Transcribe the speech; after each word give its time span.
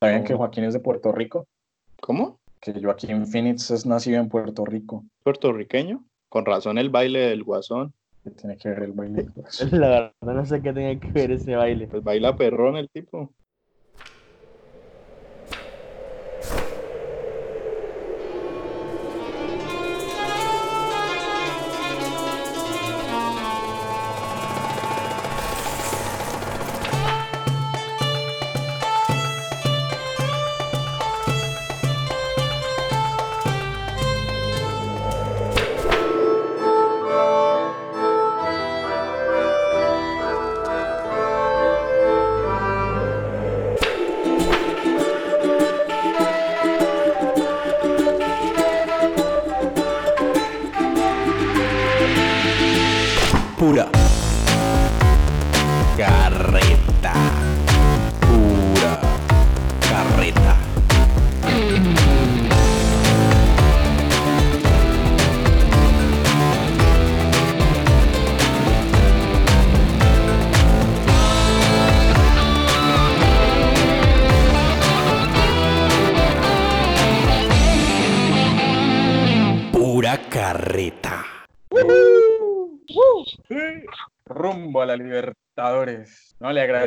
¿Sabían 0.00 0.24
que 0.24 0.34
Joaquín 0.34 0.64
es 0.64 0.74
de 0.74 0.80
Puerto 0.80 1.10
Rico? 1.10 1.46
¿Cómo? 2.00 2.38
Que 2.60 2.74
Joaquín 2.82 3.26
Phoenix 3.26 3.70
es 3.70 3.86
nacido 3.86 4.20
en 4.20 4.28
Puerto 4.28 4.66
Rico. 4.66 5.04
¿Puertorriqueño? 5.22 6.04
Con 6.28 6.44
razón 6.44 6.76
el 6.76 6.90
baile 6.90 7.20
del 7.20 7.44
guasón. 7.44 7.94
¿Qué 8.22 8.30
tiene 8.32 8.56
que 8.58 8.68
ver 8.68 8.82
el 8.82 8.92
baile? 8.92 9.22
del 9.22 9.30
guasón? 9.32 9.70
La 9.80 10.12
verdad 10.20 10.34
no 10.34 10.44
sé 10.44 10.60
qué 10.60 10.72
tenía 10.74 11.00
que 11.00 11.10
ver 11.12 11.30
ese 11.30 11.56
baile. 11.56 11.86
Pues 11.86 12.02
baila 12.02 12.36
perrón 12.36 12.76
el 12.76 12.90
tipo. 12.90 13.32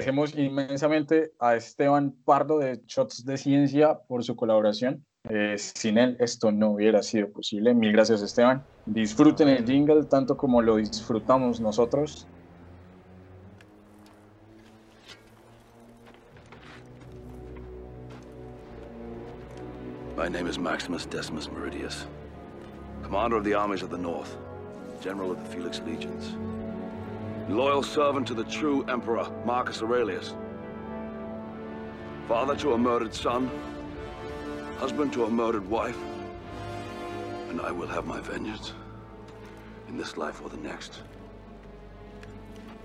Agradecemos 0.10 0.36
inmensamente 0.36 1.32
a 1.40 1.56
Esteban 1.56 2.16
Pardo 2.26 2.60
de 2.60 2.82
Shots 2.88 3.26
de 3.26 3.38
Ciencia 3.38 4.00
por 4.08 4.24
su 4.24 4.36
colaboración. 4.36 5.06
Eh, 5.30 5.56
sin 5.58 5.98
él 5.98 6.18
esto 6.20 6.52
no 6.52 6.72
hubiera 6.72 7.04
sido 7.04 7.32
posible. 7.32 7.74
Mil 7.74 7.92
gracias 7.92 8.22
Esteban. 8.22 8.64
Disfruten 8.86 9.50
el 9.50 9.66
jingle 9.66 10.06
tanto 10.06 10.36
como 10.36 10.62
lo 10.62 10.78
disfrutamos 10.78 11.60
nosotros. 11.60 12.26
My 20.18 20.28
name 20.28 20.50
is 20.50 20.60
Maximus 20.60 21.10
Decimus 21.10 21.50
Meridius, 21.50 22.06
commander 23.04 23.38
of 23.38 23.46
the 23.46 23.54
armies 23.54 23.84
of 23.84 23.90
the 23.90 23.98
North, 23.98 24.36
general 25.02 25.32
of 25.32 25.38
the 25.38 25.56
Felix 25.56 25.82
Legions, 25.86 26.36
loyal 27.50 27.82
servant 27.84 28.28
to 28.28 28.34
the 28.34 28.44
true 28.44 28.86
emperor 28.88 29.28
Marcus 29.46 29.82
Aurelius, 29.82 30.36
father 32.28 32.56
to 32.56 32.74
a 32.74 32.78
murdered 32.78 33.14
son, 33.14 33.50
husband 34.78 35.12
to 35.14 35.26
a 35.26 35.30
murdered 35.30 35.68
wife, 35.70 35.98
and 37.50 37.60
I 37.60 37.72
will 37.72 37.88
have 37.88 38.06
my 38.06 38.22
vengeance 38.22 38.74
in 39.88 39.98
this 39.98 40.16
life 40.18 40.42
or 40.44 40.50
the 40.50 40.58
next. 40.58 41.02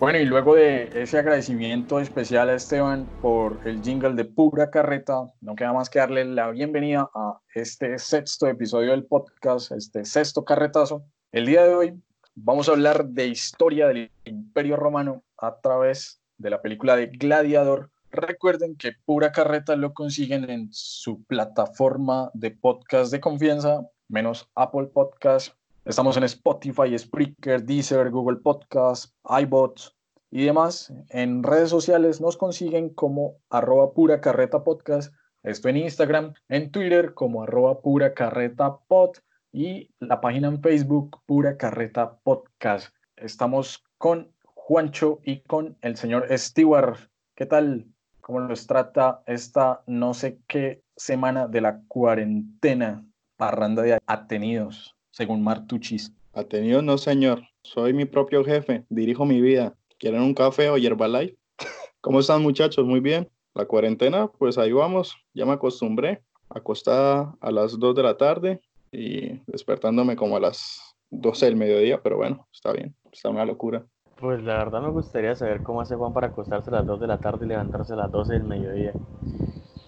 Bueno, 0.01 0.19
y 0.19 0.25
luego 0.25 0.57
de 0.57 0.91
ese 1.03 1.19
agradecimiento 1.19 2.01
especial 2.01 2.49
a 2.49 2.55
Esteban 2.55 3.07
por 3.23 3.61
el 3.65 3.81
jingle 3.81 4.15
de 4.15 4.25
pura 4.25 4.71
carreta, 4.71 5.27
no 5.41 5.55
queda 5.55 5.73
más 5.73 5.89
que 5.89 6.01
darle 6.01 6.25
la 6.25 6.51
bienvenida 6.51 7.09
a 7.15 7.39
este 7.55 7.99
sexto 7.99 8.49
episodio 8.49 8.91
del 8.91 9.05
podcast, 9.05 9.71
este 9.73 10.05
sexto 10.05 10.45
carretazo. 10.45 11.05
El 11.31 11.47
día 11.47 11.65
de 11.65 11.75
hoy 11.75 12.03
vamos 12.35 12.69
a 12.69 12.73
hablar 12.73 13.07
de 13.07 13.29
historia 13.29 13.87
del 13.87 14.11
Imperio 14.25 14.77
Romano 14.77 15.23
a 15.39 15.61
través 15.61 16.21
de 16.39 16.51
la 16.51 16.61
película 16.61 16.97
de 16.97 17.07
Gladiador. 17.07 17.91
Recuerden 18.11 18.77
que 18.77 18.93
pura 19.05 19.33
carreta 19.33 19.77
lo 19.77 19.95
consiguen 19.95 20.49
en 20.51 20.69
su 20.73 21.23
plataforma 21.25 22.31
de 22.35 22.51
podcast 22.51 23.13
de 23.13 23.21
confianza, 23.21 23.89
menos 24.09 24.49
Apple 24.55 24.87
Podcast. 24.87 25.55
Estamos 25.85 26.17
en 26.17 26.25
Spotify, 26.25 26.97
Spreaker, 26.99 27.63
Deezer, 27.65 28.11
Google 28.11 28.39
Podcast, 28.39 29.15
iBots 29.41 29.95
y 30.31 30.45
demás. 30.45 30.93
En 31.11 31.43
redes 31.43 31.71
sociales 31.71 32.21
nos 32.21 32.37
consiguen 32.37 32.89
como 32.91 33.37
arroba 33.51 33.93
pura 33.93 34.21
carreta 34.21 34.65
podcast. 34.65 35.13
Esto 35.43 35.69
en 35.69 35.77
Instagram, 35.77 36.35
en 36.49 36.71
Twitter 36.71 37.15
como 37.15 37.43
arroba 37.43 37.81
pura 37.81 38.15
carreta 38.15 38.79
pod 38.89 39.19
y 39.55 39.89
la 40.01 40.21
página 40.21 40.49
en 40.49 40.61
Facebook 40.61 41.21
pura 41.27 41.57
carreta 41.57 42.19
podcast. 42.25 42.93
Estamos 43.17 43.85
con 43.99 44.33
Juancho 44.43 45.21
y 45.25 45.43
con 45.43 45.79
el 45.81 45.97
señor 45.97 46.27
Stewart. 46.37 46.99
¿Qué 47.37 47.47
tal? 47.47 47.87
¿Cómo 48.21 48.41
los 48.41 48.67
trata 48.67 49.23
esta 49.27 49.85
no 49.87 50.13
sé 50.13 50.41
qué 50.49 50.83
semana 50.97 51.47
de 51.47 51.61
la 51.61 51.81
cuarentena? 51.87 53.07
Parranda 53.37 53.83
de 53.83 53.99
atenidos, 54.07 54.97
según 55.13 55.45
Martuchis. 55.45 56.13
Atenido 56.33 56.83
no, 56.83 56.99
señor. 56.99 57.43
Soy 57.63 57.93
mi 57.93 58.07
propio 58.07 58.45
jefe. 58.45 58.85
Dirijo 58.89 59.25
mi 59.25 59.41
vida. 59.41 59.77
¿Quieren 59.99 60.23
un 60.23 60.35
café 60.35 60.69
o 60.69 60.77
Herbalife? 60.77 61.37
¿Cómo 62.01 62.19
están, 62.19 62.43
muchachos? 62.43 62.85
Muy 62.85 62.99
bien. 62.99 63.31
La 63.55 63.67
cuarentena, 63.67 64.27
pues 64.27 64.59
ahí 64.59 64.73
vamos. 64.73 65.17
Ya 65.33 65.47
me 65.47 65.53
acostumbré. 65.53 66.25
Acostada 66.49 67.37
a 67.41 67.53
las 67.53 67.79
2 67.79 67.95
de 67.95 68.03
la 68.03 68.17
tarde 68.17 68.61
y 68.95 69.43
despertándome 69.47 70.17
como 70.17 70.37
a 70.37 70.41
las 70.41 70.97
12 71.11 71.47
del 71.47 71.57
mediodía, 71.57 72.01
pero 72.03 72.17
bueno, 72.17 72.47
está 72.53 72.73
bien. 72.73 72.95
Está 73.13 73.31
una 73.31 73.45
locura. 73.45 73.85
Pues 74.17 74.43
la 74.43 74.59
verdad 74.59 74.81
me 74.81 74.91
gustaría 74.91 75.35
saber 75.35 75.63
cómo 75.63 75.81
hace 75.81 75.97
Juan 75.97 76.13
para 76.13 76.29
acostarse 76.29 76.71
a 76.71 76.75
las 76.75 76.87
2 76.87 77.01
de 77.01 77.07
la 77.07 77.21
tarde 77.21 77.47
y 77.47 77.49
levantarse 77.49 77.93
a 77.93 77.97
las 77.97 78.13
12 78.13 78.35
del 78.35 78.45
mediodía. 78.45 78.93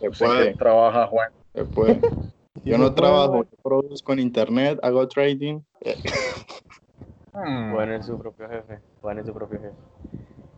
Se 0.01 0.11
puede, 0.11 0.55
trabaja, 0.55 1.07
Juan. 1.07 1.31
se 1.55 1.65
puede. 1.65 2.01
Yo 2.65 2.79
no 2.79 2.95
trabajo, 2.95 3.45
yo 3.45 3.57
produzco 3.63 4.13
en 4.15 4.19
internet, 4.19 4.81
hago 4.83 5.07
trading. 5.07 5.61
Eh, 5.83 5.95
Hmm. 7.37 7.73
Juan 7.73 7.93
es 7.93 8.07
su 8.07 8.19
propio 8.19 8.49
jefe. 8.49 8.81
Juan 9.03 9.19
es 9.19 9.27
su 9.27 9.35
propio 9.35 9.61
jefe. 9.61 9.77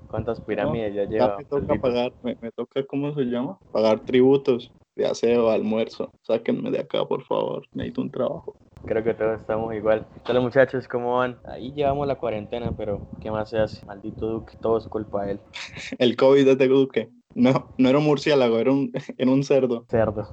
¿Cuántas 0.09 0.41
pirámides 0.41 0.95
ya 0.95 1.05
lleva? 1.05 1.37
Me 1.37 1.45
toca 1.45 1.75
pagar, 1.75 2.13
me, 2.23 2.39
me 2.41 2.53
toca, 2.53 2.85
¿cómo 2.87 3.13
se 3.15 3.23
llama? 3.23 3.59
Pagar 3.73 4.01
tributos 4.05 4.73
de 4.99 5.07
aseo, 5.07 5.49
almuerzo. 5.51 6.13
Sáquenme 6.23 6.71
de 6.73 6.81
acá, 6.81 7.05
por 7.07 7.23
favor. 7.23 7.67
Necesito 7.73 8.03
un 8.03 8.11
trabajo. 8.11 8.57
Creo 8.85 9.05
que 9.05 9.15
todos 9.15 9.41
estamos 9.41 9.73
igual. 9.75 10.07
Hola 10.29 10.41
muchachos, 10.41 10.89
¿cómo 10.89 11.19
van? 11.19 11.39
Ahí 11.45 11.73
llevamos 11.73 12.07
la 12.07 12.17
cuarentena, 12.17 12.73
pero 12.77 13.01
¿qué 13.21 13.31
más 13.31 13.49
se 13.49 13.59
hace? 13.59 13.87
Maldito 13.87 14.27
Duque, 14.27 14.55
todo 14.61 14.77
es 14.79 14.87
culpa 14.87 15.25
de 15.25 15.33
él. 15.33 15.41
El 15.99 16.17
COVID 16.17 16.45
desde 16.45 16.69
Duque. 16.69 17.11
No, 17.35 17.73
no 17.79 17.89
era 17.89 17.99
un 17.99 18.05
murciélago, 18.05 18.59
era 18.59 18.73
un, 18.73 18.91
era 19.19 19.31
un 19.31 19.45
cerdo. 19.45 19.87
Cerdo. 19.89 20.27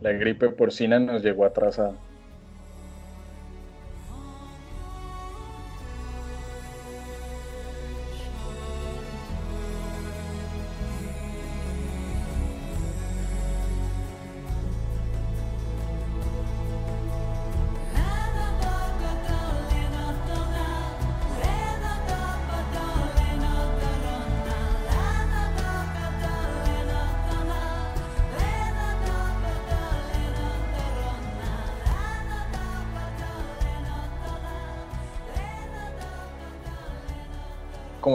La 0.00 0.12
gripe 0.12 0.50
porcina 0.50 1.00
nos 1.00 1.22
llegó 1.24 1.44
atrasada. 1.44 1.96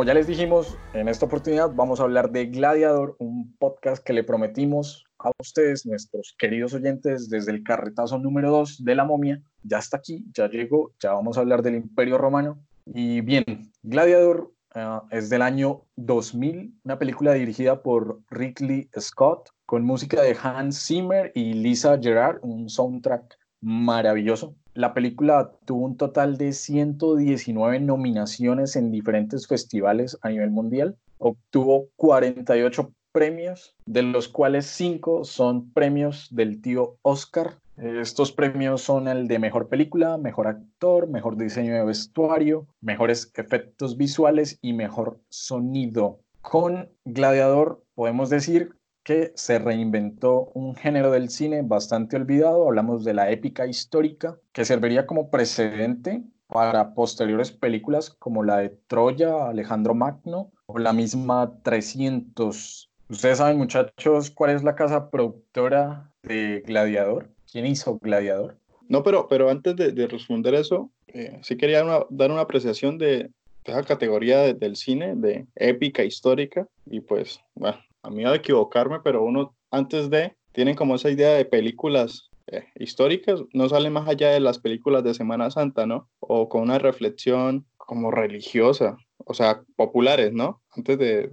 Como 0.02 0.08
ya 0.08 0.16
les 0.16 0.26
dijimos, 0.26 0.80
en 0.96 1.08
esta 1.08 1.28
oportunidad 1.28 1.70
vamos 1.76 2.00
a 2.00 2.04
hablar 2.06 2.32
de 2.32 2.48
Gladiador, 2.48 3.16
un 3.20 3.56
podcast 3.60 4.04
que 4.04 4.14
le 4.14 4.24
prometimos 4.24 5.06
a 5.20 5.30
ustedes, 5.40 5.86
nuestros 5.86 6.34
queridos 6.40 6.74
oyentes, 6.74 7.30
desde 7.30 7.52
el 7.52 7.62
carretazo 7.62 8.18
número 8.18 8.50
2 8.50 8.84
de 8.84 8.96
la 8.96 9.06
momia. 9.06 9.44
Ya 9.62 9.78
está 9.78 9.98
aquí, 9.98 10.26
ya 10.34 10.50
llegó, 10.50 10.92
ya 11.00 11.14
vamos 11.14 11.38
a 11.38 11.42
hablar 11.42 11.62
del 11.62 11.76
Imperio 11.76 12.18
Romano. 12.18 12.58
Y 12.88 13.22
bien, 13.22 13.46
Gladiador 13.84 14.52
ah, 14.74 15.04
es 15.12 15.30
del 15.30 15.44
año 15.44 15.84
2000, 15.98 16.80
una 16.84 16.98
película 16.98 17.34
dirigida 17.34 17.84
por 17.84 18.22
Ridley 18.32 18.90
Scott 19.00 19.52
con 19.68 19.86
música 19.86 20.24
de 20.24 20.36
Hans 20.42 20.84
Zimmer 20.84 21.32
y 21.36 21.54
Lisa 21.54 22.00
Gerard, 22.02 22.40
un 22.42 22.70
soundtrack 22.70 23.38
maravilloso. 23.62 24.56
La 24.74 24.94
película 24.94 25.52
tuvo 25.66 25.86
un 25.86 25.98
total 25.98 26.38
de 26.38 26.54
119 26.54 27.82
nominaciones 27.82 28.78
en 28.78 28.90
diferentes 28.90 29.46
festivales 29.48 30.18
a 30.22 30.30
nivel 30.30 30.50
mundial. 30.50 30.98
Obtuvo 31.18 31.90
48 31.98 32.94
premios, 33.12 33.76
de 33.86 34.04
los 34.04 34.30
cuales 34.30 34.66
5 34.68 35.26
son 35.26 35.72
premios 35.72 36.30
del 36.32 36.62
tío 36.62 36.96
Oscar. 37.02 37.58
Estos 37.76 38.32
premios 38.32 38.82
son 38.82 39.10
el 39.10 39.28
de 39.28 39.40
mejor 39.40 39.68
película, 39.68 40.18
mejor 40.18 40.48
actor, 40.48 41.10
mejor 41.10 41.36
diseño 41.36 41.74
de 41.74 41.84
vestuario, 41.84 42.68
mejores 42.80 43.32
efectos 43.36 43.98
visuales 43.98 44.58
y 44.62 44.72
mejor 44.72 45.20
sonido. 45.30 46.20
Con 46.42 46.90
Gladiador 47.06 47.84
podemos 47.94 48.30
decir 48.30 48.76
que 49.04 49.32
se 49.36 49.60
reinventó 49.60 50.52
un 50.54 50.76
género 50.76 51.12
del 51.12 51.30
cine 51.30 51.62
bastante 51.64 52.16
olvidado, 52.16 52.68
hablamos 52.68 53.04
de 53.04 53.14
la 53.14 53.32
épica 53.32 53.66
histórica, 53.66 54.38
que 54.52 54.66
serviría 54.66 55.06
como 55.06 55.30
precedente 55.30 56.24
para 56.48 56.94
posteriores 56.94 57.52
películas 57.52 58.10
como 58.10 58.44
la 58.44 58.58
de 58.58 58.70
Troya, 58.88 59.48
Alejandro 59.48 59.96
Magno 59.96 60.52
o 60.66 60.78
la 60.78 60.94
misma 60.94 61.54
300. 61.64 62.90
Ustedes 63.10 63.38
saben, 63.38 63.58
muchachos, 63.58 64.32
cuál 64.32 64.52
es 64.52 64.64
la 64.64 64.76
casa 64.76 65.10
productora 65.10 66.12
de 66.24 66.64
Gladiador. 66.66 67.30
¿Quién 67.52 67.66
hizo 67.66 67.98
Gladiador? 68.00 68.58
No, 68.88 69.04
pero, 69.04 69.28
pero 69.28 69.50
antes 69.50 69.76
de, 69.76 70.08
responder 70.08 70.54
eso, 70.54 70.90
eh, 71.08 71.40
sí 71.42 71.56
quería 71.56 71.84
dar 72.10 72.32
una 72.32 72.42
apreciación 72.42 72.98
de, 72.98 73.30
esa 73.64 73.84
categoría 73.84 74.54
del 74.54 74.76
cine, 74.76 75.16
de 75.16 75.46
épica 75.56 76.04
histórica, 76.04 76.68
y 76.86 77.00
pues, 77.00 77.40
bueno, 77.56 77.78
a 78.04 78.10
mí 78.10 78.26
a 78.26 78.36
equivocarme, 78.36 79.00
pero 79.04 79.24
uno 79.24 79.56
antes 79.72 80.10
de, 80.10 80.36
tienen 80.52 80.76
como 80.76 80.96
esa 80.96 81.10
idea 81.10 81.34
de 81.36 81.46
películas 81.46 82.30
eh, 82.48 82.66
históricas, 82.76 83.42
no 83.54 83.70
salen 83.70 83.94
más 83.94 84.08
allá 84.08 84.32
de 84.32 84.40
las 84.40 84.60
películas 84.60 85.04
de 85.04 85.14
Semana 85.14 85.50
Santa, 85.52 85.86
¿no? 85.86 86.10
O 86.20 86.50
con 86.50 86.62
una 86.64 86.80
reflexión 86.80 87.66
como 87.78 88.12
religiosa, 88.12 88.98
o 89.18 89.34
sea, 89.34 89.64
populares, 89.76 90.34
¿no? 90.34 90.62
Antes 90.76 90.98
de, 90.98 91.30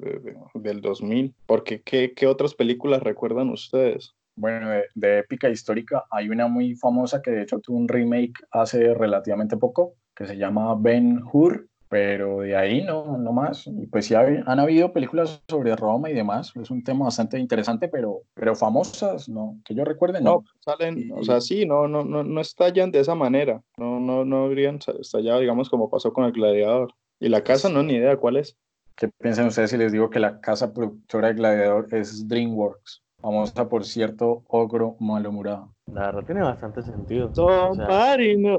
del 0.55 0.81
2000, 0.81 1.35
porque 1.47 1.83
¿qué, 1.83 2.13
¿qué, 2.15 2.27
otras 2.27 2.55
películas 2.55 3.03
recuerdan 3.03 3.51
ustedes? 3.51 4.15
Bueno, 4.37 4.69
de, 4.71 4.85
de, 4.95 5.19
épica 5.21 5.49
histórica 5.49 6.05
hay 6.11 6.29
una 6.29 6.47
muy 6.47 6.75
famosa 6.75 7.23
que 7.23 7.33
de 7.33 7.43
hecho 7.43 7.59
tuvo 7.59 7.77
un 7.77 7.89
remake 7.89 8.35
hace 8.53 8.95
relativamente 8.95 9.57
poco, 9.57 9.95
que 10.15 10.27
se 10.27 10.37
llama 10.37 10.75
Ben 10.77 11.21
Hur, 11.33 11.69
pero 11.89 12.41
de 12.41 12.57
ahí 12.57 12.83
no, 12.85 13.17
no 13.19 13.33
más. 13.33 13.67
Y 13.67 13.87
pues 13.87 14.07
sí 14.07 14.15
han 14.15 14.61
habido 14.61 14.93
películas 14.93 15.43
sobre 15.49 15.75
Roma 15.77 16.11
y 16.11 16.15
demás, 16.15 16.53
es 16.61 16.71
un 16.71 16.83
tema 16.85 17.07
bastante 17.07 17.39
interesante, 17.39 17.89
pero, 17.89 18.23
pero 18.35 18.55
famosas, 18.55 19.29
¿no? 19.29 19.59
Que 19.65 19.75
yo 19.75 19.85
recuerde, 19.85 20.21
no. 20.21 20.45
salen, 20.61 21.11
o 21.13 21.23
sea, 21.23 21.41
sí, 21.41 21.67
no, 21.67 21.89
no, 21.89 22.05
no, 22.05 22.23
no 22.23 22.41
estallan 22.41 22.91
de 22.91 23.01
esa 23.01 23.15
manera, 23.15 23.63
no, 23.77 24.01
no, 24.01 24.25
no 24.25 24.45
habrían 24.45 24.79
estallado, 25.01 25.41
digamos, 25.41 25.69
como 25.71 25.91
pasó 25.91 26.13
con 26.13 26.25
el 26.25 26.33
Gladiador. 26.33 26.93
Y 27.21 27.29
la 27.29 27.43
casa 27.43 27.69
no, 27.69 27.83
ni 27.83 27.95
idea 27.95 28.17
cuál 28.17 28.37
es. 28.37 28.57
¿Qué 28.95 29.09
piensan 29.09 29.47
ustedes 29.47 29.71
si 29.71 29.77
les 29.77 29.93
digo 29.93 30.11
que 30.11 30.19
la 30.19 30.41
casa 30.41 30.73
productora 30.73 31.29
de 31.29 31.35
Gladiador 31.35 31.93
es 31.93 32.29
DreamWorks? 32.29 33.03
Famosa 33.21 33.69
por 33.69 33.85
cierto 33.85 34.45
ogro 34.47 34.97
malhumorado. 35.01 35.75
La 35.87 36.07
verdad 36.07 36.25
tiene 36.25 36.43
bastante 36.43 36.83
sentido. 36.83 37.35
Somebody, 37.35 38.37
no. 38.37 38.59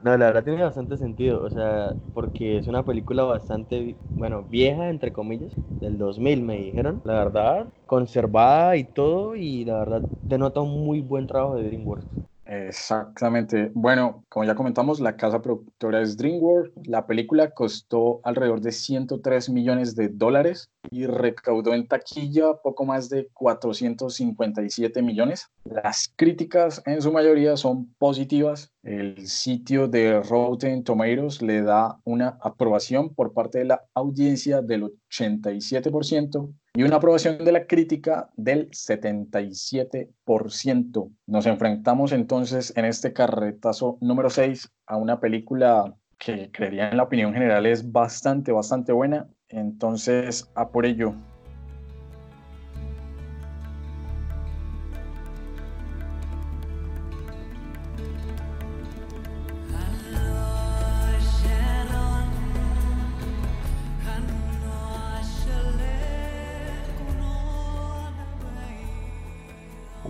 No, 0.00 0.16
la 0.16 0.26
verdad 0.26 0.44
tiene 0.44 0.62
bastante 0.62 0.96
sentido, 0.98 1.42
o 1.42 1.50
sea, 1.50 1.96
porque 2.12 2.58
es 2.58 2.66
una 2.66 2.84
película 2.84 3.24
bastante, 3.24 3.98
bueno, 4.14 4.42
vieja, 4.44 4.88
entre 4.90 5.12
comillas, 5.12 5.58
del 5.80 5.98
2000 5.98 6.42
me 6.42 6.56
dijeron, 6.58 7.00
la 7.04 7.14
verdad, 7.14 7.68
conservada 7.86 8.76
y 8.76 8.84
todo, 8.84 9.34
y 9.36 9.64
la 9.64 9.78
verdad 9.78 10.06
denota 10.22 10.60
un 10.60 10.84
muy 10.84 11.00
buen 11.00 11.26
trabajo 11.26 11.56
de 11.56 11.64
DreamWorks. 11.64 12.06
Exactamente. 12.46 13.72
Bueno, 13.74 14.24
como 14.28 14.44
ya 14.44 14.54
comentamos, 14.54 15.00
la 15.00 15.16
casa 15.16 15.42
productora 15.42 16.00
es 16.00 16.16
DreamWorks. 16.16 16.72
La 16.86 17.06
película 17.06 17.50
costó 17.50 18.20
alrededor 18.22 18.60
de 18.60 18.72
103 18.72 19.50
millones 19.50 19.96
de 19.96 20.08
dólares 20.08 20.70
y 20.90 21.06
recaudó 21.06 21.74
en 21.74 21.88
taquilla 21.88 22.54
poco 22.62 22.84
más 22.84 23.08
de 23.08 23.28
457 23.32 25.02
millones. 25.02 25.48
Las 25.64 26.12
críticas 26.14 26.82
en 26.86 27.02
su 27.02 27.12
mayoría 27.12 27.56
son 27.56 27.92
positivas. 27.98 28.72
El 28.82 29.26
sitio 29.26 29.88
de 29.88 30.22
Rotten 30.22 30.84
Tomatoes 30.84 31.42
le 31.42 31.62
da 31.62 31.98
una 32.04 32.38
aprobación 32.40 33.12
por 33.12 33.32
parte 33.32 33.58
de 33.58 33.64
la 33.64 33.82
audiencia 33.94 34.62
del 34.62 34.92
87% 35.18 36.52
y 36.74 36.82
una 36.82 36.96
aprobación 36.96 37.44
de 37.44 37.52
la 37.52 37.66
crítica 37.66 38.30
del 38.36 38.70
77%. 38.70 41.10
Nos 41.26 41.46
enfrentamos 41.46 42.12
entonces 42.12 42.72
en 42.76 42.84
este 42.84 43.12
carretazo 43.12 43.98
número 44.00 44.30
6 44.30 44.72
a 44.86 44.96
una 44.96 45.20
película 45.20 45.94
que 46.18 46.50
creería 46.50 46.90
en 46.90 46.96
la 46.96 47.04
opinión 47.04 47.32
general 47.32 47.66
es 47.66 47.92
bastante, 47.92 48.50
bastante 48.52 48.92
buena. 48.92 49.28
Entonces, 49.48 50.50
a 50.54 50.70
por 50.70 50.86
ello. 50.86 51.14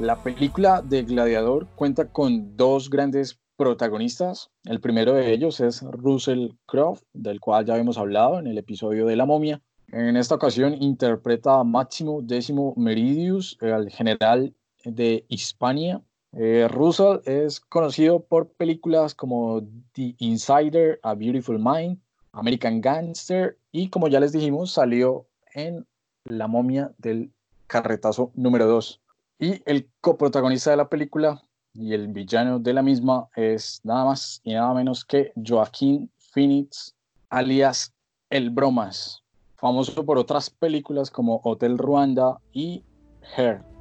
La 0.06 0.22
película 0.22 0.82
de 0.82 1.02
Gladiador 1.02 1.66
cuenta 1.74 2.12
con 2.12 2.56
dos 2.56 2.88
grandes 2.90 3.40
protagonistas. 3.56 4.52
El 4.62 4.80
primero 4.80 5.14
de 5.14 5.32
ellos 5.32 5.58
es 5.58 5.82
Russell 5.82 6.50
Crowe, 6.64 7.00
del 7.12 7.40
cual 7.40 7.66
ya 7.66 7.76
hemos 7.76 7.98
hablado 7.98 8.38
en 8.38 8.46
el 8.46 8.56
episodio 8.56 9.06
de 9.06 9.16
La 9.16 9.26
momia. 9.26 9.60
En 9.88 10.16
esta 10.16 10.36
ocasión 10.36 10.80
interpreta 10.80 11.58
a 11.58 11.64
Máximo 11.64 12.22
Décimo 12.22 12.72
Meridius, 12.76 13.58
el 13.60 13.90
general 13.90 14.54
de 14.84 15.24
Hispania. 15.26 16.00
Eh, 16.34 16.68
Russell 16.70 17.18
es 17.24 17.58
conocido 17.58 18.20
por 18.20 18.52
películas 18.52 19.12
como 19.12 19.60
The 19.94 20.14
Insider, 20.18 21.00
A 21.02 21.14
Beautiful 21.14 21.58
Mind, 21.58 21.98
American 22.30 22.80
Gangster 22.80 23.58
y 23.72 23.90
como 23.90 24.06
ya 24.06 24.20
les 24.20 24.30
dijimos 24.30 24.70
salió 24.70 25.26
en 25.52 25.84
La 26.26 26.46
momia 26.46 26.92
del 26.96 27.32
carretazo 27.66 28.30
número 28.36 28.68
2. 28.68 29.00
Y 29.38 29.62
el 29.66 29.90
coprotagonista 30.00 30.70
de 30.70 30.78
la 30.78 30.88
película 30.88 31.42
y 31.74 31.92
el 31.92 32.08
villano 32.08 32.58
de 32.58 32.72
la 32.72 32.82
misma 32.82 33.28
es 33.36 33.80
nada 33.84 34.06
más 34.06 34.40
y 34.44 34.54
nada 34.54 34.72
menos 34.72 35.04
que 35.04 35.32
Joaquín 35.36 36.10
Phoenix, 36.32 36.94
alias 37.28 37.92
El 38.30 38.50
Bromas, 38.50 39.22
famoso 39.56 40.04
por 40.06 40.16
otras 40.16 40.48
películas 40.48 41.10
como 41.10 41.40
Hotel 41.44 41.76
Ruanda 41.76 42.38
y 42.52 42.82
Hair. 43.36 43.75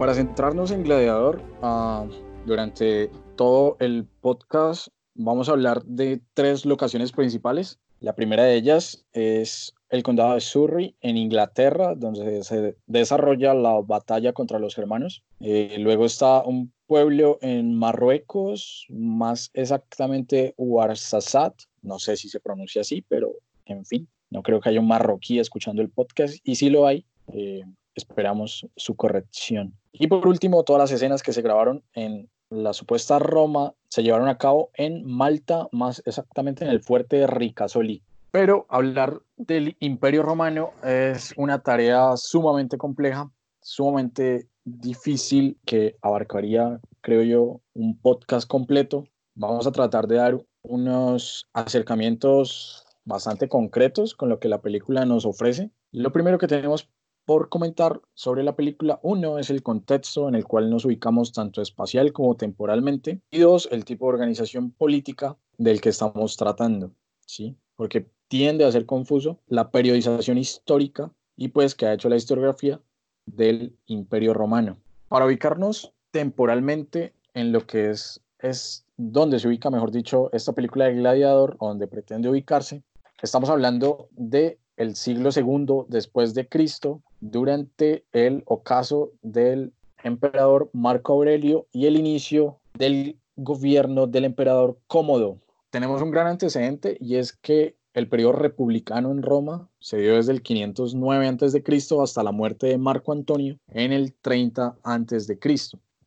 Para 0.00 0.14
centrarnos 0.14 0.70
en 0.70 0.82
Gladiador, 0.82 1.42
ah, 1.60 2.06
durante 2.46 3.10
todo 3.36 3.76
el 3.80 4.06
podcast 4.22 4.88
vamos 5.14 5.50
a 5.50 5.52
hablar 5.52 5.84
de 5.84 6.22
tres 6.32 6.64
locaciones 6.64 7.12
principales. 7.12 7.78
La 8.00 8.14
primera 8.14 8.44
de 8.44 8.54
ellas 8.54 9.04
es 9.12 9.74
el 9.90 10.02
condado 10.02 10.32
de 10.32 10.40
Surrey, 10.40 10.96
en 11.02 11.18
Inglaterra, 11.18 11.94
donde 11.94 12.42
se 12.44 12.76
desarrolla 12.86 13.52
la 13.52 13.78
batalla 13.82 14.32
contra 14.32 14.58
los 14.58 14.74
germanos. 14.74 15.22
Eh, 15.38 15.76
luego 15.78 16.06
está 16.06 16.44
un 16.44 16.72
pueblo 16.86 17.36
en 17.42 17.74
Marruecos, 17.74 18.86
más 18.88 19.50
exactamente 19.52 20.54
Ouarzazate, 20.56 21.64
no 21.82 21.98
sé 21.98 22.16
si 22.16 22.30
se 22.30 22.40
pronuncia 22.40 22.80
así, 22.80 23.04
pero 23.06 23.34
en 23.66 23.84
fin, 23.84 24.08
no 24.30 24.42
creo 24.42 24.62
que 24.62 24.70
haya 24.70 24.80
un 24.80 24.88
marroquí 24.88 25.38
escuchando 25.38 25.82
el 25.82 25.90
podcast, 25.90 26.38
y 26.42 26.54
si 26.54 26.70
lo 26.70 26.86
hay, 26.86 27.04
eh, 27.34 27.64
esperamos 27.94 28.66
su 28.76 28.96
corrección. 28.96 29.74
Y 29.92 30.06
por 30.06 30.26
último, 30.26 30.62
todas 30.64 30.80
las 30.80 30.92
escenas 30.92 31.22
que 31.22 31.32
se 31.32 31.42
grabaron 31.42 31.82
en 31.94 32.30
la 32.50 32.72
supuesta 32.72 33.18
Roma 33.18 33.74
se 33.88 34.02
llevaron 34.02 34.28
a 34.28 34.38
cabo 34.38 34.70
en 34.74 35.04
Malta, 35.04 35.68
más 35.72 36.02
exactamente 36.04 36.64
en 36.64 36.70
el 36.70 36.82
fuerte 36.82 37.16
de 37.16 37.26
Ricasoli. 37.26 38.02
Pero 38.32 38.66
hablar 38.68 39.20
del 39.36 39.76
Imperio 39.80 40.22
Romano 40.22 40.70
es 40.84 41.32
una 41.36 41.60
tarea 41.62 42.16
sumamente 42.16 42.78
compleja, 42.78 43.30
sumamente 43.60 44.48
difícil 44.64 45.58
que 45.64 45.96
abarcaría, 46.02 46.80
creo 47.00 47.22
yo, 47.22 47.60
un 47.74 47.98
podcast 47.98 48.48
completo. 48.48 49.04
Vamos 49.34 49.66
a 49.66 49.72
tratar 49.72 50.06
de 50.06 50.16
dar 50.16 50.40
unos 50.62 51.46
acercamientos 51.52 52.84
bastante 53.04 53.48
concretos 53.48 54.14
con 54.14 54.28
lo 54.28 54.38
que 54.38 54.48
la 54.48 54.60
película 54.60 55.04
nos 55.04 55.24
ofrece. 55.24 55.70
Lo 55.90 56.12
primero 56.12 56.38
que 56.38 56.46
tenemos 56.46 56.88
por 57.30 57.48
comentar 57.48 58.00
sobre 58.12 58.42
la 58.42 58.56
película, 58.56 58.98
uno 59.04 59.38
es 59.38 59.50
el 59.50 59.62
contexto 59.62 60.28
en 60.28 60.34
el 60.34 60.44
cual 60.44 60.68
nos 60.68 60.84
ubicamos 60.84 61.32
tanto 61.32 61.62
espacial 61.62 62.12
como 62.12 62.34
temporalmente, 62.34 63.20
y 63.30 63.38
dos, 63.38 63.68
el 63.70 63.84
tipo 63.84 64.06
de 64.06 64.14
organización 64.14 64.72
política 64.72 65.36
del 65.56 65.80
que 65.80 65.90
estamos 65.90 66.36
tratando, 66.36 66.90
¿sí? 67.24 67.56
Porque 67.76 68.10
tiende 68.26 68.64
a 68.64 68.72
ser 68.72 68.84
confuso 68.84 69.38
la 69.46 69.70
periodización 69.70 70.38
histórica 70.38 71.12
y 71.36 71.46
pues 71.46 71.76
que 71.76 71.86
ha 71.86 71.92
hecho 71.92 72.08
la 72.08 72.16
historiografía 72.16 72.80
del 73.26 73.76
Imperio 73.86 74.34
Romano. 74.34 74.78
Para 75.06 75.26
ubicarnos 75.26 75.92
temporalmente 76.10 77.14
en 77.34 77.52
lo 77.52 77.64
que 77.64 77.90
es, 77.90 78.20
es 78.40 78.84
donde 78.96 79.38
se 79.38 79.46
ubica, 79.46 79.70
mejor 79.70 79.92
dicho, 79.92 80.30
esta 80.32 80.52
película 80.52 80.86
de 80.86 80.94
Gladiador, 80.94 81.56
donde 81.60 81.86
pretende 81.86 82.28
ubicarse, 82.28 82.82
estamos 83.22 83.50
hablando 83.50 84.08
de 84.10 84.58
el 84.76 84.96
siglo 84.96 85.30
segundo 85.30 85.86
después 85.88 86.34
de 86.34 86.48
Cristo, 86.48 87.04
durante 87.20 88.04
el 88.12 88.42
ocaso 88.46 89.12
del 89.22 89.72
emperador 90.02 90.70
Marco 90.72 91.12
Aurelio 91.12 91.66
y 91.72 91.86
el 91.86 91.96
inicio 91.96 92.58
del 92.74 93.18
gobierno 93.36 94.06
del 94.06 94.24
emperador 94.24 94.78
Cómodo. 94.86 95.38
Tenemos 95.70 96.02
un 96.02 96.10
gran 96.10 96.26
antecedente 96.26 96.96
y 97.00 97.16
es 97.16 97.32
que 97.32 97.76
el 97.94 98.08
periodo 98.08 98.32
republicano 98.32 99.10
en 99.10 99.22
Roma 99.22 99.68
se 99.80 99.98
dio 99.98 100.16
desde 100.16 100.32
el 100.32 100.42
509 100.42 101.28
a.C. 101.28 101.62
hasta 102.02 102.22
la 102.22 102.32
muerte 102.32 102.66
de 102.68 102.78
Marco 102.78 103.12
Antonio 103.12 103.58
en 103.68 103.92
el 103.92 104.14
30 104.14 104.76
a.C. 104.82 105.38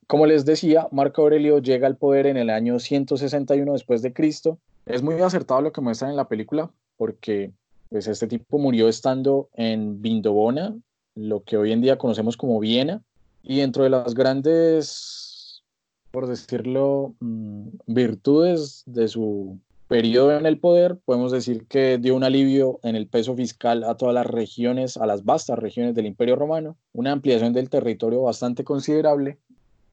Como 0.08 0.26
les 0.26 0.46
decía, 0.46 0.88
Marco 0.92 1.24
Aurelio 1.24 1.60
llega 1.60 1.88
al 1.88 1.98
poder 1.98 2.28
en 2.28 2.38
el 2.38 2.50
año 2.50 2.80
161 2.80 3.74
después 3.74 4.02
de 4.02 4.14
Cristo. 4.14 4.60
Es 4.86 5.02
muy 5.02 5.16
acertado 5.22 5.62
lo 5.62 5.72
que 5.72 5.82
muestran 5.82 6.12
en 6.12 6.18
la 6.18 6.28
película 6.28 6.72
porque 6.98 7.52
pues 7.90 8.08
este 8.08 8.28
tipo 8.28 8.58
murió 8.58 8.88
estando 8.88 9.50
en 9.54 10.02
Vindobona, 10.02 10.76
lo 11.16 11.44
que 11.44 11.58
hoy 11.58 11.72
en 11.72 11.82
día 11.82 11.98
conocemos 11.98 12.38
como 12.38 12.60
Viena, 12.60 13.04
y 13.44 13.60
dentro 13.60 13.84
de 13.84 13.90
las 13.90 14.14
grandes, 14.14 15.64
por 16.12 16.28
decirlo, 16.28 17.14
mm, 17.20 17.68
virtudes 17.88 18.84
de 18.86 19.08
su 19.08 19.60
periodo 19.88 20.38
en 20.38 20.46
el 20.46 20.60
poder, 20.60 20.98
podemos 21.06 21.32
decir 21.32 21.68
que 21.68 21.98
dio 21.98 22.16
un 22.16 22.24
alivio 22.24 22.80
en 22.84 22.96
el 22.96 23.08
peso 23.08 23.36
fiscal 23.36 23.84
a 23.84 23.96
todas 23.96 24.16
las 24.16 24.26
regiones, 24.26 24.98
a 24.98 25.06
las 25.06 25.24
vastas 25.26 25.60
regiones 25.60 25.94
del 25.94 26.06
Imperio 26.06 26.36
Romano, 26.36 26.78
una 26.94 27.12
ampliación 27.12 27.54
del 27.54 27.70
territorio 27.70 28.24
bastante 28.24 28.64
considerable 28.64 29.38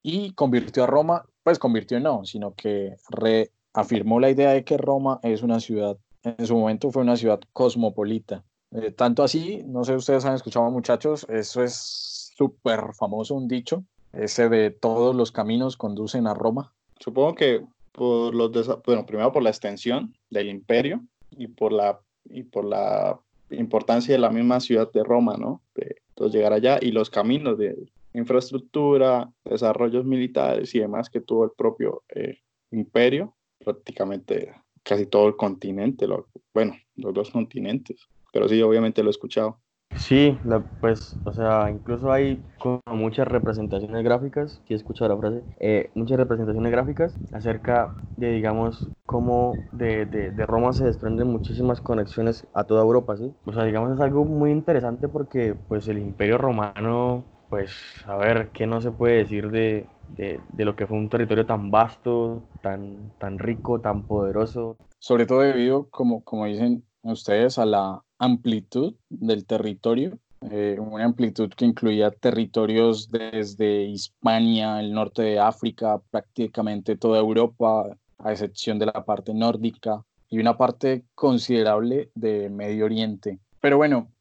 y 0.02 0.32
convirtió 0.32 0.84
a 0.84 0.86
Roma, 0.86 1.26
pues 1.42 1.58
convirtió 1.58 2.00
no, 2.00 2.24
sino 2.24 2.54
que 2.54 2.96
reafirmó 3.10 4.20
la 4.20 4.30
idea 4.30 4.52
de 4.52 4.64
que 4.64 4.78
Roma 4.78 5.20
es 5.22 5.42
una 5.42 5.60
ciudad, 5.60 5.98
en 6.22 6.46
su 6.46 6.56
momento 6.56 6.90
fue 6.90 7.02
una 7.02 7.16
ciudad 7.16 7.40
cosmopolita. 7.52 8.44
Eh, 8.72 8.92
tanto 8.92 9.22
así, 9.22 9.62
no 9.66 9.84
sé 9.84 9.94
ustedes 9.94 10.24
han 10.24 10.34
escuchado 10.34 10.70
muchachos, 10.70 11.26
eso 11.28 11.62
es 11.62 12.32
súper 12.36 12.94
famoso, 12.94 13.34
un 13.34 13.48
dicho, 13.48 13.84
ese 14.12 14.48
de 14.48 14.70
todos 14.70 15.14
los 15.14 15.32
caminos 15.32 15.76
conducen 15.76 16.26
a 16.26 16.34
Roma. 16.34 16.72
Supongo 16.98 17.34
que 17.34 17.64
por 17.92 18.34
los 18.34 18.52
bueno, 18.84 19.04
primero 19.04 19.32
por 19.32 19.42
la 19.42 19.50
extensión 19.50 20.14
del 20.30 20.48
imperio 20.48 21.02
y 21.30 21.48
por 21.48 21.72
la, 21.72 22.00
y 22.24 22.44
por 22.44 22.64
la 22.64 23.18
importancia 23.50 24.14
de 24.14 24.20
la 24.20 24.30
misma 24.30 24.60
ciudad 24.60 24.90
de 24.92 25.02
Roma, 25.02 25.36
¿no? 25.36 25.62
De 25.74 25.96
entonces 26.10 26.34
llegar 26.34 26.52
allá 26.52 26.78
y 26.80 26.92
los 26.92 27.10
caminos 27.10 27.58
de 27.58 27.76
infraestructura, 28.14 29.30
desarrollos 29.44 30.04
militares 30.04 30.74
y 30.74 30.78
demás 30.78 31.10
que 31.10 31.20
tuvo 31.20 31.44
el 31.44 31.50
propio 31.56 32.02
eh, 32.08 32.38
imperio, 32.70 33.34
prácticamente 33.58 34.54
casi 34.82 35.06
todo 35.06 35.26
el 35.26 35.36
continente, 35.36 36.06
bueno, 36.54 36.76
los 36.96 37.12
dos 37.12 37.30
continentes 37.30 38.08
pero 38.32 38.49
sí, 38.49 38.60
obviamente 38.62 39.02
lo 39.02 39.08
he 39.08 39.12
escuchado. 39.12 39.58
Sí, 39.96 40.38
pues, 40.80 41.18
o 41.25 41.32
sea, 41.32 41.68
incluso 41.70 42.12
hay 42.12 42.42
como 42.58 42.80
muchas 42.88 43.26
representaciones 43.26 44.02
gráficas, 44.04 44.62
si 44.66 44.75
he 44.75 44.76
escuchado 44.76 45.14
la 45.14 45.20
frase, 45.20 45.42
eh, 45.58 45.90
muchas 45.94 46.18
representaciones 46.18 46.70
gráficas 46.70 47.18
acerca 47.32 47.94
de, 48.16 48.32
digamos, 48.32 48.88
cómo 49.04 49.56
de, 49.72 50.06
de, 50.06 50.30
de, 50.30 50.46
Roma 50.46 50.72
se 50.72 50.84
desprenden 50.84 51.28
muchísimas 51.28 51.80
conexiones 51.80 52.46
a 52.54 52.64
toda 52.64 52.82
Europa, 52.82 53.16
¿sí? 53.16 53.32
O 53.44 53.52
sea, 53.52 53.64
digamos, 53.64 53.92
es 53.92 54.00
algo 54.00 54.25
muy 54.25 54.52
interesante 54.52 55.08
porque, 55.08 55.54
pues, 55.68 55.88
el 55.88 55.99
Imperio 55.99 56.38
Romano, 56.38 57.25
pues, 57.49 57.75
a 58.06 58.16
ver, 58.16 58.50
¿qué 58.52 58.66
no 58.66 58.80
se 58.80 58.92
puede 58.92 59.16
decir 59.16 59.50
de, 59.50 59.87
de, 60.16 60.40
de 60.52 60.64
lo 60.64 60.76
que 60.76 60.87
fue 60.87 60.96
un 60.96 61.08
territorio 61.08 61.46
tan 61.46 61.70
vasto, 61.70 62.42
tan, 62.62 63.10
tan 63.18 63.38
rico, 63.38 63.80
tan 63.80 64.04
poderoso? 64.04 64.76
Sobre 65.00 65.26
todo 65.26 65.40
debido, 65.40 65.90
como, 65.90 66.22
como 66.22 66.46
dicen 66.46 66.84
ustedes, 67.02 67.58
a 67.58 67.66
la 67.66 68.02
amplitud 68.20 68.94
del 69.08 69.46
territorio, 69.46 70.18
eh, 70.50 70.78
una 70.78 71.04
amplitud 71.04 71.50
que 71.56 71.64
incluía 71.64 72.10
territorios 72.10 73.10
desde 73.10 73.84
Hispania, 73.84 74.78
el 74.78 74.92
norte 74.92 75.22
de 75.22 75.40
África, 75.40 76.00
prácticamente 76.10 76.96
toda 76.96 77.18
Europa, 77.18 77.96
a 78.18 78.32
excepción 78.32 78.78
de 78.78 78.86
la 78.86 79.04
parte 79.04 79.34
nórdica, 79.34 80.04
y 80.28 80.38
una 80.38 80.56
parte 80.56 81.04
considerable 81.14 82.10
de 82.14 82.50
Medio 82.50 82.84
Oriente. 82.84 83.40
Pero 83.60 83.78
bueno, 83.78 84.12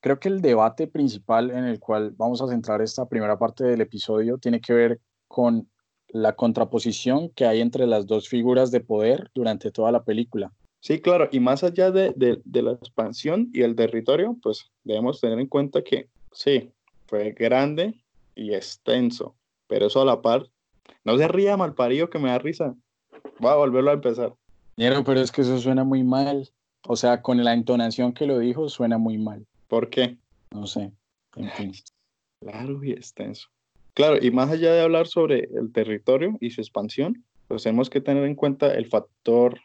creo 0.00 0.20
que 0.20 0.28
el 0.28 0.42
debate 0.42 0.88
principal 0.88 1.50
en 1.50 1.64
el 1.64 1.80
cual 1.80 2.12
vamos 2.16 2.42
a 2.42 2.48
centrar 2.48 2.82
esta 2.82 3.08
primera 3.08 3.38
parte 3.38 3.64
del 3.64 3.80
episodio 3.80 4.36
tiene 4.38 4.60
que 4.60 4.74
ver 4.74 5.00
con 5.28 5.68
la 6.08 6.34
contraposición 6.34 7.30
que 7.30 7.46
hay 7.46 7.60
entre 7.60 7.86
las 7.86 8.06
dos 8.06 8.28
figuras 8.28 8.70
de 8.70 8.80
poder 8.80 9.30
durante 9.34 9.70
toda 9.70 9.90
la 9.90 10.04
película. 10.04 10.52
Sí, 10.86 11.00
claro, 11.00 11.28
y 11.32 11.40
más 11.40 11.64
allá 11.64 11.90
de, 11.90 12.14
la 12.44 12.70
expansión 12.70 13.50
y 13.52 13.62
el 13.62 13.74
territorio, 13.74 14.36
pues 14.40 14.70
debemos 14.84 15.20
tener 15.20 15.40
en 15.40 15.48
cuenta 15.48 15.82
que 15.82 16.08
sí, 16.30 16.70
fue 17.08 17.32
grande 17.32 18.00
y 18.36 18.54
extenso, 18.54 19.34
pero 19.66 19.86
eso 19.86 20.02
a 20.02 20.04
la 20.04 20.22
par, 20.22 20.48
no 21.02 21.18
se 21.18 21.26
ría 21.26 21.56
mal 21.56 21.74
parido 21.74 22.08
que 22.08 22.20
me 22.20 22.28
da 22.28 22.38
risa. 22.38 22.76
Voy 23.40 23.50
a 23.50 23.56
volverlo 23.56 23.90
a 23.90 23.94
empezar. 23.94 24.34
pero 24.76 25.20
es 25.20 25.32
que 25.32 25.40
eso 25.40 25.58
suena 25.58 25.82
muy 25.82 26.04
mal. 26.04 26.50
O 26.86 26.94
sea, 26.94 27.20
con 27.20 27.42
la 27.42 27.52
entonación 27.52 28.12
que 28.12 28.26
lo 28.26 28.38
dijo, 28.38 28.68
suena 28.68 28.96
muy 28.96 29.18
mal. 29.18 29.44
¿Por 29.66 29.90
qué? 29.90 30.18
No 30.52 30.68
sé. 30.68 30.92
En 31.34 31.50
fin. 31.50 31.72
Claro 32.38 32.84
y 32.84 32.92
extenso. 32.92 33.48
Claro, 33.92 34.24
y 34.24 34.30
más 34.30 34.50
allá 34.52 34.72
de 34.72 34.82
hablar 34.82 35.08
sobre 35.08 35.48
el 35.52 35.72
territorio 35.72 36.38
y 36.40 36.50
su 36.50 36.60
expansión, 36.60 37.24
pues 37.48 37.64
tenemos 37.64 37.90
que 37.90 38.00
tener 38.00 38.22
en 38.22 38.36
cuenta 38.36 38.72
el 38.72 38.86
factor 38.86 39.58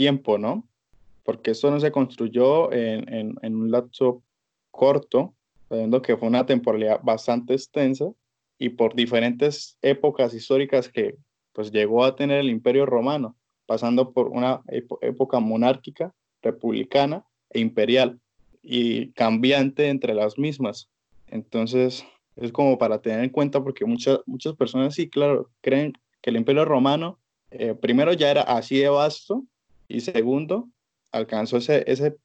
tiempo, 0.00 0.38
¿no? 0.38 0.66
Porque 1.24 1.50
esto 1.50 1.70
no 1.70 1.78
se 1.78 1.92
construyó 1.92 2.72
en, 2.72 3.36
un 3.42 3.70
lapso 3.70 4.22
corto, 4.70 5.34
sabiendo 5.68 6.00
que 6.00 6.16
fue 6.16 6.26
una 6.26 6.46
temporalidad 6.46 7.00
bastante 7.02 7.52
extensa 7.52 8.06
y 8.58 8.70
por 8.70 8.94
diferentes 8.94 9.76
épocas 9.82 10.32
históricas 10.32 10.88
que 10.88 11.16
pues 11.52 11.70
llegó 11.70 12.02
a 12.02 12.16
tener 12.16 12.38
el 12.38 12.48
Imperio 12.48 12.86
Romano, 12.86 13.36
pasando 13.66 14.12
por 14.12 14.28
una 14.28 14.62
época 15.02 15.38
monárquica, 15.38 16.14
republicana 16.40 17.22
e 17.50 17.60
imperial 17.60 18.18
y 18.62 19.12
cambiante 19.12 19.88
entre 19.88 20.14
las 20.14 20.38
mismas. 20.38 20.88
Entonces, 21.26 22.06
es 22.36 22.52
como 22.52 22.78
para 22.78 23.02
tener 23.02 23.22
en 23.22 23.28
cuenta 23.28 23.62
porque 23.62 23.84
muchas, 23.84 24.20
muchas 24.24 24.54
personas 24.54 24.94
sí, 24.94 25.10
claro, 25.10 25.50
creen 25.60 25.92
que 26.22 26.30
el 26.30 26.36
Imperio 26.36 26.64
Romano 26.64 27.18
eh, 27.50 27.74
primero 27.74 28.14
ya 28.14 28.30
era 28.30 28.40
así 28.40 28.78
de 28.78 28.88
vasto 28.88 29.44
y 29.90 30.00
segundo, 30.00 30.68
alcanzó 31.10 31.56
ese, 31.56 32.16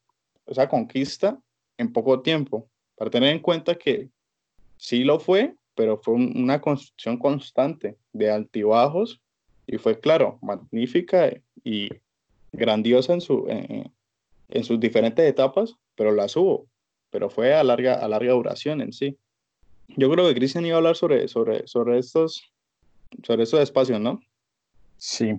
esa 0.45 0.69
conquista 0.69 1.39
en 1.77 1.91
poco 1.91 2.21
tiempo, 2.21 2.69
para 2.95 3.11
tener 3.11 3.31
en 3.31 3.39
cuenta 3.39 3.75
que 3.75 4.09
sí 4.77 5.03
lo 5.03 5.19
fue, 5.19 5.55
pero 5.73 5.97
fue 5.97 6.13
una 6.13 6.61
construcción 6.61 7.17
constante 7.17 7.97
de 8.13 8.31
altibajos 8.31 9.21
y 9.67 9.77
fue, 9.77 9.99
claro, 9.99 10.39
magnífica 10.41 11.31
y 11.63 11.89
grandiosa 12.53 13.13
en, 13.13 13.21
su, 13.21 13.45
en, 13.49 14.63
sus 14.63 14.79
diferentes 14.79 15.27
etapas, 15.27 15.75
pero 15.95 16.11
las 16.11 16.35
hubo, 16.37 16.67
pero 17.09 17.29
fue 17.29 17.53
a 17.53 17.63
larga, 17.63 17.95
a 17.95 18.07
larga 18.07 18.33
duración 18.33 18.81
en 18.81 18.93
sí. 18.93 19.17
Yo 19.97 20.09
creo 20.09 20.27
que 20.27 20.35
Cristian 20.35 20.65
iba 20.65 20.75
a 20.75 20.77
hablar 20.77 20.95
sobre, 20.95 21.27
sobre, 21.27 21.67
sobre, 21.67 21.99
estos, 21.99 22.53
sobre 23.23 23.43
estos 23.43 23.59
espacios, 23.59 23.99
¿no? 23.99 24.21
Sí, 24.97 25.33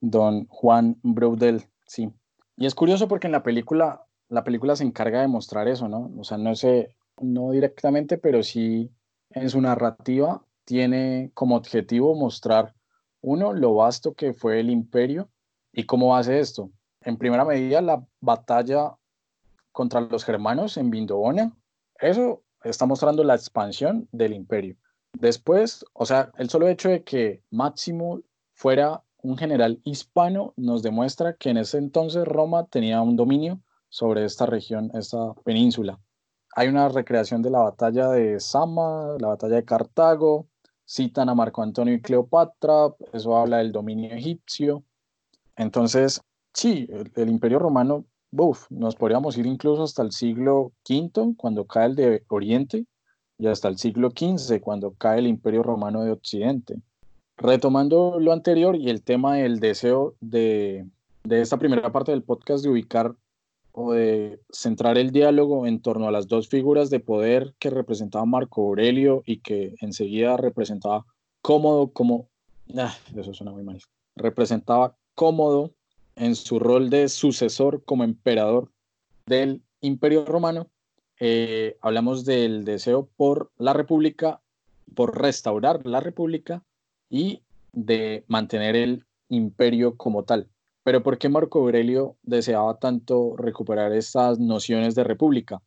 don 0.00 0.46
Juan 0.48 0.98
Broudel, 1.02 1.64
sí. 1.86 2.10
Y 2.56 2.66
es 2.66 2.74
curioso 2.74 3.08
porque 3.08 3.26
en 3.26 3.32
la 3.32 3.42
película, 3.42 4.06
la 4.28 4.44
película 4.44 4.76
se 4.76 4.84
encarga 4.84 5.20
de 5.20 5.28
mostrar 5.28 5.68
eso, 5.68 5.88
¿no? 5.88 6.10
O 6.18 6.24
sea, 6.24 6.38
no 6.38 6.54
sé, 6.54 6.94
no 7.20 7.50
directamente, 7.50 8.18
pero 8.18 8.42
sí 8.42 8.90
en 9.30 9.48
su 9.48 9.60
narrativa 9.60 10.44
tiene 10.64 11.30
como 11.34 11.56
objetivo 11.56 12.14
mostrar, 12.14 12.74
uno, 13.22 13.52
lo 13.52 13.74
vasto 13.74 14.14
que 14.14 14.32
fue 14.32 14.60
el 14.60 14.70
imperio 14.70 15.28
y 15.72 15.84
cómo 15.84 16.16
hace 16.16 16.40
esto. 16.40 16.70
En 17.02 17.16
primera 17.16 17.44
medida, 17.44 17.80
la 17.80 18.04
batalla 18.20 18.96
contra 19.72 20.00
los 20.00 20.24
germanos 20.24 20.76
en 20.76 20.90
Vindobona, 20.90 21.52
eso 21.98 22.42
está 22.64 22.86
mostrando 22.86 23.24
la 23.24 23.34
expansión 23.34 24.08
del 24.12 24.32
imperio. 24.32 24.76
Después, 25.12 25.84
o 25.92 26.06
sea, 26.06 26.30
el 26.38 26.48
solo 26.50 26.68
hecho 26.68 26.88
de 26.88 27.02
que 27.04 27.42
Máximo 27.50 28.20
fuera 28.54 29.02
un 29.22 29.36
general 29.36 29.80
hispano 29.84 30.54
nos 30.56 30.82
demuestra 30.82 31.34
que 31.34 31.50
en 31.50 31.58
ese 31.58 31.78
entonces 31.78 32.24
Roma 32.24 32.66
tenía 32.66 33.00
un 33.02 33.16
dominio 33.16 33.60
sobre 33.88 34.24
esta 34.24 34.46
región, 34.46 34.90
esta 34.94 35.34
península. 35.44 35.98
Hay 36.54 36.68
una 36.68 36.88
recreación 36.88 37.42
de 37.42 37.50
la 37.50 37.60
batalla 37.60 38.08
de 38.08 38.40
Sama, 38.40 39.16
la 39.20 39.28
batalla 39.28 39.56
de 39.56 39.64
Cartago, 39.64 40.48
citan 40.86 41.28
a 41.28 41.34
Marco 41.34 41.62
Antonio 41.62 41.94
y 41.94 42.00
Cleopatra, 42.00 42.94
eso 43.12 43.36
habla 43.36 43.58
del 43.58 43.70
dominio 43.70 44.12
egipcio. 44.12 44.84
Entonces, 45.56 46.20
sí, 46.52 46.88
el, 47.14 47.28
imperio 47.28 47.60
romano, 47.60 48.06
nos 48.70 48.96
podríamos 48.96 49.38
ir 49.38 49.46
incluso 49.46 49.84
hasta 49.84 50.02
el 50.02 50.10
siglo 50.10 50.72
V, 50.88 51.34
cuando 51.36 51.66
cae 51.66 51.86
el 51.86 51.94
de 51.94 52.24
Oriente, 52.28 52.86
y 53.38 53.46
hasta 53.46 53.68
el 53.68 53.78
siglo 53.78 54.10
XV, 54.10 54.60
cuando 54.60 54.92
cae 54.94 55.20
el 55.20 55.26
imperio 55.26 55.62
romano 55.62 56.02
de 56.02 56.10
Occidente. 56.10 56.80
Retomando 57.40 58.20
lo 58.20 58.32
anterior 58.32 58.76
y 58.76 58.90
el 58.90 59.02
tema 59.02 59.36
del 59.36 59.60
deseo 59.60 60.14
de, 60.20 60.86
de 61.24 61.40
esta 61.40 61.58
primera 61.58 61.90
parte 61.90 62.12
del 62.12 62.22
podcast 62.22 62.62
de 62.62 62.68
ubicar 62.68 63.14
o 63.72 63.92
de 63.92 64.40
centrar 64.50 64.98
el 64.98 65.10
diálogo 65.10 65.66
en 65.66 65.80
torno 65.80 66.06
a 66.06 66.10
las 66.10 66.28
dos 66.28 66.48
figuras 66.48 66.90
de 66.90 67.00
poder 67.00 67.54
que 67.58 67.70
representaba 67.70 68.26
Marco 68.26 68.60
Aurelio 68.60 69.22
y 69.24 69.38
que 69.38 69.74
enseguida 69.80 70.36
representaba 70.36 71.06
cómodo 71.40 71.88
como... 71.88 72.28
Ah, 72.76 72.94
eso 73.16 73.32
suena 73.32 73.52
muy 73.52 73.62
mal. 73.62 73.80
Representaba 74.16 74.94
cómodo 75.14 75.72
en 76.16 76.36
su 76.36 76.58
rol 76.58 76.90
de 76.90 77.08
sucesor 77.08 77.82
como 77.84 78.04
emperador 78.04 78.70
del 79.24 79.62
Imperio 79.80 80.26
Romano. 80.26 80.66
Eh, 81.18 81.78
hablamos 81.80 82.26
del 82.26 82.64
deseo 82.66 83.08
por 83.16 83.50
la 83.56 83.72
República, 83.72 84.42
por 84.94 85.18
restaurar 85.18 85.86
la 85.86 86.00
República 86.00 86.62
y 87.10 87.42
de 87.72 88.24
mantener 88.28 88.76
el 88.76 89.04
imperio 89.28 89.96
como 89.96 90.24
tal. 90.24 90.48
Pero 90.82 91.02
¿por 91.02 91.18
qué 91.18 91.28
Marco 91.28 91.60
Aurelio 91.60 92.16
deseaba 92.22 92.78
tanto 92.78 93.36
recuperar 93.36 93.92
estas 93.92 94.38
nociones 94.38 94.94
de 94.94 95.04
república? 95.04 95.60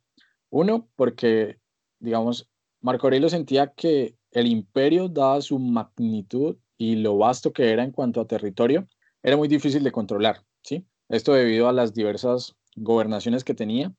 Uno, 0.50 0.88
porque, 0.96 1.58
digamos, 2.00 2.50
Marco 2.82 3.08
Aurelio 3.08 3.30
sentía 3.30 3.68
que 3.68 4.16
el 4.32 4.48
imperio, 4.48 5.10
dada 5.10 5.42
su 5.42 5.60
magnitud 5.60 6.58
y 6.78 6.96
lo 6.96 7.18
vasto 7.18 7.54
que 7.54 7.72
era 7.72 7.84
en 7.84 7.92
cuanto 7.92 8.22
a 8.22 8.28
territorio, 8.28 8.88
era 9.22 9.38
muy 9.38 9.48
difícil 9.48 9.84
de 9.84 9.92
controlar, 9.92 10.44
¿sí? 10.64 10.86
Esto 11.10 11.34
debido 11.34 11.68
a 11.68 11.74
las 11.74 11.94
diversas 11.94 12.56
gobernaciones 12.76 13.44
que 13.44 13.54
tenía, 13.54 13.94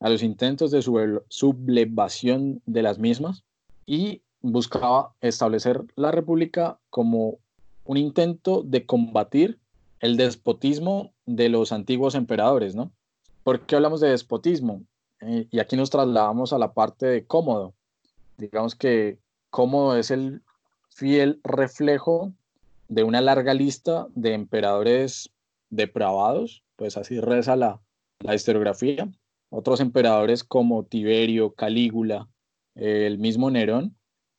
a 0.00 0.10
los 0.10 0.22
intentos 0.22 0.70
de 0.70 0.82
sublevación 0.82 2.62
de 2.66 2.82
las 2.82 2.98
mismas 2.98 3.44
y 3.86 4.22
buscaba 4.40 5.14
establecer 5.20 5.84
la 5.96 6.10
república 6.10 6.78
como 6.90 7.38
un 7.84 7.96
intento 7.96 8.62
de 8.62 8.86
combatir 8.86 9.58
el 10.00 10.16
despotismo 10.16 11.12
de 11.26 11.48
los 11.48 11.72
antiguos 11.72 12.14
emperadores, 12.14 12.74
¿no? 12.74 12.92
¿Por 13.42 13.60
qué 13.60 13.76
hablamos 13.76 14.00
de 14.00 14.10
despotismo? 14.10 14.82
Eh, 15.20 15.48
y 15.50 15.58
aquí 15.58 15.76
nos 15.76 15.90
trasladamos 15.90 16.52
a 16.52 16.58
la 16.58 16.72
parte 16.72 17.06
de 17.06 17.26
cómodo. 17.26 17.74
Digamos 18.36 18.74
que 18.74 19.18
cómodo 19.50 19.96
es 19.96 20.10
el 20.10 20.42
fiel 20.90 21.40
reflejo 21.42 22.32
de 22.88 23.02
una 23.02 23.20
larga 23.20 23.54
lista 23.54 24.06
de 24.14 24.34
emperadores 24.34 25.30
depravados, 25.70 26.62
pues 26.76 26.96
así 26.96 27.20
reza 27.20 27.56
la, 27.56 27.80
la 28.20 28.34
historiografía. 28.34 29.08
Otros 29.50 29.80
emperadores 29.80 30.44
como 30.44 30.84
Tiberio, 30.84 31.54
Calígula, 31.54 32.28
el 32.74 33.18
mismo 33.18 33.50
Nerón, 33.50 33.97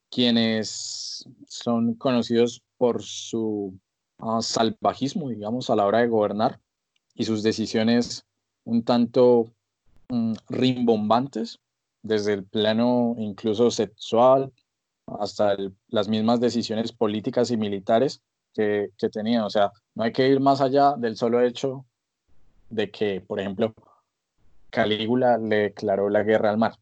quienes 0.10 1.28
son 1.48 1.94
conocidos 1.96 2.62
por 2.78 3.04
su 3.04 3.78
salvajismo, 4.42 5.30
digamos, 5.30 5.70
a 5.70 5.76
la 5.76 5.86
hora 5.86 6.00
de 6.00 6.08
gobernar 6.08 6.60
y 7.16 7.26
sus 7.26 7.44
decisiones 7.44 8.26
un 8.66 8.84
tanto 8.84 9.52
mm, 10.10 10.34
rimbombantes, 10.50 11.60
desde 12.02 12.34
el 12.34 12.44
plano 12.46 13.16
incluso 13.18 13.72
sexual 13.72 14.54
hasta 15.20 15.58
las 15.88 16.08
mismas 16.08 16.40
decisiones 16.40 16.92
políticas 16.92 17.52
y 17.52 17.58
militares 17.58 18.22
que, 18.54 18.92
que 18.98 19.10
tenían. 19.10 19.44
O 19.44 19.50
sea, 19.50 19.72
no 19.96 20.04
hay 20.04 20.12
que 20.12 20.28
ir 20.28 20.40
más 20.40 20.62
allá 20.62 20.94
del 20.98 21.18
solo 21.18 21.42
hecho 21.42 21.86
de 22.70 22.92
que, 22.92 23.22
por 23.22 23.40
ejemplo, 23.40 23.74
Calígula 24.70 25.38
le 25.38 25.56
declaró 25.58 26.10
la 26.10 26.24
guerra 26.24 26.52
al 26.52 26.58
mar. 26.58 26.76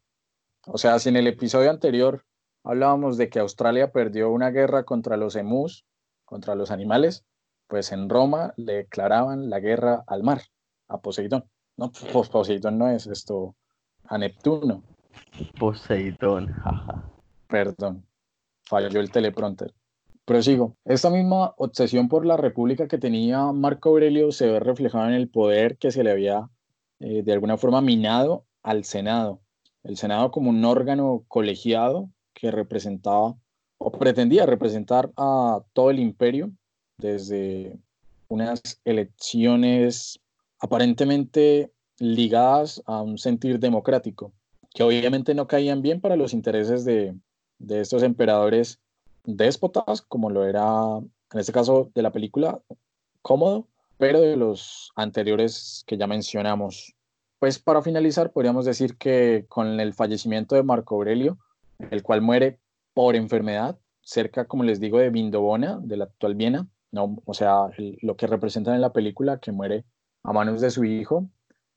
O 0.66 0.76
sea, 0.76 0.98
si 0.98 1.08
en 1.08 1.16
el 1.16 1.26
episodio 1.26 1.70
anterior 1.70 2.24
hablábamos 2.64 3.16
de 3.16 3.28
que 3.28 3.40
Australia 3.40 3.92
perdió 3.92 4.30
una 4.30 4.50
guerra 4.50 4.84
contra 4.84 5.16
los 5.16 5.36
emus, 5.36 5.84
contra 6.24 6.54
los 6.54 6.70
animales, 6.70 7.24
pues 7.66 7.92
en 7.92 8.08
Roma 8.08 8.54
le 8.56 8.74
declaraban 8.74 9.50
la 9.50 9.60
guerra 9.60 10.04
al 10.06 10.22
mar, 10.22 10.42
a 10.88 10.98
Poseidón. 10.98 11.44
No, 11.76 11.92
pues 11.92 12.28
Poseidón 12.28 12.78
no 12.78 12.88
es 12.88 13.06
esto, 13.06 13.54
a 14.04 14.18
Neptuno. 14.18 14.82
Poseidón, 15.58 16.48
jaja. 16.48 17.04
Perdón, 17.46 18.06
falló 18.64 19.00
el 19.00 19.10
teleprompter. 19.10 19.74
Prosigo. 20.24 20.76
Esta 20.84 21.08
misma 21.08 21.54
obsesión 21.56 22.08
por 22.08 22.26
la 22.26 22.36
república 22.36 22.86
que 22.86 22.98
tenía 22.98 23.50
Marco 23.52 23.88
Aurelio 23.88 24.30
se 24.30 24.46
ve 24.46 24.60
reflejada 24.60 25.08
en 25.08 25.14
el 25.14 25.30
poder 25.30 25.78
que 25.78 25.90
se 25.90 26.04
le 26.04 26.10
había 26.10 26.50
eh, 27.00 27.22
de 27.22 27.32
alguna 27.32 27.56
forma 27.56 27.80
minado 27.80 28.44
al 28.62 28.84
Senado. 28.84 29.40
El 29.84 29.96
Senado 29.96 30.30
como 30.30 30.50
un 30.50 30.62
órgano 30.66 31.24
colegiado 31.28 32.10
que 32.38 32.52
representaba 32.52 33.36
o 33.78 33.90
pretendía 33.90 34.46
representar 34.46 35.10
a 35.16 35.60
todo 35.72 35.90
el 35.90 35.98
imperio 35.98 36.52
desde 36.96 37.76
unas 38.28 38.60
elecciones 38.84 40.20
aparentemente 40.60 41.72
ligadas 41.98 42.80
a 42.86 43.02
un 43.02 43.18
sentir 43.18 43.58
democrático, 43.58 44.32
que 44.72 44.84
obviamente 44.84 45.34
no 45.34 45.48
caían 45.48 45.82
bien 45.82 46.00
para 46.00 46.14
los 46.14 46.32
intereses 46.32 46.84
de, 46.84 47.16
estos 47.68 48.04
emperadores 48.04 48.78
déspotas, 49.24 50.02
como 50.02 50.30
lo 50.30 50.44
era 50.44 50.98
en 51.32 51.40
este 51.40 51.52
caso 51.52 51.90
de 51.92 52.02
la 52.02 52.12
película 52.12 52.60
Cómodo, 53.20 53.66
pero 53.96 54.20
de 54.20 54.36
los 54.36 54.92
anteriores 54.94 55.82
que 55.88 55.98
ya 55.98 56.06
mencionamos. 56.06 56.94
Pues 57.40 57.58
para 57.58 57.82
finalizar, 57.82 58.30
podríamos 58.30 58.64
decir 58.64 58.96
que 58.96 59.44
con 59.48 59.80
el 59.80 59.92
fallecimiento 59.92 60.54
de 60.54 60.62
Marco 60.62 60.94
Aurelio, 60.94 61.36
el 61.90 62.02
cual 62.02 62.22
muere 62.22 62.58
por 62.94 63.16
enfermedad, 63.16 63.78
cerca, 64.02 64.46
como 64.46 64.64
les 64.64 64.80
digo, 64.80 64.98
de 64.98 65.10
Vindobona, 65.10 65.78
de 65.82 65.96
la 65.96 66.04
actual 66.04 66.34
Viena, 66.34 66.66
no, 66.90 67.18
o 67.24 67.34
sea, 67.34 67.68
lo 67.76 68.16
que 68.16 68.26
representan 68.26 68.74
en 68.74 68.80
la 68.80 68.92
película, 68.92 69.38
que 69.38 69.52
muere 69.52 69.84
a 70.22 70.32
manos 70.32 70.60
de 70.60 70.70
su 70.70 70.84
hijo, 70.84 71.28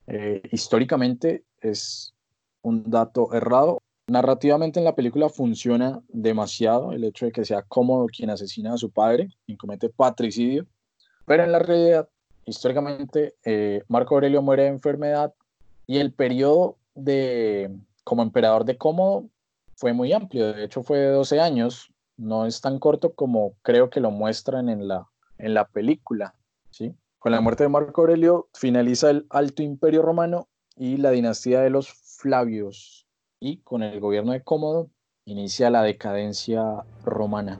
eh, 0.07 0.41
históricamente 0.51 1.43
es 1.59 2.13
un 2.61 2.89
dato 2.89 3.33
errado. 3.33 3.81
Narrativamente 4.07 4.79
en 4.79 4.85
la 4.85 4.95
película 4.95 5.29
funciona 5.29 6.01
demasiado 6.07 6.91
el 6.91 7.03
hecho 7.03 7.25
de 7.25 7.31
que 7.31 7.45
sea 7.45 7.61
cómodo 7.63 8.07
quien 8.07 8.29
asesina 8.29 8.73
a 8.73 8.77
su 8.77 8.91
padre, 8.91 9.29
quien 9.45 9.57
comete 9.57 9.89
patricidio, 9.89 10.65
pero 11.25 11.43
en 11.43 11.51
la 11.51 11.59
realidad, 11.59 12.09
históricamente, 12.45 13.35
eh, 13.45 13.83
Marco 13.87 14.15
Aurelio 14.15 14.41
muere 14.41 14.63
de 14.63 14.69
enfermedad 14.69 15.33
y 15.87 15.97
el 15.97 16.13
periodo 16.13 16.77
de, 16.95 17.69
como 18.03 18.23
emperador 18.23 18.65
de 18.65 18.77
Cómodo 18.77 19.29
fue 19.81 19.93
muy 19.93 20.13
amplio, 20.13 20.53
de 20.53 20.63
hecho 20.63 20.83
fue 20.83 20.99
de 20.99 21.09
12 21.09 21.39
años, 21.41 21.91
no 22.15 22.45
es 22.45 22.61
tan 22.61 22.77
corto 22.77 23.15
como 23.15 23.55
creo 23.63 23.89
que 23.89 23.99
lo 23.99 24.11
muestran 24.11 24.69
en 24.69 24.87
la, 24.87 25.07
en 25.39 25.55
la 25.55 25.67
película. 25.67 26.35
¿sí? 26.69 26.95
Con 27.17 27.31
la 27.31 27.41
muerte 27.41 27.63
de 27.63 27.69
Marco 27.69 28.01
Aurelio 28.01 28.47
finaliza 28.53 29.09
el 29.09 29.25
Alto 29.31 29.63
Imperio 29.63 30.03
Romano 30.03 30.49
y 30.75 30.97
la 30.97 31.09
dinastía 31.09 31.61
de 31.61 31.71
los 31.71 31.89
Flavios, 31.89 33.07
y 33.39 33.57
con 33.63 33.81
el 33.81 33.99
gobierno 33.99 34.33
de 34.33 34.43
Cómodo 34.43 34.91
inicia 35.25 35.71
la 35.71 35.81
decadencia 35.81 36.85
romana. 37.03 37.59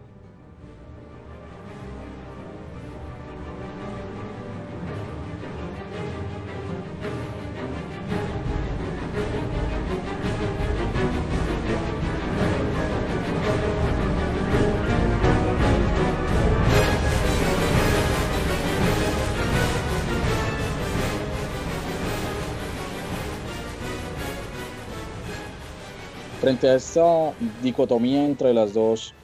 Frente 26.51 26.67
a 26.67 26.75
esta 26.75 27.01
dicotomía 27.39 28.25
entre 28.25 28.53
las 28.53 28.73
dos 28.73 29.15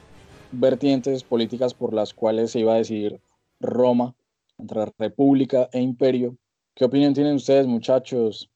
vertientes 0.50 1.24
políticas 1.24 1.74
por 1.74 1.92
las 1.92 2.14
cuales 2.14 2.52
se 2.52 2.60
iba 2.60 2.72
a 2.72 2.78
decidir 2.78 3.20
Roma, 3.60 4.16
entre 4.56 4.86
república 4.96 5.68
e 5.74 5.78
imperio, 5.82 6.38
¿qué 6.74 6.86
opinión 6.86 7.12
tienen 7.12 7.34
ustedes, 7.34 7.66
muchachos? 7.66 8.50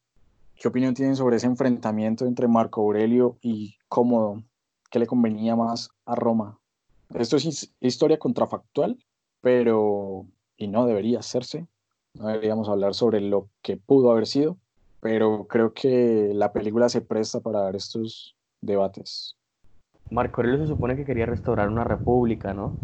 ¿Qué 0.54 0.68
opinión 0.68 0.94
tienen 0.94 1.16
sobre 1.16 1.36
ese 1.36 1.48
enfrentamiento 1.48 2.24
entre 2.24 2.48
Marco 2.48 2.80
Aurelio 2.80 3.36
y 3.42 3.76
cómodo, 3.90 4.42
qué 4.90 4.98
le 4.98 5.06
convenía 5.06 5.54
más 5.54 5.90
a 6.06 6.14
Roma. 6.14 6.58
Esto 7.10 7.36
es 7.36 7.44
his- 7.44 7.74
historia 7.78 8.18
contrafactual, 8.18 8.96
pero, 9.42 10.24
y 10.56 10.68
no 10.68 10.86
debería 10.86 11.18
hacerse, 11.18 11.66
no 12.14 12.28
deberíamos 12.28 12.70
hablar 12.70 12.94
sobre 12.94 13.20
lo 13.20 13.50
que 13.60 13.76
pudo 13.76 14.10
haber 14.12 14.26
sido, 14.26 14.56
pero 15.00 15.46
creo 15.46 15.74
que 15.74 16.30
la 16.32 16.54
película 16.54 16.88
se 16.88 17.02
presta 17.02 17.40
para 17.40 17.60
dar 17.60 17.76
estos 17.76 18.34
debates. 18.62 19.36
Marco 20.10 20.40
Aurelio 20.40 20.60
se 20.60 20.68
supone 20.68 20.96
que 20.96 21.04
quería 21.04 21.26
restaurar 21.26 21.68
una 21.68 21.84
república, 21.84 22.54
¿no? 22.54 22.76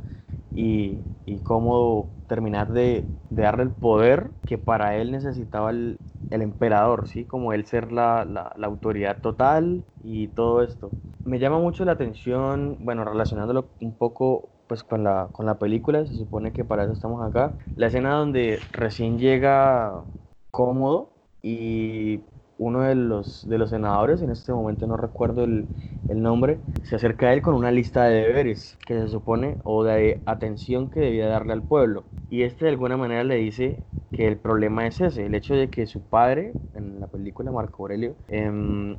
Y, 0.54 1.00
y 1.26 1.40
cómo 1.40 2.10
terminar 2.28 2.72
de, 2.72 3.08
de 3.30 3.42
darle 3.42 3.64
el 3.64 3.72
poder 3.72 4.30
que 4.46 4.58
para 4.58 4.96
él 4.96 5.12
necesitaba 5.12 5.70
el, 5.70 6.00
el 6.30 6.42
emperador, 6.42 7.06
¿sí? 7.08 7.24
Como 7.26 7.52
él 7.52 7.66
ser 7.66 7.92
la, 7.92 8.24
la- 8.24 8.52
la 8.56 8.66
autoridad 8.66 9.20
total 9.20 9.84
y 10.02 10.28
todo 10.28 10.62
esto. 10.62 10.94
Me 11.24 11.38
llama 11.38 11.58
mucho 11.58 11.84
la 11.84 11.92
atención, 11.92 12.78
bueno, 12.80 13.04
relacionándolo 13.04 13.68
un 13.80 13.96
poco 13.96 14.48
pues 14.66 14.82
con 14.84 15.02
la, 15.04 15.30
con 15.32 15.46
la 15.46 15.58
película, 15.58 16.04
se 16.06 16.14
supone 16.14 16.52
que 16.52 16.64
para 16.64 16.84
eso 16.84 16.92
estamos 16.92 17.22
acá, 17.26 17.56
la 17.76 17.86
escena 17.86 18.14
donde 18.14 18.60
recién 18.72 19.18
llega 19.18 20.04
cómodo 20.50 21.10
y 21.42 22.20
uno 22.58 22.82
de 22.82 22.94
los, 22.94 23.48
de 23.48 23.58
los 23.58 23.70
senadores, 23.70 24.22
en 24.22 24.30
este 24.30 24.52
momento 24.52 24.86
no 24.86 24.96
recuerdo 24.96 25.44
el, 25.44 25.68
el 26.08 26.22
nombre, 26.22 26.58
se 26.82 26.96
acerca 26.96 27.28
a 27.28 27.32
él 27.32 27.42
con 27.42 27.54
una 27.54 27.70
lista 27.70 28.04
de 28.04 28.22
deberes 28.22 28.78
que 28.86 28.94
se 29.00 29.08
supone 29.08 29.58
o 29.64 29.84
de 29.84 30.22
atención 30.26 30.90
que 30.90 31.00
debía 31.00 31.28
darle 31.28 31.52
al 31.52 31.62
pueblo. 31.62 32.04
Y 32.28 32.42
este 32.42 32.66
de 32.66 32.72
alguna 32.72 32.96
manera 32.96 33.24
le 33.24 33.36
dice 33.36 33.80
que 34.12 34.26
el 34.26 34.38
problema 34.38 34.86
es 34.86 35.00
ese, 35.00 35.26
el 35.26 35.34
hecho 35.34 35.54
de 35.54 35.70
que 35.70 35.86
su 35.86 36.02
padre, 36.08 36.54
en 36.74 37.00
la 37.00 37.06
película 37.08 37.52
Marco 37.52 37.84
Aurelio, 37.84 38.16
em, 38.28 38.96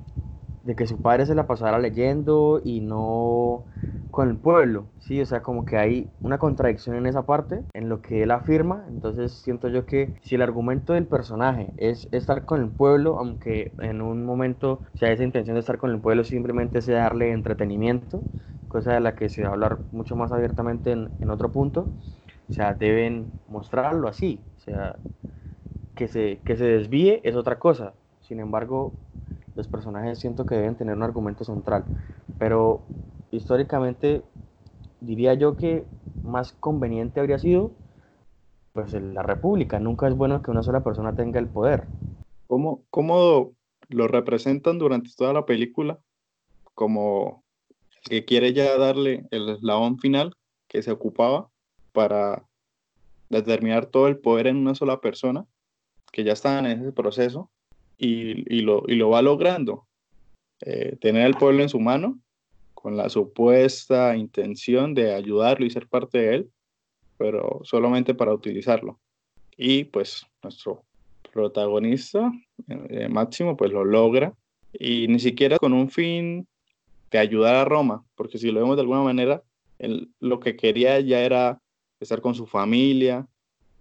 de 0.63 0.75
que 0.75 0.87
su 0.87 1.01
padre 1.01 1.25
se 1.25 1.35
la 1.35 1.47
pasara 1.47 1.79
leyendo 1.79 2.61
y 2.63 2.81
no 2.81 3.65
con 4.11 4.27
el 4.29 4.37
pueblo, 4.37 4.87
sí, 4.97 5.21
o 5.21 5.25
sea, 5.25 5.43
como 5.43 5.65
que 5.65 5.77
hay 5.77 6.09
una 6.23 6.39
contradicción 6.39 6.95
en 6.95 7.05
esa 7.05 7.25
parte, 7.27 7.63
en 7.73 7.89
lo 7.89 8.01
que 8.01 8.23
él 8.23 8.31
afirma, 8.31 8.85
entonces 8.87 9.31
siento 9.33 9.67
yo 9.69 9.85
que 9.85 10.15
si 10.21 10.33
el 10.35 10.41
argumento 10.41 10.93
del 10.93 11.05
personaje 11.05 11.73
es 11.77 12.07
estar 12.11 12.43
con 12.45 12.61
el 12.61 12.69
pueblo, 12.71 13.19
aunque 13.19 13.73
en 13.79 14.01
un 14.01 14.25
momento, 14.25 14.81
sea, 14.95 15.11
esa 15.11 15.23
intención 15.23 15.53
de 15.55 15.59
estar 15.59 15.77
con 15.77 15.91
el 15.91 15.99
pueblo 16.01 16.23
simplemente 16.23 16.81
sea 16.81 17.03
darle 17.03 17.31
entretenimiento, 17.31 18.23
cosa 18.67 18.93
de 18.93 18.99
la 18.99 19.15
que 19.15 19.29
se 19.29 19.43
va 19.43 19.49
a 19.49 19.51
hablar 19.53 19.79
mucho 19.91 20.15
más 20.15 20.31
abiertamente 20.31 20.91
en, 20.91 21.11
en 21.21 21.29
otro 21.29 21.51
punto, 21.51 21.91
o 22.49 22.53
sea, 22.53 22.73
deben 22.73 23.31
mostrarlo 23.47 24.07
así, 24.07 24.43
o 24.57 24.59
sea, 24.61 24.99
que 25.95 26.07
se, 26.07 26.41
que 26.45 26.55
se 26.57 26.65
desvíe 26.65 27.21
es 27.23 27.35
otra 27.35 27.59
cosa, 27.59 27.93
sin 28.21 28.39
embargo, 28.39 28.93
los 29.59 29.67
personajes 29.67 30.19
siento 30.19 30.45
que 30.45 30.55
deben 30.55 30.75
tener 30.75 30.95
un 30.95 31.03
argumento 31.03 31.43
central, 31.43 31.85
pero 32.37 32.81
históricamente 33.29 34.23
diría 35.01 35.33
yo 35.33 35.57
que 35.57 35.85
más 36.23 36.53
conveniente 36.53 37.19
habría 37.19 37.39
sido 37.39 37.71
pues 38.73 38.93
la 38.93 39.21
república. 39.21 39.79
Nunca 39.79 40.07
es 40.07 40.15
bueno 40.15 40.41
que 40.41 40.51
una 40.51 40.63
sola 40.63 40.81
persona 40.81 41.13
tenga 41.13 41.39
el 41.39 41.47
poder. 41.47 41.87
¿Cómo, 42.47 42.83
cómo 42.89 43.51
lo 43.89 44.07
representan 44.07 44.79
durante 44.79 45.09
toda 45.17 45.33
la 45.33 45.45
película? 45.45 45.99
Como 46.73 47.43
que 48.03 48.23
quiere 48.23 48.53
ya 48.53 48.77
darle 48.77 49.27
el 49.31 49.49
eslabón 49.49 49.99
final 49.99 50.33
que 50.69 50.81
se 50.81 50.91
ocupaba 50.91 51.49
para 51.91 52.45
determinar 53.29 53.87
todo 53.87 54.07
el 54.07 54.19
poder 54.19 54.47
en 54.47 54.55
una 54.55 54.73
sola 54.73 55.01
persona, 55.01 55.45
que 56.13 56.23
ya 56.23 56.31
estaban 56.31 56.65
en 56.65 56.81
ese 56.81 56.93
proceso 56.93 57.51
y, 57.99 58.55
y 58.55 58.61
lo, 58.61 58.83
y 58.87 58.95
lo 58.95 59.09
va 59.09 59.21
logrando. 59.21 59.85
Eh, 60.61 60.97
tener 60.99 61.27
el 61.27 61.35
pueblo 61.35 61.61
en 61.61 61.69
su 61.69 61.79
mano 61.79 62.19
con 62.73 62.97
la 62.97 63.09
supuesta 63.09 64.15
intención 64.15 64.93
de 64.93 65.13
ayudarlo 65.13 65.65
y 65.65 65.69
ser 65.69 65.87
parte 65.87 66.17
de 66.17 66.35
él, 66.35 66.49
pero 67.17 67.61
solamente 67.63 68.13
para 68.15 68.33
utilizarlo. 68.33 68.99
Y 69.57 69.83
pues 69.83 70.25
nuestro 70.41 70.83
protagonista, 71.33 72.31
eh, 72.67 73.09
Máximo, 73.09 73.57
pues 73.57 73.71
lo 73.71 73.83
logra 73.83 74.33
y 74.73 75.07
ni 75.07 75.19
siquiera 75.19 75.57
con 75.57 75.73
un 75.73 75.89
fin 75.89 76.47
de 77.11 77.17
ayudar 77.17 77.55
a 77.55 77.65
Roma, 77.65 78.03
porque 78.15 78.37
si 78.37 78.51
lo 78.51 78.61
vemos 78.61 78.77
de 78.77 78.81
alguna 78.81 79.01
manera, 79.01 79.43
él 79.77 80.09
lo 80.19 80.39
que 80.39 80.55
quería 80.55 80.99
ya 80.99 81.21
era 81.21 81.61
estar 81.99 82.21
con 82.21 82.35
su 82.35 82.45
familia 82.45 83.27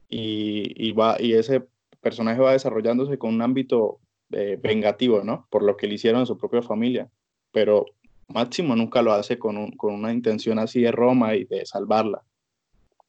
y, 0.08 0.72
y 0.76 0.92
va, 0.92 1.16
y 1.20 1.34
ese 1.34 1.64
personaje 2.00 2.40
va 2.40 2.52
desarrollándose 2.52 3.18
con 3.18 3.34
un 3.34 3.42
ámbito 3.42 4.00
eh, 4.32 4.58
vengativo, 4.62 5.22
¿no? 5.24 5.46
Por 5.50 5.62
lo 5.62 5.76
que 5.76 5.86
le 5.86 5.94
hicieron 5.94 6.22
a 6.22 6.26
su 6.26 6.36
propia 6.38 6.62
familia. 6.62 7.10
Pero 7.52 7.86
Máximo 8.28 8.76
nunca 8.76 9.00
lo 9.02 9.12
hace 9.12 9.38
con, 9.38 9.56
un- 9.56 9.72
con 9.72 9.94
una 9.94 10.12
intención 10.12 10.58
así 10.58 10.82
de 10.82 10.92
Roma 10.92 11.34
y 11.34 11.44
de 11.44 11.64
salvarla. 11.64 12.22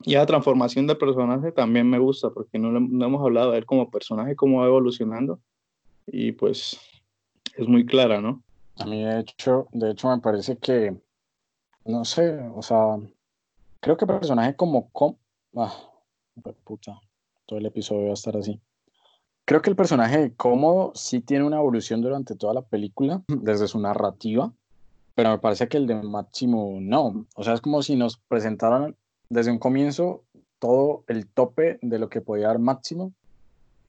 Y 0.03 0.13
la 0.13 0.25
transformación 0.25 0.87
del 0.87 0.97
personaje 0.97 1.51
también 1.51 1.89
me 1.89 1.99
gusta, 1.99 2.29
porque 2.29 2.57
no, 2.57 2.71
no 2.79 3.05
hemos 3.05 3.21
hablado 3.21 3.51
de 3.51 3.57
él 3.57 3.65
como 3.65 3.91
personaje, 3.91 4.35
cómo 4.35 4.61
va 4.61 4.67
evolucionando. 4.67 5.41
Y 6.07 6.31
pues 6.31 6.79
es 7.57 7.67
muy 7.67 7.85
clara, 7.85 8.21
¿no? 8.21 8.41
A 8.77 8.85
mí, 8.85 9.03
de 9.03 9.19
hecho, 9.19 9.67
de 9.73 9.91
hecho, 9.91 10.07
me 10.09 10.19
parece 10.21 10.57
que, 10.57 10.95
no 11.83 12.05
sé, 12.05 12.39
o 12.55 12.61
sea, 12.61 12.97
creo 13.81 13.97
que 13.97 14.05
personaje 14.07 14.55
como, 14.55 14.89
com 14.91 15.15
ah, 15.57 15.73
puta, 16.63 17.01
todo 17.45 17.59
el 17.59 17.65
episodio 17.65 18.05
va 18.05 18.11
a 18.11 18.13
estar 18.13 18.37
así. 18.37 18.57
Creo 19.49 19.63
que 19.63 19.71
el 19.71 19.75
personaje 19.75 20.19
de 20.19 20.33
Cómodo 20.35 20.91
sí 20.93 21.21
tiene 21.21 21.43
una 21.43 21.57
evolución 21.57 22.03
durante 22.03 22.35
toda 22.35 22.53
la 22.53 22.61
película, 22.61 23.23
desde 23.27 23.67
su 23.67 23.79
narrativa, 23.79 24.53
pero 25.15 25.31
me 25.31 25.39
parece 25.39 25.67
que 25.67 25.77
el 25.77 25.87
de 25.87 25.95
Máximo 26.03 26.77
no. 26.79 27.25
O 27.33 27.43
sea, 27.43 27.55
es 27.55 27.61
como 27.61 27.81
si 27.81 27.95
nos 27.95 28.17
presentaran 28.17 28.95
desde 29.27 29.49
un 29.49 29.57
comienzo 29.57 30.23
todo 30.59 31.03
el 31.07 31.25
tope 31.25 31.79
de 31.81 31.97
lo 31.97 32.09
que 32.09 32.21
podía 32.21 32.49
dar 32.49 32.59
Máximo 32.59 33.11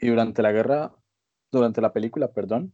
y 0.00 0.06
durante 0.06 0.40
la 0.40 0.50
guerra, 0.50 0.94
durante 1.52 1.82
la 1.82 1.92
película, 1.92 2.28
perdón, 2.28 2.72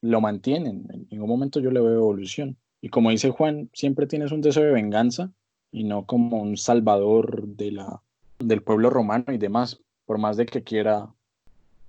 lo 0.00 0.20
mantienen. 0.20 0.86
En 0.90 1.08
ningún 1.10 1.28
momento 1.28 1.58
yo 1.58 1.72
le 1.72 1.80
veo 1.80 1.94
evolución. 1.94 2.56
Y 2.80 2.90
como 2.90 3.10
dice 3.10 3.30
Juan, 3.30 3.68
siempre 3.72 4.06
tienes 4.06 4.30
un 4.30 4.42
deseo 4.42 4.62
de 4.62 4.70
venganza 4.70 5.32
y 5.72 5.82
no 5.82 6.06
como 6.06 6.40
un 6.40 6.56
salvador 6.56 7.48
de 7.48 7.72
la, 7.72 8.00
del 8.38 8.62
pueblo 8.62 8.90
romano 8.90 9.24
y 9.32 9.38
demás, 9.38 9.80
por 10.06 10.18
más 10.18 10.36
de 10.36 10.46
que 10.46 10.62
quiera 10.62 11.12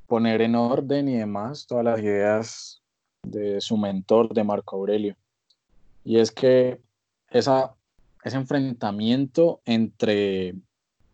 poner 0.10 0.42
en 0.42 0.56
orden 0.56 1.08
y 1.08 1.16
demás 1.16 1.66
todas 1.68 1.86
las 1.86 2.02
ideas 2.02 2.82
de 3.24 3.62
su 3.62 3.78
mentor, 3.78 4.34
de 4.34 4.44
Marco 4.44 4.76
Aurelio. 4.76 5.16
Y 6.04 6.18
es 6.18 6.32
que 6.32 6.82
esa, 7.30 7.76
ese 8.26 8.36
enfrentamiento 8.36 9.62
entre 9.66 10.56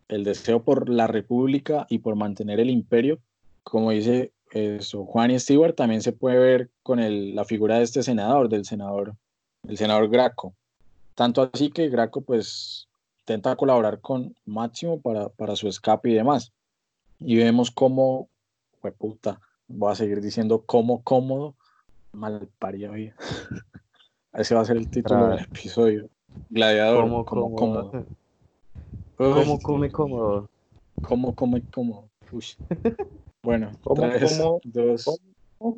el 0.08 0.24
deseo 0.24 0.62
por 0.64 0.88
la 0.88 1.06
república 1.06 1.86
y 1.88 1.98
por 1.98 2.16
mantener 2.16 2.58
el 2.58 2.70
imperio, 2.70 3.18
como 3.62 3.90
dice 3.90 4.32
eso, 4.50 5.04
Juan 5.04 5.30
y 5.30 5.38
Stewart, 5.38 5.76
también 5.76 6.00
se 6.02 6.12
puede 6.12 6.38
ver 6.38 6.70
con 6.82 6.98
el- 7.00 7.34
la 7.34 7.44
figura 7.44 7.78
de 7.78 7.84
este 7.84 8.02
senador, 8.02 8.48
del 8.48 8.64
senador, 8.64 9.14
el 9.68 9.76
senador 9.76 10.08
Graco. 10.08 10.54
Tanto 11.14 11.50
así 11.52 11.70
que 11.70 11.88
Graco 11.88 12.20
pues 12.20 12.88
intenta 13.20 13.56
colaborar 13.56 14.00
con 14.00 14.34
Máximo 14.44 15.00
para, 15.00 15.28
para 15.30 15.56
su 15.56 15.68
escape 15.68 16.10
y 16.10 16.14
demás. 16.14 16.52
Y 17.18 17.36
vemos 17.36 17.70
cómo, 17.70 18.28
puta, 18.80 19.40
voy 19.66 19.92
a 19.92 19.94
seguir 19.94 20.20
diciendo 20.20 20.64
cómo 20.64 21.02
cómodo, 21.02 21.56
mal 22.12 22.48
parido. 22.58 22.92
Ese 24.32 24.54
va 24.54 24.60
a 24.60 24.64
ser 24.64 24.76
el 24.76 24.88
título 24.88 25.28
del 25.28 25.40
episodio. 25.40 26.10
Gladiador, 26.48 27.02
¿Cómo, 27.04 27.24
como 27.24 27.54
cómo, 27.56 27.90
cómodo. 27.90 28.06
cómo 29.16 29.54
Uy, 29.54 29.62
come 29.62 29.90
cómodo? 29.90 30.50
¿Cómo 31.00 31.34
come 31.34 31.62
cómodo? 31.72 32.10
Uy. 32.32 32.44
Bueno, 33.42 33.72
¿Cómo, 33.82 34.02
tres, 34.02 34.36
cómo, 34.36 34.60
dos, 34.64 35.20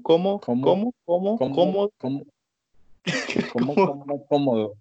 ¿Cómo? 0.02 0.40
¿Cómo? 0.40 0.40
¿Cómo? 0.40 0.92
¿Cómo? 1.04 1.38
¿Cómo? 1.38 1.54
¿cómo, 1.54 1.90
¿Cómo? 1.98 2.24
cómo, 3.52 3.74
cómo, 3.74 4.04
cómo, 4.06 4.26
cómodo? 4.26 4.74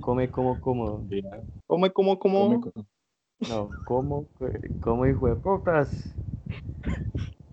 Come 0.00 0.30
como 0.30 0.60
cómodo. 0.60 1.04
¿Cómo? 1.66 1.92
¿Cómo? 1.92 2.18
Come, 2.18 2.20
¿Cómo? 2.20 2.60
co- 2.60 2.72
No, 3.48 3.74
como, 3.84 4.26
como 4.80 5.06
hijo 5.06 5.26
de 5.28 5.36
putas. 5.36 6.14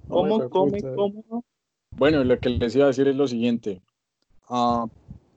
¿Cómo? 0.08 0.50
Come, 0.50 0.50
¿Come? 0.50 0.72
puta. 0.82 0.96
¿Cómo? 0.96 1.46
Bueno, 1.96 2.24
lo 2.24 2.40
que 2.40 2.50
les 2.50 2.76
iba 2.76 2.86
a 2.86 2.88
decir 2.88 3.08
es 3.08 3.16
lo 3.16 3.28
siguiente. 3.28 3.82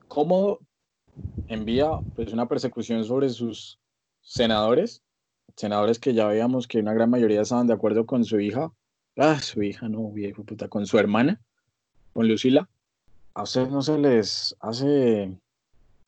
Cómodo 0.08 0.60
envía 1.48 1.90
pues, 2.14 2.32
una 2.32 2.46
persecución 2.46 3.04
sobre 3.04 3.28
sus 3.28 3.78
senadores, 4.20 5.02
senadores 5.56 5.98
que 5.98 6.14
ya 6.14 6.26
veíamos 6.26 6.66
que 6.66 6.78
una 6.78 6.94
gran 6.94 7.10
mayoría 7.10 7.42
estaban 7.42 7.66
de 7.66 7.74
acuerdo 7.74 8.06
con 8.06 8.24
su 8.24 8.40
hija, 8.40 8.72
ah, 9.16 9.40
su 9.40 9.62
hija, 9.62 9.88
no, 9.88 10.10
viejo 10.10 10.44
puta, 10.44 10.68
con 10.68 10.86
su 10.86 10.98
hermana, 10.98 11.40
con 12.12 12.28
Lucila. 12.28 12.68
¿A 13.34 13.42
ustedes 13.42 13.70
no 13.70 13.82
se 13.82 13.98
les 13.98 14.54
hace 14.60 15.38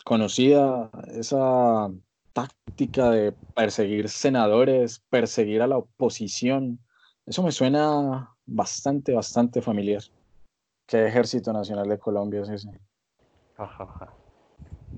conocida 0.04 0.90
esa 1.08 1.90
táctica 2.32 3.10
de 3.10 3.32
perseguir 3.54 4.08
senadores, 4.08 5.02
perseguir 5.08 5.62
a 5.62 5.66
la 5.66 5.78
oposición? 5.78 6.78
Eso 7.26 7.42
me 7.42 7.52
suena 7.52 8.34
bastante, 8.44 9.14
bastante 9.14 9.62
familiar. 9.62 10.02
¿Qué 10.86 11.06
ejército 11.06 11.52
nacional 11.52 11.88
de 11.88 11.98
Colombia 11.98 12.42
es 12.42 12.50
ese? 12.50 12.68
Ja, 13.56 13.66
ja. 13.66 14.08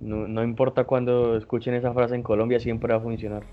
No, 0.01 0.27
no 0.27 0.43
importa 0.43 0.85
cuando 0.85 1.37
escuchen 1.37 1.75
esa 1.75 1.93
frase 1.93 2.17
en 2.17 2.23
Colombia, 2.23 2.59
siempre 2.59 2.93
va 2.93 2.99
a 2.99 3.03
funcionar. 3.03 3.45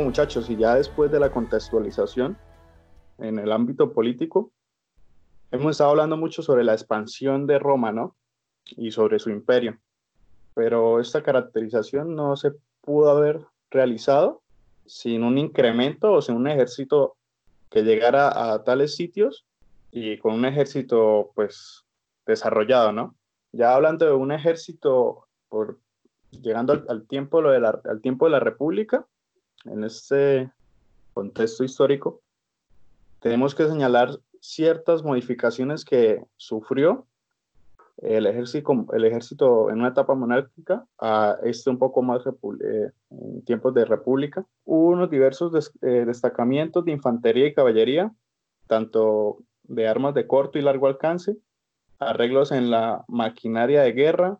Muchachos, 0.00 0.50
y 0.50 0.56
ya 0.56 0.74
después 0.74 1.10
de 1.10 1.18
la 1.18 1.30
contextualización 1.30 2.36
en 3.18 3.38
el 3.38 3.50
ámbito 3.50 3.92
político, 3.92 4.52
hemos 5.50 5.72
estado 5.72 5.90
hablando 5.90 6.16
mucho 6.16 6.42
sobre 6.42 6.64
la 6.64 6.72
expansión 6.72 7.46
de 7.46 7.58
Roma, 7.58 7.92
¿no? 7.92 8.16
Y 8.76 8.90
sobre 8.90 9.18
su 9.18 9.30
imperio. 9.30 9.78
Pero 10.54 11.00
esta 11.00 11.22
caracterización 11.22 12.14
no 12.14 12.36
se 12.36 12.52
pudo 12.80 13.10
haber 13.10 13.46
realizado 13.70 14.42
sin 14.84 15.22
un 15.24 15.38
incremento 15.38 16.12
o 16.12 16.22
sin 16.22 16.36
un 16.36 16.48
ejército 16.48 17.16
que 17.70 17.82
llegara 17.82 18.52
a 18.52 18.64
tales 18.64 18.94
sitios 18.96 19.46
y 19.90 20.18
con 20.18 20.34
un 20.34 20.44
ejército, 20.44 21.32
pues, 21.34 21.84
desarrollado, 22.26 22.92
¿no? 22.92 23.16
Ya 23.52 23.74
hablando 23.74 24.04
de 24.04 24.12
un 24.12 24.32
ejército, 24.32 25.26
por, 25.48 25.78
llegando 26.30 26.84
al, 26.88 27.06
tiempo, 27.06 27.40
lo 27.40 27.50
de 27.50 27.66
al 27.66 28.00
tiempo 28.02 28.26
de 28.26 28.32
la 28.32 28.40
República, 28.40 29.06
en 29.64 29.84
este 29.84 30.50
contexto 31.14 31.64
histórico, 31.64 32.20
tenemos 33.20 33.54
que 33.54 33.66
señalar 33.66 34.18
ciertas 34.40 35.02
modificaciones 35.02 35.84
que 35.84 36.22
sufrió 36.36 37.06
el 37.98 38.26
ejército, 38.26 39.70
en 39.70 39.78
una 39.78 39.88
etapa 39.88 40.14
monárquica 40.14 40.86
a 40.98 41.38
este 41.42 41.70
un 41.70 41.78
poco 41.78 42.02
más 42.02 42.22
eh, 42.26 42.90
en 43.10 43.44
tiempos 43.44 43.72
de 43.74 43.86
república. 43.86 44.44
Hubo 44.64 44.90
unos 44.90 45.10
diversos 45.10 45.52
des, 45.52 45.72
eh, 45.82 46.04
destacamientos 46.06 46.84
de 46.84 46.92
infantería 46.92 47.46
y 47.46 47.54
caballería, 47.54 48.12
tanto 48.66 49.38
de 49.62 49.88
armas 49.88 50.14
de 50.14 50.26
corto 50.26 50.58
y 50.58 50.62
largo 50.62 50.86
alcance, 50.86 51.36
arreglos 51.98 52.52
en 52.52 52.70
la 52.70 53.04
maquinaria 53.08 53.82
de 53.82 53.92
guerra, 53.92 54.38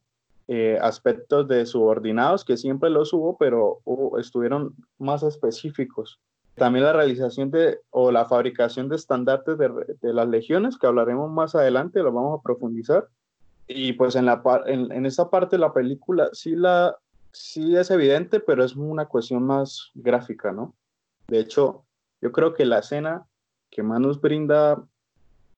eh, 0.48 0.78
aspectos 0.80 1.48
de 1.48 1.66
subordinados, 1.66 2.44
que 2.44 2.56
siempre 2.56 2.88
los 2.90 3.12
hubo, 3.12 3.36
pero 3.36 3.80
hubo, 3.84 4.18
estuvieron 4.18 4.74
más 4.98 5.22
específicos. 5.22 6.20
También 6.54 6.84
la 6.84 6.92
realización 6.92 7.50
de, 7.50 7.80
o 7.90 8.12
la 8.12 8.24
fabricación 8.24 8.88
de 8.88 8.96
estandartes 8.96 9.58
de, 9.58 9.68
de, 10.00 10.14
las 10.14 10.28
legiones, 10.28 10.78
que 10.78 10.86
hablaremos 10.86 11.30
más 11.30 11.54
adelante, 11.54 12.02
lo 12.02 12.12
vamos 12.12 12.38
a 12.38 12.42
profundizar. 12.42 13.08
Y 13.66 13.94
pues 13.94 14.14
en, 14.14 14.26
la, 14.26 14.42
en, 14.66 14.92
en 14.92 15.04
esa 15.04 15.28
parte 15.28 15.56
de 15.56 15.60
la 15.60 15.72
película 15.72 16.28
sí, 16.32 16.54
la, 16.54 16.96
sí 17.32 17.76
es 17.76 17.90
evidente, 17.90 18.40
pero 18.40 18.64
es 18.64 18.76
una 18.76 19.06
cuestión 19.06 19.42
más 19.42 19.90
gráfica, 19.94 20.52
¿no? 20.52 20.74
De 21.26 21.40
hecho, 21.40 21.84
yo 22.20 22.32
creo 22.32 22.54
que 22.54 22.64
la 22.64 22.78
escena 22.78 23.26
que 23.70 23.82
más 23.82 24.00
nos 24.00 24.20
brinda 24.20 24.82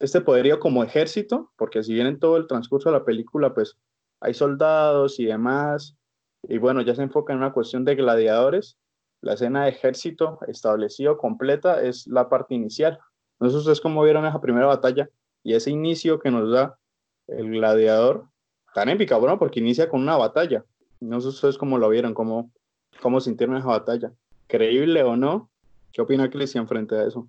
este 0.01 0.20
poderío 0.20 0.61
como 0.61 0.83
ejército, 0.83 1.53
porque 1.57 1.83
si 1.83 1.94
bien 1.94 2.07
en 2.07 2.18
todo 2.18 2.37
el 2.37 2.46
transcurso 2.46 2.88
de 2.88 2.98
la 2.98 3.05
película, 3.05 3.55
pues 3.55 3.77
hay 4.20 4.35
soldados 4.35 5.20
y 5.20 5.26
demás, 5.26 5.96
y 6.42 6.59
bueno, 6.59 6.83
ya 6.83 6.94
se 6.94 7.02
enfoca 7.02 7.33
en 7.33 7.38
una 7.38 7.52
cuestión 7.52 7.85
de 7.85 7.94
gladiadores, 7.94 8.78
la 9.20 9.35
escena 9.35 9.64
de 9.64 9.70
ejército 9.70 10.38
establecido 10.46 11.18
completa 11.18 11.83
es 11.83 12.07
la 12.07 12.28
parte 12.28 12.54
inicial. 12.54 12.98
No 13.40 13.50
sé 13.50 13.57
ustedes 13.57 13.81
cómo 13.81 14.02
vieron 14.02 14.24
esa 14.26 14.40
primera 14.40 14.66
batalla 14.66 15.09
y 15.42 15.54
ese 15.54 15.70
inicio 15.70 16.20
que 16.20 16.31
nos 16.31 16.50
da 16.50 16.78
el 17.26 17.50
gladiador, 17.50 18.26
tan 18.74 18.88
épica, 18.88 19.16
bueno, 19.16 19.38
porque 19.38 19.61
inicia 19.61 19.88
con 19.88 20.02
una 20.02 20.16
batalla. 20.16 20.64
No 21.00 21.20
sé 21.20 21.28
ustedes 21.28 21.59
cómo 21.59 21.78
lo 21.78 21.88
vieron, 21.88 22.14
cómo, 22.14 22.52
cómo 23.00 23.20
sintieron 23.20 23.57
esa 23.57 23.66
batalla. 23.66 24.12
¿Creíble 24.46 25.02
o 25.02 25.16
no? 25.16 25.50
¿Qué 25.92 26.00
opina 26.00 26.31
Cristian 26.31 26.68
frente 26.68 26.94
a 26.94 27.04
eso? 27.04 27.28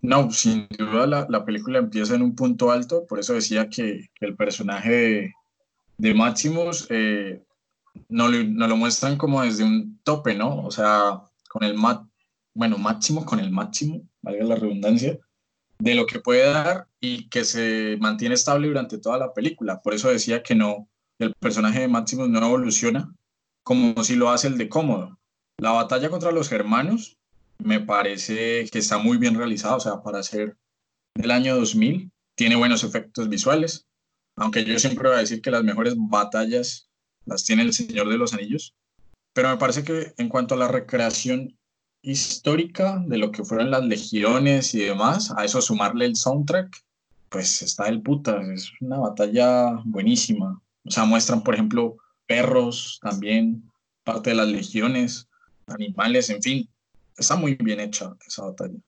No, 0.00 0.30
sin 0.30 0.66
duda 0.78 1.06
la, 1.06 1.26
la, 1.28 1.44
película 1.44 1.78
empieza 1.78 2.14
en 2.14 2.22
un 2.22 2.34
punto 2.34 2.70
alto, 2.70 3.06
por 3.06 3.18
eso 3.18 3.34
decía 3.34 3.68
que, 3.68 4.08
que 4.14 4.26
el 4.26 4.36
personaje 4.36 4.90
de, 4.90 5.34
de 5.98 6.14
Maximus 6.14 6.86
eh, 6.90 7.42
no, 8.08 8.28
no, 8.28 8.68
lo 8.68 8.76
muestran 8.76 9.16
como 9.16 9.42
desde 9.42 9.64
un 9.64 9.98
tope, 10.02 10.34
¿no? 10.34 10.64
O 10.64 10.70
sea, 10.70 11.22
con 11.48 11.64
el 11.64 11.74
mat, 11.74 12.04
bueno, 12.54 12.78
máximo, 12.78 13.24
con 13.24 13.40
el 13.40 13.50
máximo, 13.50 14.02
valga 14.22 14.44
la 14.44 14.56
redundancia, 14.56 15.18
de 15.78 15.94
lo 15.94 16.06
que 16.06 16.20
puede 16.20 16.50
dar 16.50 16.88
y 17.00 17.28
que 17.28 17.44
se 17.44 17.96
mantiene 18.00 18.34
estable 18.34 18.68
durante 18.68 18.98
toda 18.98 19.18
la 19.18 19.32
película. 19.32 19.80
Por 19.82 19.94
eso 19.94 20.08
decía 20.08 20.42
que 20.42 20.54
no, 20.54 20.88
el 21.18 21.34
personaje 21.34 21.80
de 21.80 21.88
Maximus 21.88 22.28
no 22.28 22.44
evoluciona 22.44 23.12
como 23.62 24.02
si 24.04 24.14
lo 24.14 24.30
hace 24.30 24.48
el 24.48 24.58
de 24.58 24.68
Cómodo. 24.68 25.18
La 25.58 25.72
batalla 25.72 26.10
contra 26.10 26.30
los 26.30 26.48
germanos 26.48 27.18
me 27.58 27.80
parece 27.80 28.68
que 28.70 28.78
está 28.78 28.98
muy 28.98 29.16
bien 29.16 29.34
realizada, 29.34 29.76
o 29.76 29.80
sea, 29.80 30.02
para 30.02 30.22
ser 30.22 30.56
del 31.14 31.30
año 31.30 31.56
2000, 31.56 32.10
tiene 32.36 32.56
buenos 32.56 32.84
efectos 32.84 33.28
visuales, 33.28 33.85
aunque 34.36 34.64
yo 34.64 34.78
siempre 34.78 35.08
voy 35.08 35.16
a 35.16 35.20
decir 35.20 35.40
que 35.40 35.50
las 35.50 35.64
mejores 35.64 35.94
batallas 35.96 36.88
las 37.24 37.44
tiene 37.44 37.62
el 37.62 37.72
Señor 37.72 38.08
de 38.08 38.18
los 38.18 38.34
Anillos, 38.34 38.74
pero 39.32 39.48
me 39.50 39.56
parece 39.56 39.82
que 39.82 40.14
en 40.16 40.28
cuanto 40.28 40.54
a 40.54 40.58
la 40.58 40.68
recreación 40.68 41.58
histórica 42.02 43.02
de 43.06 43.18
lo 43.18 43.32
que 43.32 43.44
fueron 43.44 43.70
las 43.70 43.84
legiones 43.84 44.74
y 44.74 44.80
demás, 44.80 45.32
a 45.36 45.44
eso 45.44 45.60
sumarle 45.60 46.06
el 46.06 46.16
soundtrack, 46.16 46.84
pues 47.28 47.62
está 47.62 47.88
el 47.88 48.00
puta, 48.02 48.40
es 48.52 48.70
una 48.80 48.98
batalla 48.98 49.80
buenísima. 49.84 50.60
O 50.84 50.90
sea, 50.90 51.04
muestran, 51.04 51.42
por 51.42 51.54
ejemplo, 51.54 51.96
perros 52.26 53.00
también, 53.02 53.70
parte 54.04 54.30
de 54.30 54.36
las 54.36 54.48
legiones, 54.48 55.28
animales, 55.66 56.30
en 56.30 56.42
fin, 56.42 56.68
está 57.16 57.34
muy 57.34 57.56
bien 57.56 57.80
hecha 57.80 58.16
esa 58.26 58.44
batalla. 58.44 58.78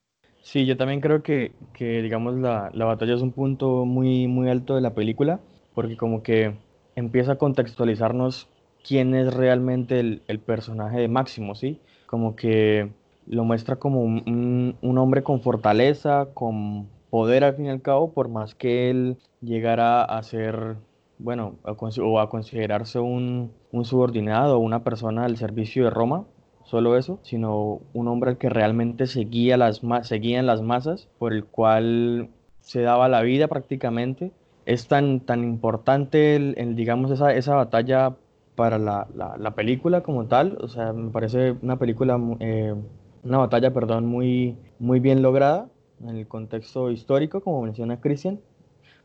Sí, 0.49 0.65
yo 0.65 0.79
también 0.79 1.03
creo 1.03 1.23
que, 1.23 1.53
que 1.75 2.01
digamos, 2.01 2.35
la, 2.37 2.71
la, 2.73 2.87
batalla 2.87 3.15
es 3.15 3.21
un 3.21 3.33
punto 3.33 3.85
muy, 3.85 4.29
muy 4.29 4.49
alto 4.49 4.77
de 4.77 4.81
la 4.81 4.95
película, 4.95 5.41
porque 5.75 5.99
como 5.99 6.23
que 6.23 6.57
empieza 6.97 7.33
a 7.33 7.37
contextualizarnos 7.37 8.49
quién 8.83 9.15
es 9.15 9.35
realmente 9.35 10.01
el, 10.01 10.23
el 10.27 10.41
personaje 10.41 11.01
de 11.01 11.09
Máximo, 11.09 11.55
¿sí? 11.55 11.83
Como 12.07 12.35
que 12.35 12.91
lo 13.27 13.45
muestra 13.45 13.77
como 13.77 14.01
un, 14.01 14.79
un, 14.81 14.97
hombre 14.99 15.23
con 15.23 15.43
fortaleza, 15.43 16.29
con 16.33 16.89
poder 17.11 17.45
al 17.45 17.57
fin 17.57 17.67
y 17.67 17.69
al 17.69 17.83
cabo, 17.83 18.15
por 18.15 18.31
más 18.31 18.55
que 18.55 18.89
él 18.89 19.19
llegara 19.43 20.03
a 20.03 20.23
ser, 20.23 20.77
bueno, 21.19 21.57
a, 21.63 21.73
o 21.73 22.21
a 22.21 22.31
considerarse 22.31 22.99
un, 22.99 23.53
un 23.71 23.85
subordinado 23.85 24.57
o 24.57 24.61
una 24.61 24.83
persona 24.83 25.27
al 25.27 25.37
servicio 25.37 25.85
de 25.85 25.91
Roma, 25.91 26.25
solo 26.69 26.99
eso, 26.99 27.19
sino 27.23 27.81
un 27.95 28.09
hombre 28.09 28.37
que 28.37 28.51
realmente 28.51 29.07
seguía, 29.07 29.57
las, 29.57 29.81
seguía 30.03 30.39
en 30.39 30.47
las 30.47 30.61
masas, 30.61 31.09
por 31.19 31.33
el 31.33 31.45
cual 31.47 32.29
se 32.61 32.83
daba 32.83 33.09
la 33.09 33.23
vida 33.23 33.49
prácticamente. 33.49 34.33
Es 34.67 34.87
tan, 34.87 35.21
tan 35.21 35.45
importante, 35.45 36.37
el, 36.37 36.77
digamos, 36.77 37.11
esa, 37.11 37.33
esa 37.33 37.55
batalla 37.55 38.17
para 38.55 38.79
la, 38.79 39.09
la, 39.15 39.37
la, 39.39 39.55
película 39.55 40.03
como 40.03 40.27
tal. 40.27 40.59
O 40.61 40.69
sea, 40.69 40.93
me 40.93 41.11
parece 41.11 41.53
una 41.63 41.79
película, 41.79 42.21
eh, 42.41 42.75
una 43.23 43.39
batalla, 43.39 43.73
perdón, 43.73 44.05
muy, 44.05 44.59
muy 44.79 45.01
bien 45.01 45.23
lograda 45.23 45.71
en 46.03 46.19
el 46.19 46.29
contexto 46.29 46.91
histórico, 46.91 47.41
como 47.41 47.63
menciona 47.63 47.99
Christian. 47.99 48.41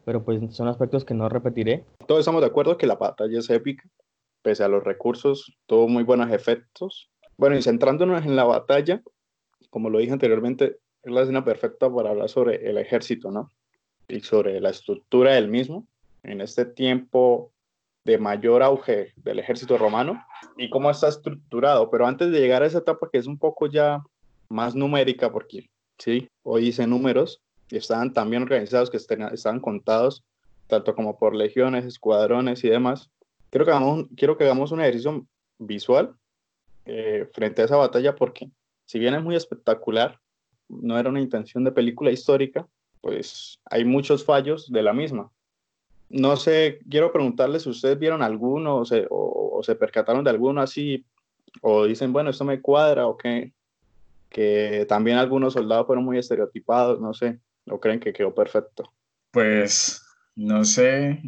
Pero 0.04 0.26
pues 0.26 0.54
son 0.54 0.68
aspectos 0.68 1.06
que 1.06 1.14
no 1.14 1.30
repetiré. 1.30 1.86
Todos 2.08 2.20
estamos 2.20 2.42
de 2.42 2.48
acuerdo 2.48 2.78
que 2.78 2.88
la 2.88 2.96
batalla 2.96 3.40
es 3.40 3.50
épica, 3.50 3.88
pese 4.42 4.66
a 4.66 4.68
los 4.68 4.84
recursos, 4.84 5.58
tuvo 5.66 5.88
muy 5.88 6.04
buenos 6.04 6.30
efectos, 6.30 7.13
bueno, 7.44 7.58
y 7.58 7.62
centrándonos 7.62 8.26
en 8.26 8.38
la 8.38 8.46
batalla, 8.46 9.04
como 9.70 9.90
lo 9.90 10.00
dije 10.00 10.14
anteriormente, 10.14 10.78
es 11.02 11.12
la 11.12 11.24
escena 11.24 11.44
perfecta 11.44 11.94
para 11.94 12.12
hablar 12.12 12.30
sobre 12.30 12.70
el 12.70 12.78
ejército, 12.78 13.32
¿no? 13.32 13.52
Y 14.08 14.22
sobre 14.22 14.62
la 14.62 14.70
estructura 14.70 15.34
del 15.34 15.50
mismo 15.50 15.86
en 16.24 16.40
este 16.40 16.64
tiempo 16.64 17.52
de 18.06 18.18
mayor 18.18 18.64
auge 18.64 19.12
del 19.18 19.40
ejército 19.40 19.78
romano 19.78 20.26
y 20.56 20.70
cómo 20.70 20.90
está 20.90 21.10
estructurado. 21.10 21.90
Pero 21.92 22.08
antes 22.08 22.32
de 22.32 22.40
llegar 22.40 22.64
a 22.64 22.68
esa 22.68 22.78
etapa 22.78 23.10
que 23.12 23.18
es 23.18 23.28
un 23.28 23.38
poco 23.38 23.68
ya 23.68 24.02
más 24.48 24.74
numérica, 24.74 25.30
porque 25.30 25.70
sí, 25.98 26.30
hoy 26.44 26.70
hice 26.70 26.88
números 26.88 27.42
y 27.70 27.76
estaban 27.76 28.14
también 28.14 28.44
organizados, 28.44 28.90
que 28.90 28.96
estaban 28.96 29.60
contados, 29.60 30.24
tanto 30.68 30.96
como 30.96 31.18
por 31.18 31.36
legiones, 31.36 31.84
escuadrones 31.84 32.64
y 32.64 32.70
demás. 32.70 33.12
Quiero 33.50 33.66
que 33.66 33.72
hagamos, 33.72 34.06
quiero 34.16 34.38
que 34.38 34.46
hagamos 34.46 34.72
un 34.72 34.80
ejercicio 34.80 35.28
visual 35.60 36.16
eh, 36.86 37.30
frente 37.34 37.62
a 37.62 37.66
esa 37.66 37.78
batalla 37.78 38.16
porque 38.16 38.50
si 38.86 39.00
bien 39.00 39.14
es 39.14 39.24
muy 39.24 39.36
espectacular, 39.36 40.20
no 40.70 40.98
era 40.98 41.10
una 41.10 41.22
intención 41.22 41.64
de 41.64 41.72
película 41.72 42.12
histórica, 42.12 42.68
pues 43.02 43.60
hay 43.66 43.86
muchos 43.86 44.24
fallos 44.24 44.72
de 44.72 44.82
la 44.82 44.94
misma. 44.94 45.32
No 46.10 46.36
sé, 46.38 46.80
quiero 46.90 47.12
preguntarles 47.12 47.64
si 47.64 47.70
ustedes 47.70 47.98
vieron 47.98 48.22
alguno 48.22 48.78
o 48.78 48.86
se, 48.86 49.08
o, 49.10 49.62
se 49.64 49.76
percataron 49.76 50.24
de 50.24 50.30
alguno 50.30 50.62
así, 50.62 51.06
o 51.62 51.86
dicen, 51.86 52.14
bueno, 52.14 52.30
esto 52.30 52.46
me 52.46 52.62
cuadra, 52.62 53.08
o 53.08 53.18
que, 53.18 53.54
que 54.30 54.86
también 54.88 55.18
algunos 55.18 55.54
soldados 55.54 55.88
fueron 55.88 56.06
muy 56.06 56.18
estereotipados, 56.18 57.00
no 57.00 57.14
sé, 57.14 57.40
o 57.68 57.80
creen 57.80 58.00
que 58.00 58.14
quedó 58.14 58.34
perfecto. 58.34 58.92
Pues 59.32 60.04
no 60.36 60.64
sé, 60.66 61.22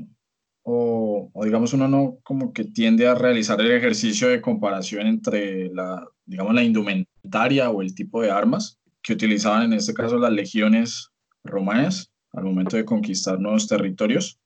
o, 0.67 1.32
digamos 1.43 1.73
uno 1.73 1.88
no 1.88 2.17
como 2.23 2.51
que 2.51 2.63
tiende 2.65 3.08
a 3.08 3.13
realizar 3.13 3.62
el 3.62 3.71
ejercicio 3.71 4.30
de 4.30 4.41
comparación 4.41 5.06
entre 5.06 5.69
la, 5.69 6.04
digamos, 6.25 6.56
la 6.56 6.63
indumentaria 6.63 7.69
o 7.69 7.84
el 7.84 7.93
tipo 7.93 8.21
de 8.21 8.32
armas 8.32 8.80
que 9.04 9.13
utilizaban 9.13 9.63
en 9.63 9.73
este 9.73 9.93
caso 9.93 10.17
las 10.17 10.32
legiones 10.32 11.12
romanas 11.43 12.12
al 12.34 12.45
momento 12.45 12.78
de 12.78 12.86
conquistar 12.86 13.39
nuevos 13.39 13.67
territorios. 13.67 14.39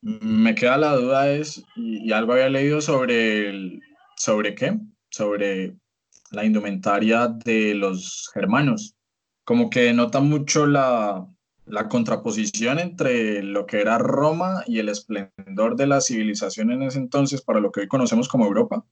Me 0.00 0.54
queda 0.54 0.78
la 0.78 0.96
duda 0.96 1.30
es, 1.30 1.62
y, 1.76 2.08
y 2.08 2.12
algo 2.12 2.32
había 2.32 2.48
leído 2.48 2.80
sobre 2.80 3.50
el, 3.50 3.80
¿sobre 4.16 4.54
qué? 4.54 4.78
Sobre 5.10 5.76
la 6.30 6.46
indumentaria 6.46 7.28
de 7.28 7.74
los 7.74 8.30
germanos. 8.32 8.94
Como 9.44 9.68
que 9.68 9.92
nota 9.92 10.20
mucho 10.20 10.66
la, 10.66 11.26
la 11.70 11.88
contraposición 11.88 12.78
entre 12.78 13.42
lo 13.42 13.66
que 13.66 13.80
era 13.80 13.98
Roma 13.98 14.62
y 14.66 14.78
el 14.78 14.88
esplendor 14.88 15.76
de 15.76 15.86
la 15.86 16.00
civilización 16.00 16.70
en 16.70 16.82
ese 16.82 16.98
entonces 16.98 17.42
para 17.42 17.60
lo 17.60 17.70
que 17.70 17.80
hoy 17.80 17.88
conocemos 17.88 18.28
como 18.28 18.46
Europa. 18.46 18.84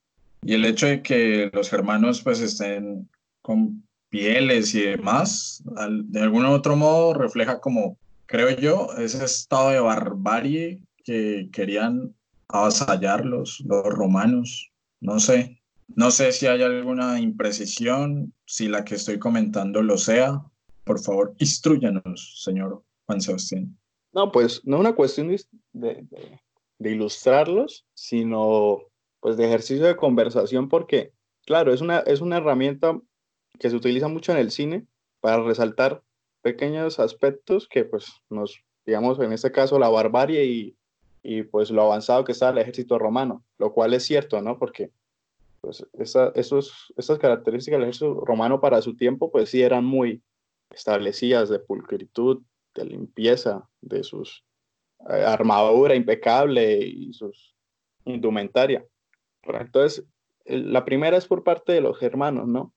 Y 0.43 0.55
el 0.55 0.65
hecho 0.65 0.87
de 0.87 1.03
que 1.03 1.51
los 1.53 1.71
germanos 1.71 2.23
pues 2.23 2.41
estén 2.41 3.09
con 3.43 3.83
pieles 4.09 4.75
y 4.75 4.83
demás, 4.83 5.63
de 6.05 6.21
algún 6.21 6.47
otro 6.47 6.77
modo 6.77 7.15
refleja 7.15 7.61
como, 7.61 7.99
creo 8.27 8.51
yo, 8.51 8.89
ese 8.99 9.25
estado 9.25 9.71
de 9.71 9.81
barbarie 9.81 10.81
que 11.05 11.49
querían 11.53 12.15
avasallar 12.49 13.25
los, 13.25 13.61
los 13.67 13.85
romanos. 13.85 14.71
No 15.01 15.21
sé, 15.21 15.61
no 15.95 16.11
sé 16.11 16.33
si 16.33 16.47
hay 16.47 16.63
alguna 16.63 17.21
imprecisión, 17.21 18.33
si 18.45 18.69
la 18.69 18.85
que 18.85 18.97
estoy 18.97 19.19
comentando 19.19 19.83
lo 19.83 19.99
sea. 19.99 20.43
Por 20.87 21.01
favor, 21.01 21.35
instruyanos, 21.39 22.41
señor 22.45 22.83
Juan 23.07 23.21
Sebastián. 23.21 23.77
No, 24.13 24.31
pues 24.31 24.65
no 24.65 24.79
una 24.79 24.95
cuestión 24.95 25.29
de- 25.29 25.45
de- 25.73 26.41
de 26.79 26.91
ilustrarlos, 26.93 27.85
sino 27.93 28.83
pues 29.21 29.37
de 29.37 29.47
ejercicio 29.47 29.85
de 29.85 29.97
conversación, 29.97 30.69
porque 30.69 31.13
claro, 31.45 31.73
es 31.75 31.81
una, 31.81 31.99
es 32.01 32.21
una 32.21 32.37
herramienta 32.37 33.01
que 33.59 33.69
se 33.69 33.75
utiliza 33.77 34.07
mucho 34.07 34.31
en 34.31 34.39
el 34.39 34.53
cine 34.53 34.87
para 35.21 35.43
resaltar 35.43 36.03
pequeños 36.43 37.01
aspectos 37.01 37.67
que 37.67 37.85
pues 37.85 38.07
nos, 38.31 38.61
digamos, 38.85 39.19
en 39.19 39.33
este 39.33 39.51
caso 39.51 39.81
la 39.81 39.89
barbarie 39.89 40.45
y, 40.45 40.77
y 41.25 41.43
pues 41.43 41.71
lo 41.73 41.83
avanzado 41.83 42.23
que 42.23 42.31
está 42.33 42.51
el 42.51 42.59
ejército 42.59 42.97
romano, 42.99 43.45
lo 43.59 43.73
cual 43.73 43.93
es 43.95 44.05
cierto, 44.05 44.41
¿no? 44.41 44.57
Porque 44.59 44.93
pues 45.61 45.85
esa, 45.95 46.31
esos, 46.37 46.93
esas 46.97 47.19
características 47.19 47.79
del 47.81 47.89
ejército 47.89 48.25
romano 48.25 48.61
para 48.61 48.81
su 48.83 48.95
tiempo 48.95 49.33
pues 49.33 49.51
sí 49.51 49.63
eran 49.63 49.85
muy 49.85 50.23
establecidas 50.77 51.49
de 51.49 51.59
pulcritud, 51.59 52.43
de 52.75 52.85
limpieza, 52.85 53.69
de 53.81 54.05
sus 54.05 54.45
eh, 55.09 55.25
armadura 55.25 55.95
impecable 55.95 56.79
y 56.79 57.13
sus 57.13 57.57
indumentaria. 58.05 58.85
Entonces, 59.43 60.05
la 60.45 60.85
primera 60.85 61.17
es 61.17 61.27
por 61.27 61.43
parte 61.43 61.73
de 61.73 61.81
los 61.81 61.99
germanos, 61.99 62.47
¿no? 62.47 62.73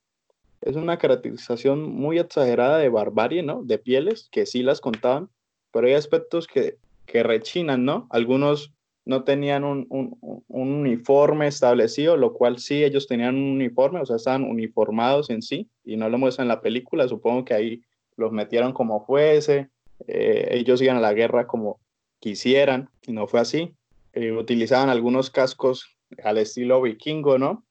Es 0.62 0.76
una 0.76 0.98
caracterización 0.98 1.84
muy 1.84 2.20
exagerada 2.20 2.78
de 2.80 2.90
barbarie, 2.90 3.44
¿no? 3.44 3.64
De 3.64 3.78
pieles, 3.78 4.28
que 4.32 4.46
sí 4.46 4.64
las 4.64 4.82
contaban, 4.82 5.30
pero 5.72 5.88
hay 5.88 5.94
aspectos 5.94 6.48
que, 6.48 6.78
que 7.06 7.22
rechinan, 7.24 7.86
¿no? 7.86 8.08
Algunos 8.10 8.74
no 9.06 9.24
tenían 9.24 9.64
un- 9.64 9.88
un- 9.90 10.18
un 10.48 10.70
uniforme 10.72 11.48
establecido, 11.48 12.18
lo 12.18 12.34
cual 12.34 12.60
sí 12.60 12.84
ellos 12.84 13.08
tenían 13.08 13.36
un 13.36 13.52
uniforme, 13.56 14.00
o 14.02 14.06
sea, 14.06 14.18
estaban 14.18 14.44
uniformados 14.44 15.30
en 15.30 15.42
sí, 15.42 15.70
y 15.84 15.98
no 15.98 16.10
lo 16.10 16.18
muestran 16.18 16.46
en 16.46 16.50
la 16.50 16.62
película, 16.62 17.08
supongo 17.08 17.44
que 17.46 17.54
ahí 17.54 17.82
los 18.20 18.32
metieron 18.32 18.74
como 18.74 19.06
fuese, 19.06 19.70
eh, 20.08 20.50
ellos 20.52 20.82
iban 20.82 20.98
a 20.98 21.02
la 21.02 21.14
guerra 21.14 21.48
como 21.48 21.80
quisieran, 22.20 22.90
y 23.08 23.14
no 23.14 23.28
fue 23.28 23.40
así. 23.40 23.74
Eh, 24.14 24.32
utilizaban 24.32 24.90
algunos 24.90 25.30
cascos 25.30 25.98
al 26.24 26.38
estilo 26.38 26.82
vikingo, 26.82 27.38
¿no? 27.38 27.66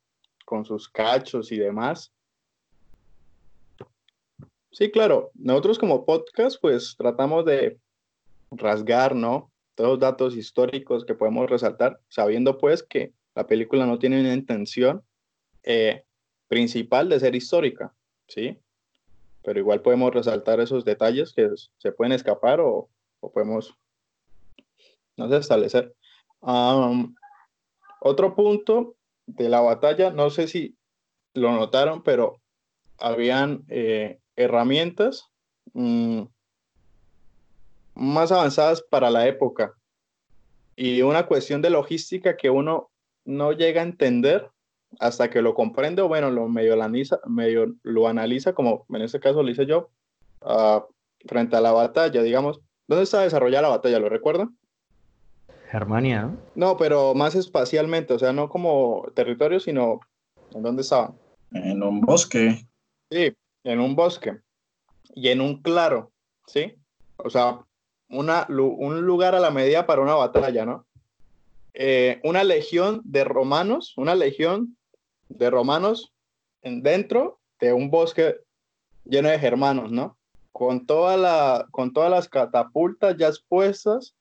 Con 0.44 0.64
sus 0.64 0.88
cachos 0.88 1.52
y 1.52 1.58
demás. 1.58 2.12
Sí, 4.70 4.90
claro, 4.90 5.30
nosotros 5.34 5.78
como 5.78 6.04
podcast, 6.04 6.58
pues 6.60 6.94
tratamos 6.96 7.44
de 7.44 7.78
rasgar, 8.50 9.14
¿no? 9.14 9.50
Todos 9.74 9.90
los 9.90 10.00
datos 10.00 10.36
históricos 10.36 11.04
que 11.04 11.14
podemos 11.14 11.50
resaltar, 11.50 12.00
sabiendo 12.08 12.58
pues 12.58 12.82
que 12.82 13.12
la 13.34 13.46
película 13.46 13.86
no 13.86 13.98
tiene 13.98 14.20
una 14.20 14.34
intención 14.34 15.02
eh, 15.62 16.04
principal 16.48 17.08
de 17.08 17.20
ser 17.20 17.34
histórica, 17.34 17.94
¿sí? 18.26 18.58
Pero 19.42 19.58
igual 19.58 19.82
podemos 19.82 20.12
resaltar 20.12 20.60
esos 20.60 20.84
detalles 20.84 21.32
que 21.32 21.48
se 21.78 21.92
pueden 21.92 22.12
escapar 22.12 22.60
o, 22.60 22.88
o 23.20 23.32
podemos, 23.32 23.74
no 25.16 25.28
sé, 25.28 25.36
establecer. 25.36 25.94
Am, 26.40 27.14
otro 28.00 28.34
punto 28.34 28.96
de 29.26 29.48
la 29.48 29.60
batalla, 29.60 30.10
no 30.10 30.30
sé 30.30 30.48
si 30.48 30.76
lo 31.34 31.52
notaron, 31.52 32.02
pero 32.02 32.40
habían 32.98 33.64
eh, 33.68 34.18
herramientas 34.36 35.28
mm, 35.72 36.22
más 37.94 38.32
avanzadas 38.32 38.82
para 38.82 39.10
la 39.10 39.26
época 39.26 39.74
y 40.76 41.02
una 41.02 41.26
cuestión 41.26 41.60
de 41.60 41.70
logística 41.70 42.36
que 42.36 42.50
uno 42.50 42.90
no 43.24 43.52
llega 43.52 43.80
a 43.80 43.84
entender 43.84 44.48
hasta 45.00 45.30
que 45.30 45.42
lo 45.42 45.54
comprende 45.54 46.02
o 46.02 46.08
bueno, 46.08 46.30
lo 46.30 46.48
medio, 46.48 46.76
lo 46.76 46.82
analiza, 46.82 47.20
medio 47.26 47.74
lo 47.82 48.08
analiza, 48.08 48.52
como 48.52 48.86
en 48.90 49.02
este 49.02 49.20
caso 49.20 49.42
lo 49.42 49.50
hice 49.50 49.66
yo, 49.66 49.90
ah, 50.42 50.84
frente 51.26 51.56
a 51.56 51.60
la 51.60 51.72
batalla, 51.72 52.22
digamos. 52.22 52.60
¿Dónde 52.86 53.04
está 53.04 53.20
desarrollada 53.20 53.62
la 53.62 53.76
batalla? 53.76 53.98
¿Lo 53.98 54.08
recuerdan? 54.08 54.56
Germania, 55.70 56.22
¿no? 56.22 56.36
No, 56.54 56.76
pero 56.78 57.14
más 57.14 57.34
espacialmente, 57.34 58.14
o 58.14 58.18
sea, 58.18 58.32
no 58.32 58.48
como 58.48 59.06
territorio, 59.14 59.60
sino 59.60 60.00
en 60.54 60.62
dónde 60.62 60.82
estaban. 60.82 61.14
En 61.52 61.82
un 61.82 62.00
bosque, 62.00 62.66
Sí, 63.10 63.34
en 63.64 63.80
un 63.80 63.96
bosque 63.96 64.38
y 65.14 65.28
en 65.28 65.40
un 65.40 65.62
claro, 65.62 66.12
¿sí? 66.46 66.74
O 67.16 67.30
sea, 67.30 67.60
una, 68.10 68.46
un 68.48 69.02
lugar 69.02 69.34
a 69.34 69.40
la 69.40 69.50
medida 69.50 69.86
para 69.86 70.02
una 70.02 70.14
batalla, 70.14 70.66
¿no? 70.66 70.86
Eh, 71.74 72.20
una 72.24 72.44
legión 72.44 73.00
de 73.04 73.24
romanos, 73.24 73.94
una 73.96 74.14
legión 74.14 74.76
de 75.28 75.50
romanos 75.50 76.12
en- 76.62 76.82
dentro 76.82 77.38
de 77.60 77.72
un 77.72 77.90
bosque 77.90 78.36
lleno 79.04 79.28
de 79.28 79.38
germanos, 79.38 79.90
¿no? 79.92 80.16
Con, 80.52 80.86
toda 80.86 81.16
la, 81.16 81.66
con 81.70 81.92
todas 81.92 82.10
las 82.10 82.28
catapultas 82.28 83.16
ya 83.16 83.28
expuestas. 83.28 84.14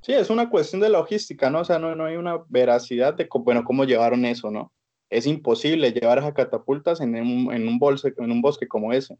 Sí, 0.00 0.12
es 0.12 0.30
una 0.30 0.50
cuestión 0.50 0.80
de 0.80 0.88
logística, 0.88 1.48
¿no? 1.50 1.60
O 1.60 1.64
sea, 1.64 1.78
no, 1.78 1.94
no 1.94 2.04
hay 2.06 2.16
una 2.16 2.42
veracidad 2.48 3.14
de, 3.14 3.28
bueno, 3.32 3.62
cómo 3.64 3.84
llevaron 3.84 4.24
eso, 4.24 4.50
¿no? 4.50 4.72
es 5.10 5.26
imposible 5.26 5.92
llevar 5.92 6.16
esas 6.18 6.32
catapultas 6.32 7.02
en 7.02 7.14
un, 7.14 7.52
en 7.52 7.68
un, 7.68 7.78
bolse- 7.78 8.14
en 8.16 8.32
un 8.32 8.40
bosque 8.40 8.66
como 8.66 8.94
ese. 8.94 9.18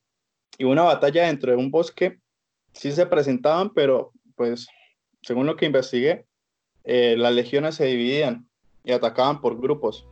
Y 0.57 0.65
una 0.65 0.85
batalla 0.85 1.27
dentro 1.27 1.51
de 1.53 1.59
un 1.59 1.71
bosque 1.71 2.19
sí 2.73 2.93
se 2.93 3.05
presentaban, 3.05 3.75
pero 3.75 4.11
pues 4.35 4.69
según 5.21 5.45
lo 5.45 5.55
que 5.55 5.67
investigué, 5.67 6.25
eh, 6.85 7.15
las 7.19 7.35
legiones 7.35 7.75
se 7.75 7.85
dividían 7.85 8.49
y 8.85 8.93
atacaban 8.93 9.43
por 9.43 9.61
grupos. 9.61 10.07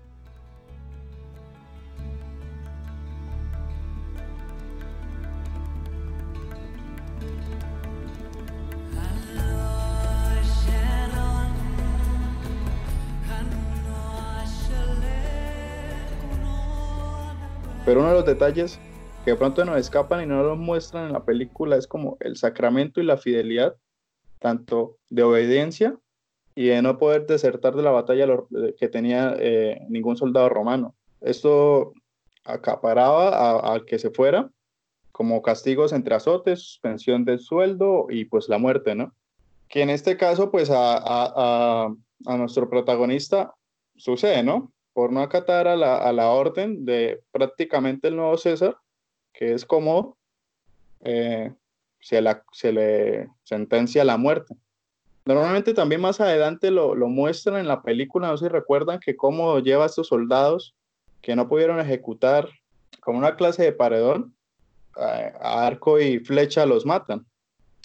Pero 17.90 18.02
uno 18.02 18.10
de 18.10 18.14
los 18.14 18.24
detalles 18.24 18.78
que 19.24 19.32
de 19.32 19.36
pronto 19.36 19.64
nos 19.64 19.76
escapan 19.76 20.22
y 20.22 20.26
no 20.26 20.44
los 20.44 20.56
muestran 20.56 21.06
en 21.08 21.12
la 21.12 21.24
película 21.24 21.74
es 21.74 21.88
como 21.88 22.16
el 22.20 22.36
sacramento 22.36 23.00
y 23.00 23.04
la 23.04 23.16
fidelidad, 23.16 23.74
tanto 24.38 24.98
de 25.08 25.24
obediencia 25.24 25.96
y 26.54 26.66
de 26.68 26.82
no 26.82 26.98
poder 26.98 27.26
desertar 27.26 27.74
de 27.74 27.82
la 27.82 27.90
batalla 27.90 28.26
lo- 28.26 28.46
que 28.78 28.88
tenía 28.88 29.34
eh, 29.40 29.84
ningún 29.88 30.16
soldado 30.16 30.48
romano. 30.48 30.94
Esto 31.20 31.92
acaparaba 32.44 33.58
al 33.58 33.84
que 33.84 33.98
se 33.98 34.10
fuera 34.10 34.48
como 35.10 35.42
castigos 35.42 35.92
entre 35.92 36.14
azotes, 36.14 36.60
suspensión 36.60 37.24
del 37.24 37.40
sueldo 37.40 38.06
y 38.08 38.24
pues 38.26 38.48
la 38.48 38.58
muerte, 38.58 38.94
¿no? 38.94 39.16
Que 39.68 39.82
en 39.82 39.90
este 39.90 40.16
caso 40.16 40.52
pues 40.52 40.70
a, 40.70 40.96
a- 40.96 41.32
a- 41.88 41.94
a 42.26 42.36
nuestro 42.36 42.70
protagonista 42.70 43.52
sucede, 43.96 44.44
¿no? 44.44 44.70
Por 44.92 45.12
no 45.12 45.20
acatar 45.20 45.68
a 45.68 45.76
la, 45.76 45.96
a 45.96 46.12
la 46.12 46.30
orden 46.30 46.84
de 46.84 47.22
prácticamente 47.30 48.08
el 48.08 48.16
nuevo 48.16 48.36
César, 48.36 48.76
que 49.32 49.54
es 49.54 49.64
como 49.64 50.16
eh, 51.00 51.52
se, 52.00 52.20
la, 52.20 52.42
se 52.52 52.72
le 52.72 53.28
sentencia 53.44 54.02
a 54.02 54.04
la 54.04 54.16
muerte. 54.16 54.54
Normalmente 55.24 55.74
también 55.74 56.00
más 56.00 56.20
adelante 56.20 56.70
lo, 56.70 56.94
lo 56.94 57.08
muestran 57.08 57.60
en 57.60 57.68
la 57.68 57.82
película, 57.82 58.28
no 58.28 58.36
sé 58.36 58.46
si 58.46 58.48
recuerdan 58.48 59.00
que 59.00 59.16
cómo 59.16 59.60
lleva 59.60 59.84
a 59.84 59.86
estos 59.86 60.08
soldados 60.08 60.74
que 61.20 61.36
no 61.36 61.48
pudieron 61.48 61.78
ejecutar 61.78 62.48
como 63.00 63.18
una 63.18 63.36
clase 63.36 63.62
de 63.62 63.72
paredón, 63.72 64.34
a, 64.96 65.32
a 65.40 65.66
arco 65.66 66.00
y 66.00 66.18
flecha 66.18 66.66
los 66.66 66.84
matan. 66.84 67.26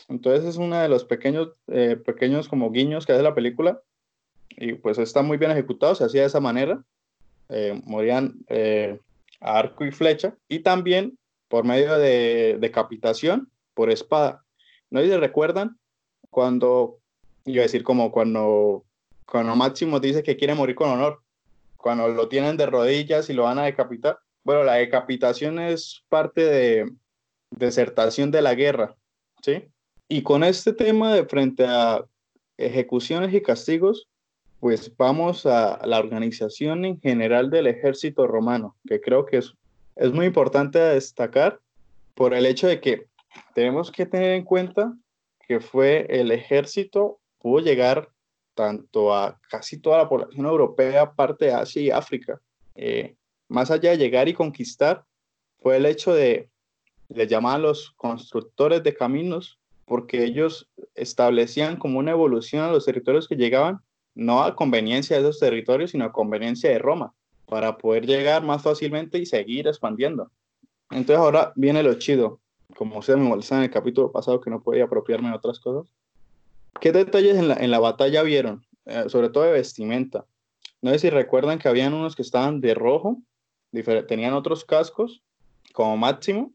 Entonces 0.08 0.46
es 0.46 0.58
uno 0.58 0.80
de 0.80 0.90
los 0.90 1.04
pequeños, 1.04 1.50
eh, 1.68 1.96
pequeños 1.96 2.48
como 2.48 2.72
guiños 2.72 3.06
que 3.06 3.14
hace 3.14 3.24
la 3.24 3.36
película 3.36 3.82
y 4.50 4.74
pues 4.74 4.98
está 4.98 5.22
muy 5.22 5.38
bien 5.38 5.52
ejecutado, 5.52 5.96
se 5.96 6.06
hacía 6.06 6.22
de 6.22 6.28
esa 6.28 6.40
manera, 6.40 6.84
eh, 7.50 7.80
morían 7.86 8.36
eh, 8.48 9.00
a 9.40 9.60
arco 9.60 9.86
y 9.86 9.92
flecha 9.92 10.36
y 10.48 10.60
también 10.60 11.18
por 11.48 11.64
medio 11.66 11.98
de 11.98 12.58
decapitación 12.60 13.50
por 13.74 13.92
espada. 13.92 14.44
¿No 14.90 15.02
si 15.02 15.16
recuerdan 15.16 15.78
cuando, 16.30 17.00
iba 17.46 17.62
a 17.62 17.64
decir 17.64 17.84
como 17.84 18.12
cuando, 18.12 18.84
cuando 19.26 19.56
Máximo 19.56 20.00
dice 20.00 20.24
que 20.24 20.38
quiere 20.38 20.56
morir 20.56 20.76
con 20.76 20.90
honor, 20.90 21.22
cuando 21.78 22.08
lo 22.08 22.28
tienen 22.28 22.58
de 22.58 22.66
rodillas 22.66 23.30
y 23.30 23.34
lo 23.34 23.44
van 23.44 23.60
a 23.60 23.66
decapitar? 23.66 24.20
Bueno, 24.44 24.64
la 24.64 24.74
decapitación 24.74 25.60
es 25.60 26.04
parte 26.10 26.42
de 26.42 26.92
desertación 27.52 28.32
de 28.32 28.42
la 28.42 28.56
guerra, 28.56 28.96
¿sí? 29.42 29.66
Y 30.08 30.22
con 30.22 30.44
este 30.44 30.74
tema 30.74 31.14
de 31.14 31.26
frente 31.26 31.66
a 31.66 32.06
ejecuciones 32.58 33.34
y 33.34 33.42
castigos, 33.42 34.08
pues 34.60 34.96
vamos 34.98 35.46
a 35.46 35.86
la 35.86 36.00
organización 36.00 36.86
en 36.86 37.00
general 37.00 37.50
del 37.50 37.68
ejército 37.68 38.28
romano, 38.28 38.76
que 38.88 39.02
creo 39.02 39.26
que 39.26 39.38
es, 39.38 39.54
es 39.96 40.12
muy 40.12 40.26
importante 40.26 40.80
destacar 40.80 41.60
por 42.14 42.34
el 42.34 42.46
hecho 42.46 42.68
de 42.68 42.80
que 42.80 43.08
tenemos 43.54 43.92
que 43.92 44.06
tener 44.06 44.32
en 44.32 44.44
cuenta 44.44 44.94
que 45.48 45.60
fue 45.60 46.08
el 46.10 46.32
ejército, 46.32 47.20
pudo 47.40 47.64
llegar 47.64 48.10
tanto 48.56 49.14
a 49.14 49.40
casi 49.50 49.78
toda 49.78 50.00
la 50.00 50.10
población 50.10 50.46
europea, 50.46 51.12
parte 51.12 51.46
de 51.46 51.54
Asia 51.54 51.82
y 51.82 51.92
África. 51.92 52.42
Eh, 52.76 53.16
más 53.48 53.70
allá 53.70 53.92
de 53.92 53.98
llegar 53.98 54.28
y 54.28 54.34
conquistar, 54.34 55.04
fue 55.60 55.78
el 55.78 55.86
hecho 55.86 56.14
de, 56.14 56.50
le 57.10 57.28
llamaban 57.28 57.62
los 57.62 57.92
constructores 57.92 58.82
de 58.82 58.96
caminos, 58.96 59.60
porque 59.86 60.24
ellos 60.24 60.68
establecían 60.96 61.78
como 61.78 62.00
una 62.00 62.12
evolución 62.12 62.64
a 62.64 62.72
los 62.72 62.86
territorios 62.86 63.28
que 63.28 63.36
llegaban, 63.36 63.82
no 64.16 64.44
a 64.44 64.56
conveniencia 64.56 65.18
de 65.18 65.24
esos 65.24 65.40
territorios, 65.40 65.92
sino 65.92 66.06
a 66.06 66.12
conveniencia 66.12 66.70
de 66.70 66.80
Roma, 66.80 67.14
para 67.46 67.78
poder 67.78 68.08
llegar 68.08 68.44
más 68.44 68.64
fácilmente 68.64 69.20
y 69.20 69.26
seguir 69.26 69.68
expandiendo. 69.68 70.32
Entonces 70.90 71.18
ahora 71.18 71.54
viene 71.56 71.84
lo 71.84 71.94
chido, 71.96 72.40
como 72.76 73.00
ustedes 73.00 73.20
me 73.20 73.28
molestaban 73.28 73.64
en 73.64 73.70
el 73.70 73.74
capítulo 73.74 74.12
pasado 74.12 74.42
que 74.42 74.50
no 74.50 74.64
podía 74.64 74.86
apropiarme 74.86 75.30
de 75.30 75.36
otras 75.36 75.60
cosas. 75.60 75.94
¿Qué 76.80 76.92
detalles 76.92 77.38
en 77.38 77.48
la, 77.48 77.56
en 77.56 77.72
la 77.72 77.80
batalla 77.80 78.24
vieron? 78.24 78.66
Eh, 78.86 79.06
sobre 79.08 79.30
todo 79.30 79.44
de 79.44 79.52
vestimenta. 79.52 80.26
No 80.82 80.92
sé 80.92 81.00
si 81.00 81.10
recuerdan 81.10 81.58
que 81.58 81.68
habían 81.68 81.94
unos 81.94 82.16
que 82.16 82.22
estaban 82.22 82.62
de 82.62 82.76
rojo, 82.76 83.18
tenían 84.08 84.34
otros 84.34 84.64
cascos 84.64 85.24
como 85.74 85.98
máximo, 85.98 86.54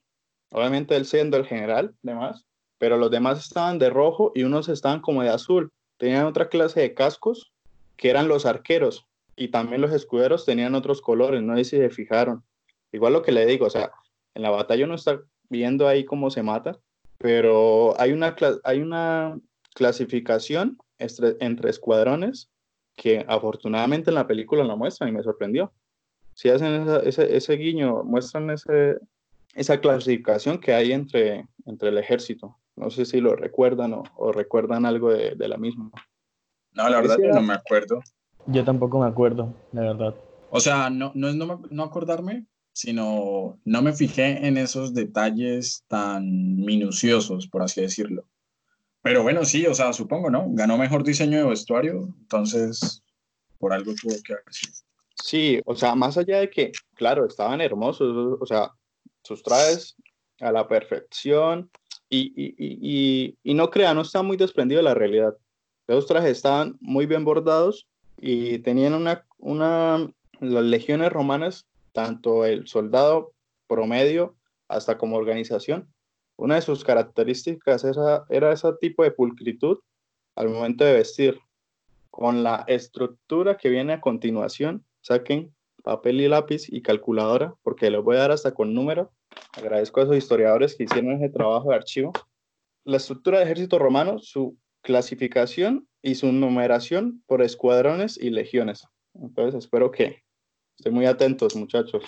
obviamente 0.53 0.97
él 0.97 1.05
siendo 1.05 1.37
el 1.37 1.47
general, 1.47 1.95
demás, 2.03 2.47
pero 2.79 2.97
los 2.97 3.11
demás 3.11 3.45
estaban 3.45 3.79
de 3.79 3.91
rojo 3.91 4.33
y 4.35 4.45
unos 4.45 4.69
estaban 4.69 5.01
como 5.01 5.23
de 5.23 5.31
azul. 5.31 5.73
Tenían 6.01 6.25
otra 6.25 6.49
clase 6.49 6.81
de 6.81 6.95
cascos 6.95 7.53
que 7.99 8.09
eran 8.09 8.27
los 8.27 8.47
arqueros 8.47 9.07
y 9.37 9.49
también 9.49 9.83
los 9.83 9.93
escuderos 9.93 10.47
tenían 10.47 10.75
otros 10.75 11.03
colores, 11.03 11.43
no 11.43 11.55
sé 11.59 11.65
si 11.65 11.77
se 11.77 11.91
fijaron. 11.91 12.43
Igual 12.91 13.13
lo 13.13 13.23
que 13.23 13.33
le 13.33 13.45
digo, 13.45 13.67
o 13.67 13.71
sea, 13.71 13.93
en 14.35 14.41
la 14.41 14.49
batalla 14.49 14.87
uno 14.87 14.95
está 14.95 15.21
viendo 15.51 15.87
ahí 15.87 16.07
cómo 16.07 16.31
se 16.31 16.43
mata, 16.43 16.79
pero 17.19 18.01
hay 18.01 18.13
una, 18.13 18.35
hay 18.65 18.81
una 18.81 19.39
clasificación 19.75 20.79
entre 20.99 21.69
escuadrones 21.69 22.49
que 22.97 23.23
afortunadamente 23.29 24.11
en 24.11 24.15
la 24.15 24.27
película 24.27 24.65
lo 24.65 24.79
muestran 24.79 25.11
y 25.11 25.13
me 25.13 25.23
sorprendió. 25.23 25.71
Si 26.33 26.49
hacen 26.49 26.89
ese, 27.05 27.37
ese, 27.37 27.57
guiño, 27.59 28.05
muestran 28.05 28.49
ese, 28.49 28.97
esa 29.55 29.79
clasificación 29.83 30.61
que 30.61 30.73
hay 30.73 30.93
entre, 30.93 31.47
entre 31.67 31.91
el 31.91 31.99
ejército. 31.99 32.57
No 32.81 32.91
sé 32.91 33.05
si 33.05 33.21
lo 33.21 33.37
recuerdan 33.37 33.93
o, 33.93 34.33
recuerdan 34.33 34.87
algo 34.87 35.11
de, 35.11 35.49
la 35.49 35.59
misma. 35.59 35.91
No, 36.73 36.89
la 36.89 37.01
verdad 37.01 37.19
no 37.19 37.43
me 37.43 37.53
acuerdo. 37.53 38.01
Yo 38.47 38.65
tampoco 38.65 38.99
me 38.99 39.07
acuerdo, 39.07 39.55
la 39.73 39.83
verdad. 39.83 40.15
O 40.51 40.61
sea, 40.61 40.89
no, 40.89 41.13
no 41.15 41.29
es 41.29 41.35
no, 41.35 41.61
no 41.71 41.83
acordarme, 41.83 42.47
sino 42.73 43.61
no 43.67 43.83
me 43.83 43.93
fijé 43.93 44.47
en 44.47 44.57
esos 44.57 44.95
detalles 44.95 45.85
tan 45.89 46.57
minuciosos, 46.57 47.47
por 47.49 47.63
así 47.63 47.83
decirlo. 47.83 48.25
Pero 49.03 49.23
bueno, 49.23 49.45
sí, 49.45 49.67
o 49.67 49.75
sea, 49.75 49.93
supongo, 49.93 50.31
¿no? 50.31 50.47
Ganó 50.49 50.79
mejor 50.79 51.05
diseño 51.05 51.39
de 51.39 51.45
vestuario, 51.45 52.09
entonces 52.19 53.03
por 53.59 53.75
algo 53.75 53.93
tuvo 53.95 54.15
que 54.25 54.33
haber 54.33 54.45
sido. 54.51 54.73
Sí, 55.23 55.61
o 55.67 55.77
sea, 55.77 55.95
más 55.95 56.17
allá 56.17 56.39
de 56.39 56.49
que, 56.49 56.73
claro, 56.95 57.27
estaban 57.27 57.61
hermosos, 57.61 58.39
o 58.41 58.47
sea, 58.47 58.71
sus 59.23 59.43
trajes 59.43 59.97
a 60.41 60.51
la 60.51 60.67
perfección, 60.67 61.71
y, 62.11 63.37
no 63.45 63.71
crean, 63.71 63.97
no 63.97 64.03
está 64.03 64.23
muy 64.23 64.37
desprendido 64.37 64.81
de 64.81 64.85
la 64.85 64.95
realidad. 64.95 65.37
Los 65.87 66.07
trajes 66.07 66.33
estaban 66.33 66.77
muy 66.81 67.07
bien 67.07 67.25
bordados 67.25 67.87
y 68.21 68.59
tenían 68.59 68.95
una, 69.39 70.13
las 70.41 70.65
legiones 70.65 71.13
romanas, 71.13 71.67
tanto 71.93 72.45
el 72.45 72.67
soldado 72.67 73.33
promedio 73.67 74.37
hasta 74.69 74.99
como 74.99 75.17
organización, 75.17 75.89
una 76.37 76.55
de 76.57 76.63
sus 76.63 76.85
características 76.85 77.85
era, 77.85 78.25
era 78.31 78.53
ese 78.53 78.73
tipo 78.81 79.03
de 79.03 79.11
pulcritud 79.11 79.79
al 80.37 80.49
momento 80.49 80.85
de 80.85 80.95
vestir. 80.95 81.39
Con 82.11 82.43
la 82.43 82.65
estructura 82.67 83.57
que 83.57 83.69
viene 83.69 83.93
a 83.93 84.01
continuación, 84.01 84.85
saquen 85.01 85.55
papel 85.83 86.21
y 86.21 86.29
lápiz 86.29 86.65
y 86.69 86.83
calculadora, 86.83 87.55
porque 87.63 87.91
les 87.91 88.03
voy 88.03 88.17
a 88.17 88.21
dar 88.21 88.33
hasta 88.33 88.53
con 88.53 88.75
número 88.75 89.13
Agradezco 89.53 90.01
a 90.01 90.05
esos 90.05 90.17
historiadores 90.17 90.77
que 90.77 90.85
hicieron 90.85 91.13
ese 91.13 91.29
trabajo 91.29 91.71
de 91.71 91.77
archivo. 91.77 92.13
La 92.85 92.97
estructura 92.97 93.39
del 93.39 93.49
ejército 93.49 93.79
romano, 93.79 94.19
su 94.19 94.57
clasificación 94.83 95.89
y 96.03 96.15
su 96.15 96.33
numeración 96.33 97.23
por 97.27 97.43
escuadrones 97.43 98.19
y 98.19 98.31
legiones. 98.31 98.87
Entonces, 99.15 99.65
espero 99.65 99.91
que 99.91 100.23
estén 100.79 100.95
muy 100.95 101.07
atentos, 101.07 101.57
muchachos. 101.57 102.05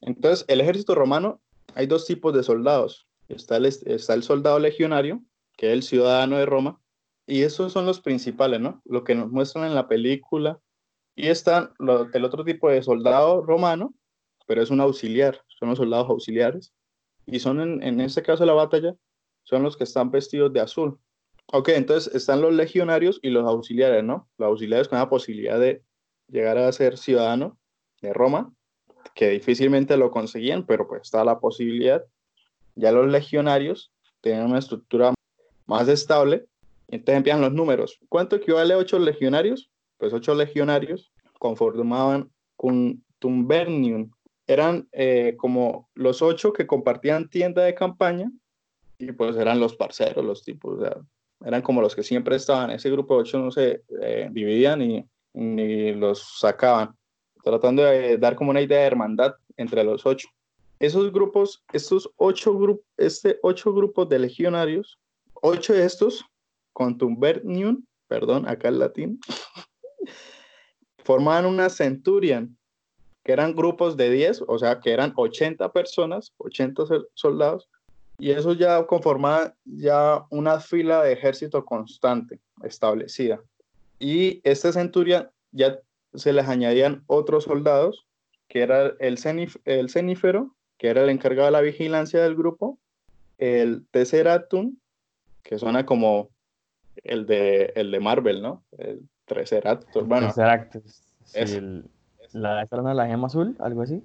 Entonces, 0.00 0.44
el 0.48 0.60
ejército 0.60 0.94
romano, 0.94 1.40
hay 1.74 1.86
dos 1.86 2.06
tipos 2.06 2.34
de 2.34 2.42
soldados. 2.42 3.06
Está 3.28 3.56
el, 3.56 3.66
está 3.66 4.14
el 4.14 4.22
soldado 4.22 4.58
legionario, 4.58 5.22
que 5.56 5.68
es 5.68 5.72
el 5.72 5.82
ciudadano 5.82 6.36
de 6.36 6.46
Roma, 6.46 6.80
y 7.26 7.42
esos 7.42 7.72
son 7.72 7.86
los 7.86 8.00
principales, 8.00 8.60
¿no? 8.60 8.82
Lo 8.84 9.02
que 9.02 9.14
nos 9.14 9.30
muestran 9.30 9.64
en 9.64 9.74
la 9.74 9.88
película. 9.88 10.60
Y 11.16 11.28
está 11.28 11.72
el 11.78 12.24
otro 12.24 12.44
tipo 12.44 12.70
de 12.70 12.82
soldado 12.82 13.42
romano, 13.42 13.94
pero 14.46 14.62
es 14.62 14.70
un 14.70 14.80
auxiliar, 14.80 15.40
son 15.48 15.68
los 15.68 15.78
soldados 15.78 16.08
auxiliares, 16.08 16.72
y 17.26 17.40
son 17.40 17.60
en, 17.60 17.82
en 17.82 18.00
este 18.00 18.22
caso 18.22 18.44
de 18.44 18.46
la 18.46 18.52
batalla, 18.54 18.94
son 19.42 19.62
los 19.62 19.76
que 19.76 19.84
están 19.84 20.10
vestidos 20.10 20.52
de 20.52 20.60
azul. 20.60 20.98
Ok, 21.52 21.68
entonces 21.70 22.12
están 22.14 22.40
los 22.40 22.52
legionarios 22.52 23.20
y 23.22 23.30
los 23.30 23.44
auxiliares, 23.44 24.02
¿no? 24.02 24.28
Los 24.38 24.48
auxiliares 24.48 24.88
con 24.88 24.98
la 24.98 25.08
posibilidad 25.08 25.60
de 25.60 25.82
llegar 26.28 26.58
a 26.58 26.72
ser 26.72 26.98
ciudadano 26.98 27.56
de 28.00 28.12
Roma, 28.12 28.52
que 29.14 29.30
difícilmente 29.30 29.96
lo 29.96 30.10
conseguían, 30.10 30.66
pero 30.66 30.88
pues 30.88 31.02
está 31.02 31.24
la 31.24 31.38
posibilidad. 31.38 32.04
Ya 32.74 32.90
los 32.92 33.06
legionarios 33.06 33.92
tenían 34.20 34.46
una 34.46 34.58
estructura 34.58 35.14
más 35.66 35.88
estable, 35.88 36.46
entonces 36.88 37.16
empiezan 37.16 37.42
los 37.42 37.52
números. 37.52 37.98
¿Cuánto 38.08 38.36
equivale 38.36 38.74
a 38.74 38.78
ocho 38.78 38.98
legionarios? 38.98 39.70
Pues 39.98 40.12
ocho 40.12 40.34
legionarios 40.34 41.12
conformaban 41.38 42.30
un 42.56 43.04
tumbernium, 43.18 44.10
eran 44.46 44.88
eh, 44.92 45.34
como 45.36 45.88
los 45.94 46.22
ocho 46.22 46.52
que 46.52 46.66
compartían 46.66 47.28
tienda 47.28 47.62
de 47.62 47.74
campaña 47.74 48.30
y 48.98 49.12
pues 49.12 49.36
eran 49.36 49.60
los 49.60 49.76
parceros, 49.76 50.24
los 50.24 50.42
tipos, 50.42 50.80
eran 51.44 51.62
como 51.62 51.80
los 51.80 51.94
que 51.94 52.02
siempre 52.02 52.36
estaban. 52.36 52.70
Ese 52.70 52.90
grupo 52.90 53.14
de 53.14 53.20
ocho 53.22 53.38
no 53.38 53.50
se 53.50 53.82
eh, 54.00 54.28
dividían 54.30 54.78
ni, 55.34 55.92
los 55.92 56.38
sacaban, 56.38 56.96
tratando 57.44 57.82
de 57.82 58.16
dar 58.16 58.36
como 58.36 58.50
una 58.50 58.62
idea 58.62 58.80
de 58.80 58.86
hermandad 58.86 59.34
entre 59.56 59.84
los 59.84 60.06
ocho. 60.06 60.28
Esos 60.78 61.12
grupos, 61.12 61.62
estos 61.72 62.10
ocho, 62.16 62.58
grupos 62.58 62.86
este 62.96 63.38
ocho 63.42 63.72
grupos 63.74 64.08
de 64.08 64.18
legionarios, 64.18 64.98
ocho 65.34 65.74
de 65.74 65.84
estos, 65.84 66.24
con 66.72 66.96
Tumbernium, 66.96 67.84
perdón, 68.08 68.48
acá 68.48 68.68
el 68.68 68.78
latín, 68.78 69.20
formaban 71.04 71.46
una 71.46 71.68
centurion, 71.68 72.56
que 73.26 73.32
eran 73.32 73.56
grupos 73.56 73.96
de 73.96 74.08
10, 74.08 74.44
o 74.46 74.56
sea, 74.56 74.78
que 74.78 74.92
eran 74.92 75.12
80 75.16 75.72
personas, 75.72 76.32
80 76.38 76.84
soldados, 77.14 77.68
y 78.20 78.30
eso 78.30 78.52
ya 78.52 78.86
conformaba 78.86 79.52
ya 79.64 80.24
una 80.30 80.60
fila 80.60 81.02
de 81.02 81.12
ejército 81.14 81.64
constante 81.64 82.38
establecida. 82.62 83.40
Y 83.98 84.40
este 84.48 84.72
centurión 84.72 85.28
ya 85.50 85.80
se 86.14 86.32
les 86.32 86.46
añadían 86.46 87.02
otros 87.08 87.42
soldados, 87.42 88.06
que 88.46 88.62
era 88.62 88.94
el, 89.00 89.18
el 89.64 89.88
cenífero, 89.90 90.54
que 90.78 90.86
era 90.86 91.02
el 91.02 91.10
encargado 91.10 91.46
de 91.46 91.50
la 91.52 91.62
vigilancia 91.62 92.22
del 92.22 92.36
grupo, 92.36 92.78
el 93.38 93.88
Tesseratum, 93.90 94.76
que 95.42 95.58
suena 95.58 95.84
como 95.84 96.28
el 97.02 97.26
de, 97.26 97.72
el 97.74 97.90
de 97.90 97.98
Marvel, 97.98 98.40
¿no? 98.40 98.62
El 98.78 99.00
Triceratops, 99.24 100.06
bueno. 100.06 100.28
Triceratops. 100.28 101.02
Sí, 101.24 101.38
el- 101.40 101.90
la, 102.32 102.62
esta 102.62 102.76
era 102.76 102.94
la 102.94 103.06
gema 103.06 103.26
azul, 103.26 103.56
algo 103.58 103.82
así. 103.82 104.02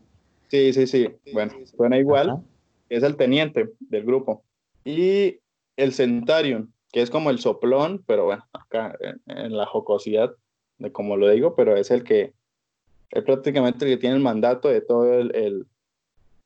Sí, 0.50 0.74
sí, 0.74 0.88
sí, 0.88 1.10
bueno, 1.34 1.54
suena 1.66 1.98
igual. 1.98 2.30
Ajá. 2.30 2.42
es 2.90 3.04
el 3.04 3.16
teniente 3.16 3.70
del 3.80 4.04
grupo. 4.04 4.44
Y 4.84 5.40
el 5.78 5.94
Centarion, 5.94 6.74
que 6.92 7.02
es 7.02 7.10
como 7.10 7.30
el 7.30 7.40
soplón, 7.40 8.04
pero 8.06 8.26
bueno, 8.26 8.46
acá 8.54 8.96
en, 9.00 9.22
en 9.38 9.56
la 9.56 9.66
jocosidad 9.66 10.36
de 10.78 10.92
como 10.92 11.16
lo 11.16 11.30
digo, 11.30 11.56
pero 11.56 11.76
es 11.76 11.92
el 11.92 12.04
que 12.04 12.34
es 13.12 13.24
prácticamente 13.24 13.86
el 13.86 13.92
que 13.92 13.98
tiene 13.98 14.16
el 14.16 14.22
mandato 14.22 14.70
de 14.70 14.82
todo 14.82 15.14
el, 15.14 15.36
el, 15.36 15.68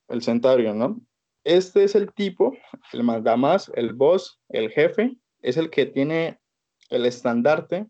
el 0.10 0.78
¿no? 0.78 1.00
Este 1.44 1.84
es 1.84 1.96
el 1.96 2.12
tipo, 2.12 2.56
el 2.92 3.04
mandamás, 3.04 3.72
el 3.76 3.94
boss, 3.94 4.40
el 4.50 4.72
jefe, 4.72 5.16
es 5.42 5.58
el 5.58 5.70
que 5.70 5.86
tiene 5.86 6.40
el 6.90 7.06
estandarte 7.06 7.86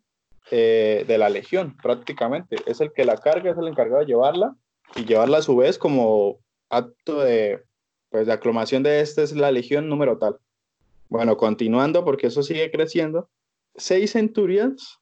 eh, 0.51 1.05
de 1.07 1.17
la 1.17 1.29
legión, 1.29 1.75
prácticamente. 1.81 2.57
Es 2.65 2.81
el 2.81 2.93
que 2.93 3.05
la 3.05 3.17
carga, 3.17 3.51
es 3.51 3.57
el 3.57 3.67
encargado 3.67 3.99
de 4.01 4.05
llevarla 4.05 4.55
y 4.95 5.05
llevarla 5.05 5.39
a 5.39 5.41
su 5.41 5.55
vez 5.55 5.77
como 5.77 6.39
acto 6.69 7.21
de, 7.21 7.63
pues, 8.09 8.27
de 8.27 8.33
aclamación 8.33 8.83
de 8.83 9.01
esta 9.01 9.23
es 9.23 9.35
la 9.35 9.51
legión 9.51 9.89
número 9.89 10.17
tal. 10.17 10.37
Bueno, 11.09 11.37
continuando, 11.37 12.03
porque 12.03 12.27
eso 12.27 12.43
sigue 12.43 12.71
creciendo, 12.71 13.29
seis 13.75 14.13
Centurions, 14.13 14.99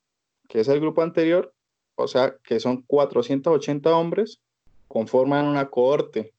que 0.49 0.59
es 0.59 0.67
el 0.67 0.79
grupo 0.79 1.01
anterior, 1.01 1.53
o 1.95 2.07
sea, 2.07 2.35
que 2.43 2.59
son 2.59 2.81
480 2.83 3.95
hombres, 3.95 4.41
conforman 4.87 5.45
una 5.45 5.69
cohorte. 5.69 6.33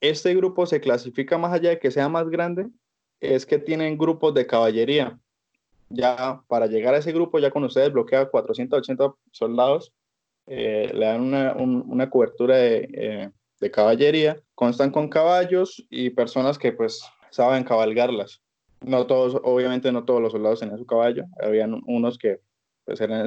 Este 0.00 0.34
grupo 0.34 0.66
se 0.66 0.80
clasifica 0.80 1.38
más 1.38 1.52
allá 1.52 1.70
de 1.70 1.78
que 1.78 1.90
sea 1.90 2.08
más 2.08 2.28
grande, 2.28 2.68
es 3.20 3.46
que 3.46 3.58
tienen 3.58 3.96
grupos 3.96 4.34
de 4.34 4.46
caballería. 4.46 5.18
Ya 5.94 6.42
para 6.48 6.66
llegar 6.66 6.94
a 6.94 6.98
ese 6.98 7.12
grupo, 7.12 7.38
ya 7.38 7.50
con 7.50 7.64
ustedes 7.64 7.92
bloquea 7.92 8.26
480 8.28 9.14
soldados, 9.30 9.92
eh, 10.46 10.90
le 10.92 11.06
dan 11.06 11.20
una, 11.22 11.54
un- 11.54 11.84
una 11.86 12.10
cobertura 12.10 12.56
de, 12.56 12.88
eh, 12.92 13.30
de 13.60 13.70
caballería, 13.70 14.40
constan 14.54 14.90
con 14.90 15.08
caballos 15.08 15.84
y 15.90 16.10
personas 16.10 16.58
que 16.58 16.72
pues 16.72 17.02
saben 17.30 17.64
cabalgarlas. 17.64 18.42
No 18.84 19.06
todos, 19.06 19.40
obviamente 19.44 19.90
no 19.92 20.04
todos 20.04 20.20
los 20.20 20.32
soldados 20.32 20.60
tenían 20.60 20.78
su 20.78 20.86
caballo, 20.86 21.24
habían 21.42 21.80
unos 21.86 22.18
que 22.18 22.40
pues 22.84 23.00
eran 23.00 23.26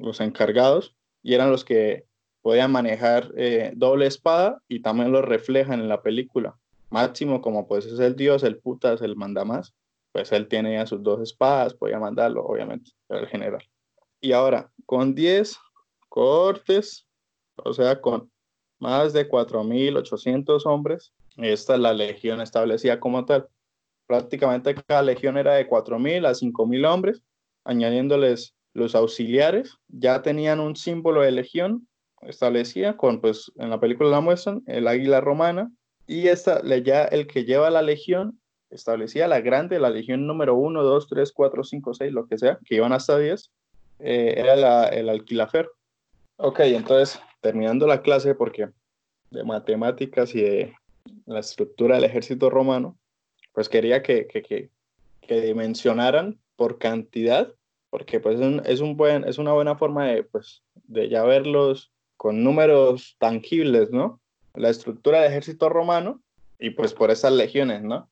los 0.00 0.20
encargados 0.20 0.94
y 1.22 1.34
eran 1.34 1.50
los 1.50 1.64
que 1.64 2.04
podían 2.42 2.70
manejar 2.70 3.32
eh, 3.36 3.72
doble 3.74 4.06
espada 4.06 4.60
y 4.68 4.80
también 4.82 5.12
lo 5.12 5.22
reflejan 5.22 5.80
en 5.80 5.88
la 5.88 6.02
película. 6.02 6.56
Máximo, 6.90 7.40
como 7.40 7.66
pues 7.66 7.86
es 7.86 7.98
el 7.98 8.14
dios, 8.16 8.42
el 8.44 8.58
putas, 8.58 9.00
el 9.02 9.16
mandamás, 9.16 9.74
pues 10.16 10.32
él 10.32 10.48
tiene 10.48 10.72
ya 10.72 10.86
sus 10.86 11.02
dos 11.02 11.20
espadas, 11.20 11.74
podía 11.74 11.98
mandarlo, 11.98 12.42
obviamente, 12.42 12.90
el 13.10 13.26
general. 13.26 13.62
Y 14.18 14.32
ahora, 14.32 14.72
con 14.86 15.14
10 15.14 15.58
cohortes, 16.08 17.06
o 17.56 17.74
sea, 17.74 18.00
con 18.00 18.32
más 18.78 19.12
de 19.12 19.28
4.800 19.28 20.64
hombres, 20.64 21.12
esta 21.36 21.74
es 21.74 21.80
la 21.80 21.92
legión 21.92 22.40
establecida 22.40 22.98
como 22.98 23.26
tal. 23.26 23.46
Prácticamente 24.06 24.74
cada 24.86 25.02
legión 25.02 25.36
era 25.36 25.52
de 25.52 25.68
4.000 25.68 26.24
a 26.24 26.32
5.000 26.32 26.86
hombres, 26.86 27.22
añadiéndoles 27.64 28.56
los 28.72 28.94
auxiliares, 28.94 29.76
ya 29.88 30.22
tenían 30.22 30.60
un 30.60 30.76
símbolo 30.76 31.20
de 31.20 31.32
legión 31.32 31.86
establecida 32.22 32.96
con, 32.96 33.20
pues, 33.20 33.52
en 33.56 33.68
la 33.68 33.80
película 33.80 34.08
la 34.08 34.22
muestran, 34.22 34.62
el 34.66 34.88
águila 34.88 35.20
romana, 35.20 35.70
y 36.06 36.28
esta, 36.28 36.62
ya 36.78 37.04
el 37.04 37.26
que 37.26 37.44
lleva 37.44 37.68
la 37.68 37.82
legión, 37.82 38.40
establecía 38.70 39.28
la 39.28 39.40
grande, 39.40 39.78
la 39.78 39.90
legión 39.90 40.26
número 40.26 40.54
1, 40.54 40.82
2, 40.82 41.08
3, 41.08 41.32
4, 41.32 41.64
5, 41.64 41.94
6, 41.94 42.12
lo 42.12 42.26
que 42.26 42.38
sea, 42.38 42.58
que 42.64 42.76
iban 42.76 42.92
hasta 42.92 43.18
10, 43.18 43.50
eh, 44.00 44.34
era 44.36 44.88
el 44.88 45.08
alquilafer. 45.08 45.68
Ok, 46.36 46.60
entonces, 46.60 47.20
terminando 47.40 47.86
la 47.86 48.02
clase, 48.02 48.34
porque 48.34 48.68
de 49.30 49.44
matemáticas 49.44 50.34
y 50.34 50.42
de 50.42 50.74
la 51.26 51.40
estructura 51.40 51.96
del 51.96 52.04
ejército 52.04 52.50
romano, 52.50 52.98
pues 53.52 53.68
quería 53.68 54.02
que, 54.02 54.26
que, 54.26 54.42
que, 54.42 54.70
que 55.22 55.40
dimensionaran 55.40 56.38
por 56.56 56.78
cantidad, 56.78 57.52
porque 57.90 58.20
pues 58.20 58.36
es, 58.36 58.46
un, 58.46 58.62
es, 58.64 58.80
un 58.80 58.96
buen, 58.96 59.24
es 59.24 59.38
una 59.38 59.52
buena 59.52 59.76
forma 59.76 60.06
de, 60.06 60.24
pues, 60.24 60.62
de 60.84 61.08
ya 61.08 61.22
verlos 61.22 61.92
con 62.16 62.42
números 62.42 63.16
tangibles, 63.18 63.90
¿no? 63.90 64.20
La 64.54 64.70
estructura 64.70 65.20
del 65.20 65.30
ejército 65.30 65.68
romano 65.68 66.22
y 66.58 66.70
pues 66.70 66.94
por 66.94 67.10
esas 67.10 67.32
legiones, 67.32 67.82
¿no? 67.82 68.08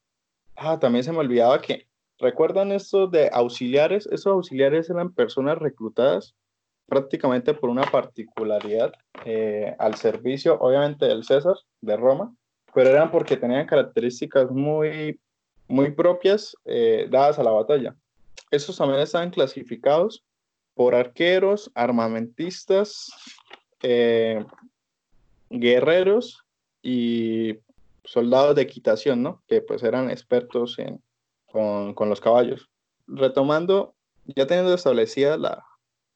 Ah, 0.57 0.79
también 0.79 1.05
se 1.05 1.13
me 1.13 1.19
olvidaba 1.19 1.61
que, 1.61 1.87
¿recuerdan 2.19 2.73
esto 2.73 3.07
de 3.07 3.29
auxiliares? 3.33 4.07
Esos 4.07 4.27
auxiliares 4.27 4.89
eran 4.91 5.13
personas 5.13 5.59
reclutadas 5.59 6.35
prácticamente 6.87 7.55
por 7.55 7.71
una 7.71 7.83
particularidad 7.83 8.93
eh, 9.25 9.75
al 9.79 9.95
servicio, 9.95 10.59
obviamente, 10.61 11.07
del 11.07 11.25
César, 11.25 11.57
de 11.81 11.97
Roma, 11.97 12.35
pero 12.75 12.91
eran 12.91 13.11
porque 13.11 13.37
tenían 13.37 13.67
características 13.67 14.51
muy, 14.51 15.19
muy 15.67 15.91
propias 15.93 16.57
eh, 16.65 17.07
dadas 17.11 17.39
a 17.39 17.43
la 17.43 17.51
batalla. 17.51 17.97
Esos 18.51 18.77
también 18.77 19.01
estaban 19.01 19.31
clasificados 19.31 20.25
por 20.75 20.95
arqueros, 20.95 21.71
armamentistas, 21.75 23.11
eh, 23.83 24.45
guerreros 25.51 26.45
y 26.83 27.55
soldados 28.05 28.55
de 28.55 28.63
equitación, 28.63 29.23
¿no? 29.23 29.43
Que 29.47 29.61
pues 29.61 29.83
eran 29.83 30.11
expertos 30.11 30.79
en, 30.79 31.03
con, 31.47 31.95
con 31.95 32.09
los 32.09 32.21
caballos. 32.21 32.71
Retomando, 33.07 33.95
ya 34.27 34.47
teniendo 34.47 34.75
establecidas 34.75 35.39
la, 35.39 35.65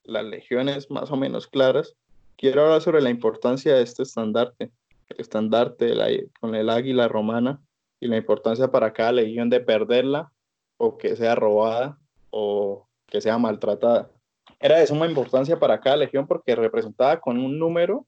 las 0.04 0.24
legiones 0.24 0.90
más 0.90 1.10
o 1.10 1.16
menos 1.16 1.46
claras, 1.46 1.94
quiero 2.36 2.62
hablar 2.62 2.80
sobre 2.80 3.02
la 3.02 3.10
importancia 3.10 3.74
de 3.74 3.82
este 3.82 4.02
estandarte, 4.02 4.72
el 5.08 5.20
estandarte 5.20 5.94
con 6.40 6.54
el 6.54 6.70
águila 6.70 7.08
romana 7.08 7.60
y 8.00 8.06
la 8.06 8.16
importancia 8.16 8.70
para 8.70 8.92
cada 8.92 9.12
legión 9.12 9.50
de 9.50 9.60
perderla 9.60 10.32
o 10.78 10.96
que 10.96 11.16
sea 11.16 11.34
robada 11.34 11.98
o 12.30 12.86
que 13.06 13.20
sea 13.20 13.38
maltratada. 13.38 14.10
Era 14.60 14.78
de 14.78 14.86
suma 14.86 15.06
importancia 15.06 15.58
para 15.58 15.80
cada 15.80 15.96
legión 15.96 16.26
porque 16.26 16.56
representaba 16.56 17.20
con 17.20 17.38
un 17.38 17.58
número, 17.58 18.06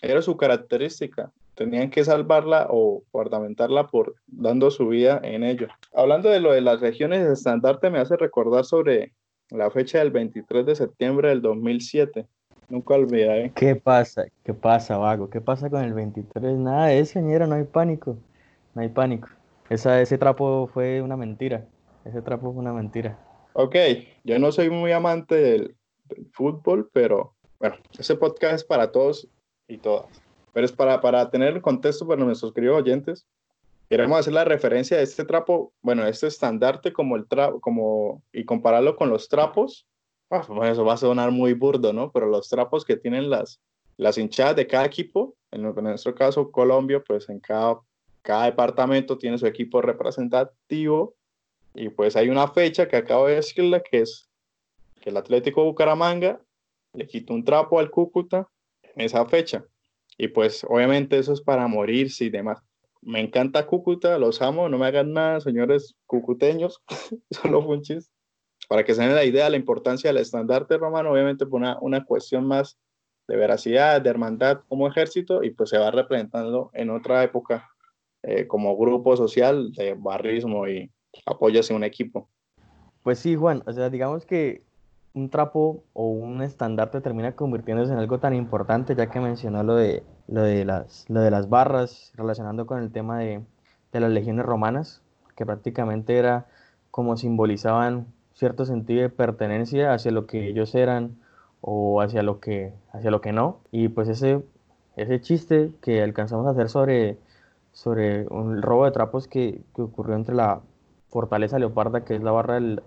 era 0.00 0.22
su 0.22 0.36
característica. 0.36 1.32
Tenían 1.54 1.90
que 1.90 2.04
salvarla 2.04 2.66
o 2.70 3.02
guardamentarla 3.12 3.88
por 3.88 4.14
dando 4.26 4.70
su 4.70 4.88
vida 4.88 5.20
en 5.22 5.44
ello. 5.44 5.68
Hablando 5.94 6.30
de 6.30 6.40
lo 6.40 6.52
de 6.52 6.62
las 6.62 6.80
regiones 6.80 7.26
de 7.26 7.32
estandarte, 7.32 7.90
me 7.90 7.98
hace 7.98 8.16
recordar 8.16 8.64
sobre 8.64 9.12
la 9.50 9.70
fecha 9.70 9.98
del 9.98 10.10
23 10.10 10.64
de 10.64 10.74
septiembre 10.74 11.28
del 11.28 11.42
2007. 11.42 12.26
Nunca 12.70 12.94
olvidaré. 12.94 13.52
¿Qué 13.54 13.76
pasa? 13.76 14.24
¿Qué 14.44 14.54
pasa, 14.54 14.96
vago? 14.96 15.28
¿Qué 15.28 15.42
pasa 15.42 15.68
con 15.68 15.84
el 15.84 15.92
23? 15.92 16.56
Nada 16.56 16.86
de 16.86 17.00
eso, 17.00 17.14
señora, 17.14 17.46
no 17.46 17.56
hay 17.56 17.64
pánico. 17.64 18.16
No 18.74 18.80
hay 18.80 18.88
pánico. 18.88 19.28
Esa, 19.68 20.00
ese 20.00 20.16
trapo 20.16 20.70
fue 20.72 21.02
una 21.02 21.16
mentira. 21.18 21.66
Ese 22.06 22.22
trapo 22.22 22.52
fue 22.52 22.62
una 22.62 22.72
mentira. 22.72 23.18
Ok, 23.52 23.76
yo 24.24 24.38
no 24.38 24.50
soy 24.52 24.70
muy 24.70 24.92
amante 24.92 25.34
del, 25.34 25.76
del 26.04 26.26
fútbol, 26.32 26.88
pero 26.92 27.34
bueno, 27.60 27.76
ese 27.98 28.16
podcast 28.16 28.54
es 28.54 28.64
para 28.64 28.90
todos 28.90 29.28
y 29.68 29.76
todas. 29.76 30.21
Pero 30.52 30.66
es 30.66 30.72
para, 30.72 31.00
para 31.00 31.30
tener 31.30 31.54
el 31.54 31.62
contexto 31.62 32.06
para 32.06 32.24
nuestros 32.24 32.52
queridos 32.52 32.78
oyentes. 32.78 33.26
Queremos 33.88 34.20
hacer 34.20 34.32
la 34.32 34.44
referencia 34.44 34.96
de 34.96 35.02
este 35.02 35.24
trapo, 35.24 35.72
bueno, 35.82 36.06
este 36.06 36.26
estandarte 36.26 36.92
como 36.92 37.16
el 37.16 37.26
trapo, 37.26 37.60
como, 37.60 38.22
y 38.32 38.44
compararlo 38.44 38.96
con 38.96 39.10
los 39.10 39.28
trapos. 39.28 39.86
Ah, 40.30 40.44
bueno, 40.48 40.72
eso 40.72 40.84
va 40.84 40.94
a 40.94 40.96
sonar 40.96 41.30
muy 41.30 41.52
burdo, 41.52 41.92
¿no? 41.92 42.10
Pero 42.10 42.26
los 42.26 42.48
trapos 42.48 42.84
que 42.84 42.96
tienen 42.96 43.28
las, 43.28 43.60
las 43.98 44.16
hinchadas 44.16 44.56
de 44.56 44.66
cada 44.66 44.86
equipo, 44.86 45.34
en 45.50 45.62
nuestro 45.62 46.14
caso 46.14 46.50
Colombia, 46.50 47.02
pues 47.06 47.28
en 47.28 47.38
cada, 47.38 47.80
cada 48.22 48.46
departamento 48.46 49.18
tiene 49.18 49.36
su 49.36 49.46
equipo 49.46 49.82
representativo 49.82 51.14
y 51.74 51.88
pues 51.88 52.16
hay 52.16 52.28
una 52.28 52.48
fecha 52.48 52.88
que 52.88 52.96
acabo 52.96 53.26
de 53.26 53.36
decirle 53.36 53.82
que 53.90 54.00
es 54.00 54.28
que 55.00 55.10
el 55.10 55.16
Atlético 55.16 55.64
Bucaramanga 55.64 56.40
le 56.92 57.06
quitó 57.06 57.34
un 57.34 57.44
trapo 57.44 57.78
al 57.78 57.90
Cúcuta 57.90 58.48
en 58.82 59.02
esa 59.02 59.24
fecha. 59.26 59.64
Y 60.18 60.28
pues 60.28 60.64
obviamente 60.68 61.18
eso 61.18 61.32
es 61.32 61.40
para 61.40 61.66
morirse 61.66 62.24
y 62.24 62.30
demás. 62.30 62.62
Me 63.00 63.20
encanta 63.20 63.66
Cúcuta, 63.66 64.18
los 64.18 64.42
amo, 64.42 64.68
no 64.68 64.78
me 64.78 64.86
hagan 64.86 65.12
nada, 65.12 65.40
señores 65.40 65.96
cucuteños, 66.06 66.82
solo 67.30 67.62
fue 67.62 67.76
un 67.76 67.82
chiste. 67.82 68.12
Para 68.68 68.84
que 68.84 68.94
se 68.94 69.02
den 69.02 69.14
la 69.14 69.24
idea 69.24 69.44
de 69.44 69.50
la 69.50 69.56
importancia 69.56 70.12
del 70.12 70.22
estandarte 70.22 70.78
romano, 70.78 71.10
obviamente 71.10 71.46
por 71.46 71.60
una, 71.60 71.78
una 71.80 72.04
cuestión 72.04 72.46
más 72.46 72.78
de 73.26 73.36
veracidad, 73.36 74.00
de 74.00 74.10
hermandad 74.10 74.60
como 74.68 74.86
ejército, 74.86 75.42
y 75.42 75.50
pues 75.50 75.70
se 75.70 75.78
va 75.78 75.90
representando 75.90 76.70
en 76.74 76.90
otra 76.90 77.24
época 77.24 77.68
eh, 78.22 78.46
como 78.46 78.76
grupo 78.76 79.16
social 79.16 79.72
de 79.72 79.94
barrismo 79.94 80.68
y 80.68 80.90
apoyo 81.26 81.60
hacia 81.60 81.74
un 81.74 81.82
equipo. 81.82 82.28
Pues 83.02 83.18
sí, 83.18 83.34
Juan, 83.34 83.64
o 83.66 83.72
sea, 83.72 83.90
digamos 83.90 84.24
que 84.24 84.62
un 85.14 85.30
trapo 85.30 85.84
o 85.92 86.06
un 86.08 86.42
estandarte 86.42 87.00
termina 87.00 87.32
convirtiéndose 87.36 87.92
en 87.92 87.98
algo 87.98 88.18
tan 88.18 88.34
importante, 88.34 88.94
ya 88.94 89.08
que 89.10 89.20
mencionó 89.20 89.62
lo 89.62 89.76
de, 89.76 90.02
lo 90.28 90.42
de, 90.42 90.64
las, 90.64 91.04
lo 91.08 91.20
de 91.20 91.30
las 91.30 91.48
barras, 91.48 92.12
relacionando 92.16 92.66
con 92.66 92.78
el 92.82 92.90
tema 92.92 93.18
de, 93.18 93.42
de 93.92 94.00
las 94.00 94.10
legiones 94.10 94.44
romanas. 94.46 95.02
que 95.36 95.46
prácticamente 95.46 96.18
era 96.18 96.46
como 96.90 97.16
simbolizaban 97.16 98.06
cierto 98.34 98.64
sentido 98.64 99.02
de 99.02 99.08
pertenencia 99.10 99.92
hacia 99.94 100.10
lo 100.12 100.26
que 100.26 100.48
ellos 100.48 100.74
eran 100.74 101.18
o 101.60 102.00
hacia 102.02 102.22
lo 102.22 102.40
que, 102.40 102.74
hacia 102.92 103.10
lo 103.10 103.20
que 103.20 103.32
no. 103.32 103.60
Y 103.70 103.88
pues 103.88 104.08
ese, 104.08 104.42
ese 104.96 105.20
chiste 105.20 105.72
que 105.80 106.02
alcanzamos 106.02 106.46
a 106.46 106.50
hacer 106.50 106.68
sobre, 106.68 107.18
sobre 107.72 108.26
un 108.28 108.62
robo 108.62 108.84
de 108.86 108.92
trapos 108.92 109.28
que, 109.28 109.62
que 109.74 109.82
ocurrió 109.82 110.16
entre 110.16 110.34
la 110.34 110.60
Fortaleza 111.08 111.58
Leoparda, 111.58 112.04
que 112.04 112.14
es 112.16 112.22
la 112.22 112.32
barra 112.32 112.54
del 112.54 112.82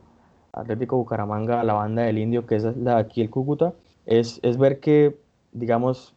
Atlético 0.56 0.98
Bucaramanga, 0.98 1.64
la 1.64 1.74
banda 1.74 2.04
del 2.04 2.18
Indio, 2.18 2.46
que 2.46 2.56
es 2.56 2.64
la 2.64 2.96
de 2.96 3.02
aquí 3.02 3.22
el 3.22 3.30
Cúcuta, 3.30 3.74
es, 4.06 4.40
es 4.44 4.58
ver 4.58 4.80
que, 4.80 5.16
digamos, 5.54 6.14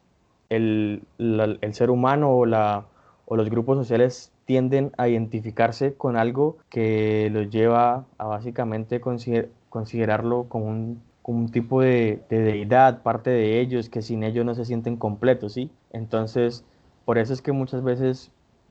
el, 0.48 1.02
la- 1.18 1.56
el 1.60 1.74
ser 1.74 1.90
humano 1.90 2.30
o, 2.30 2.46
la, 2.46 2.86
o 3.26 3.36
los 3.36 3.50
grupos 3.50 3.76
sociales 3.78 4.32
tienden 4.44 4.92
a 4.96 5.08
identificarse 5.08 5.94
con 5.94 6.16
algo 6.16 6.56
que 6.70 7.28
los 7.32 7.50
lleva 7.50 8.06
a 8.18 8.26
básicamente 8.26 9.00
consider- 9.00 9.50
considerarlo 9.68 10.44
como 10.48 10.66
un, 10.66 11.02
como 11.22 11.38
un 11.40 11.50
tipo 11.50 11.82
de, 11.82 12.22
de 12.30 12.40
deidad, 12.40 13.02
parte 13.02 13.30
de 13.30 13.60
ellos, 13.60 13.88
que 13.90 14.02
sin 14.02 14.22
ellos 14.22 14.44
no 14.46 14.54
se 14.54 14.64
sienten 14.64 14.96
completos, 14.96 15.52
¿sí? 15.52 15.70
Entonces, 15.92 16.64
por 17.04 17.18
eso 17.18 17.32
es 17.34 17.42
que 17.42 17.52
muchas 17.52 17.82
veces, 17.82 18.30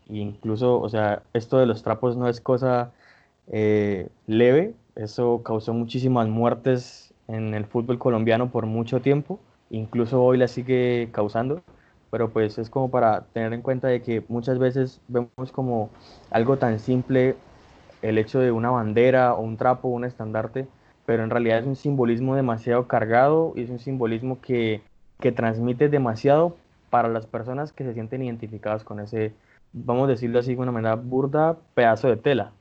incluso, 0.10 0.80
o 0.80 0.90
sea, 0.90 1.24
esto 1.34 1.58
de 1.60 1.66
los 1.66 1.84
trapos 1.84 2.18
no 2.18 2.28
es 2.30 2.42
cosa 2.42 2.92
eh, 3.52 4.10
leve, 4.28 4.74
eso 4.96 5.42
causó 5.44 5.74
muchísimas 5.74 6.28
muertes 6.28 7.14
en 7.28 7.54
el 7.54 7.66
fútbol 7.66 8.00
colombiano 8.00 8.50
por 8.52 8.66
mucho 8.66 9.02
tiempo, 9.02 9.40
incluso 9.70 10.24
hoy 10.24 10.38
la 10.38 10.48
sigue 10.48 11.10
causando, 11.12 11.62
pero 12.12 12.30
pues 12.30 12.58
es 12.58 12.70
como 12.70 12.90
para 12.90 13.22
tener 13.34 13.54
en 13.54 13.62
cuenta 13.62 13.88
de 13.88 14.02
que 14.02 14.24
muchas 14.28 14.60
veces 14.60 15.02
vemos 15.08 15.52
como 15.52 15.90
algo 16.32 16.58
tan 16.58 16.80
simple 16.80 17.36
el 18.02 18.18
hecho 18.18 18.40
de 18.40 18.52
una 18.52 18.70
bandera 18.70 19.34
o 19.34 19.42
un 19.42 19.58
trapo, 19.58 19.88
un 19.88 20.06
estandarte, 20.06 20.68
pero 21.06 21.24
en 21.24 21.30
realidad 21.30 21.60
es 21.60 21.66
un 21.66 21.76
simbolismo 21.76 22.36
demasiado 22.36 22.88
cargado 22.88 23.54
y 23.56 23.64
es 23.64 23.70
un 23.70 23.80
simbolismo 23.80 24.42
que, 24.42 24.82
que 25.20 25.32
transmite 25.32 25.90
demasiado 25.90 26.58
para 26.90 27.10
las 27.10 27.26
personas 27.28 27.74
que 27.74 27.84
se 27.84 27.94
sienten 27.94 28.24
identificadas 28.24 28.84
con 28.84 29.00
ese, 29.00 29.34
vamos 29.74 30.06
a 30.08 30.12
decirlo 30.12 30.40
así 30.40 30.56
de 30.56 30.62
una 30.62 30.72
manera 30.72 30.96
burda, 30.96 31.58
pedazo 31.76 32.08
de 32.10 32.18
tela. 32.18 32.57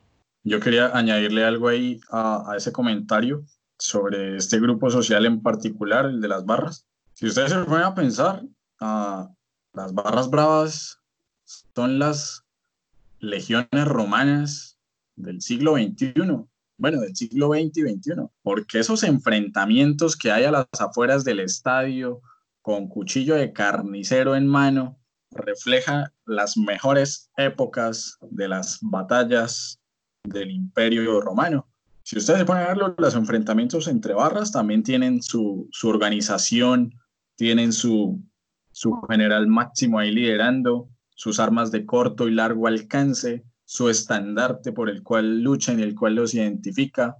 Yo 0.47 0.61
quería 0.61 0.95
añadirle 0.97 1.43
algo 1.43 1.67
ahí 1.67 1.99
a, 2.09 2.53
ese 2.55 2.71
comentario 2.71 3.43
sobre 3.77 4.37
este 4.37 4.61
grupo 4.61 4.89
social 4.89 5.25
en 5.25 5.41
particular, 5.41 6.05
el 6.05 6.21
de 6.21 6.29
las 6.29 6.45
barras. 6.45 6.87
Si 7.11 7.27
ustedes 7.27 7.51
se 7.51 7.59
ponen 7.65 7.83
a 7.83 7.93
pensar, 7.93 8.43
las 8.79 9.93
barras 9.93 10.29
bravas 10.29 11.01
son 11.75 11.99
las 11.99 12.45
legiones 13.19 13.85
romanas 13.85 14.79
del 15.17 15.41
siglo 15.41 15.73
XXI, 15.73 16.13
bueno, 16.77 17.01
del 17.01 17.13
siglo 17.13 17.49
XX 17.49 17.77
y 17.79 17.81
XXI, 17.81 18.13
porque 18.41 18.79
esos 18.79 19.03
enfrentamientos 19.03 20.15
que 20.15 20.31
hay 20.31 20.45
a 20.45 20.51
las 20.51 20.67
afueras 20.79 21.25
del 21.25 21.41
estadio 21.41 22.21
con 22.61 22.87
cuchillo 22.87 23.35
de 23.35 23.51
carnicero 23.51 24.33
en 24.33 24.47
mano 24.47 24.97
refleja 25.29 26.13
las 26.25 26.55
mejores 26.55 27.29
épocas 27.35 28.17
de 28.21 28.47
las 28.47 28.77
batallas 28.81 29.81
del 30.27 30.51
Imperio 30.51 31.21
Romano. 31.21 31.67
Si 32.03 32.17
ustedes 32.17 32.39
se 32.39 32.45
ponen 32.45 32.63
a 32.63 32.67
verlo, 32.67 32.95
los 32.97 33.15
enfrentamientos 33.15 33.87
entre 33.87 34.13
barras 34.13 34.51
también 34.51 34.81
tienen 34.83 35.21
su, 35.21 35.67
su 35.71 35.89
organización, 35.89 36.93
tienen 37.35 37.73
su, 37.73 38.21
su 38.71 39.01
general 39.09 39.47
máximo 39.47 39.99
ahí 39.99 40.11
liderando, 40.11 40.89
sus 41.15 41.39
armas 41.39 41.71
de 41.71 41.85
corto 41.85 42.27
y 42.27 42.31
largo 42.33 42.67
alcance, 42.67 43.43
su 43.65 43.89
estandarte 43.89 44.71
por 44.71 44.89
el 44.89 45.03
cual 45.03 45.41
luchan 45.41 45.79
y 45.79 45.83
el 45.83 45.95
cual 45.95 46.15
los 46.15 46.33
identifica, 46.33 47.17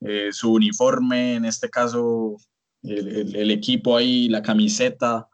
eh, 0.00 0.28
su 0.32 0.52
uniforme, 0.52 1.34
en 1.34 1.44
este 1.46 1.70
caso 1.70 2.36
el, 2.82 3.08
el, 3.08 3.36
el 3.36 3.50
equipo 3.50 3.96
ahí, 3.96 4.28
la 4.28 4.42
camiseta 4.42 5.28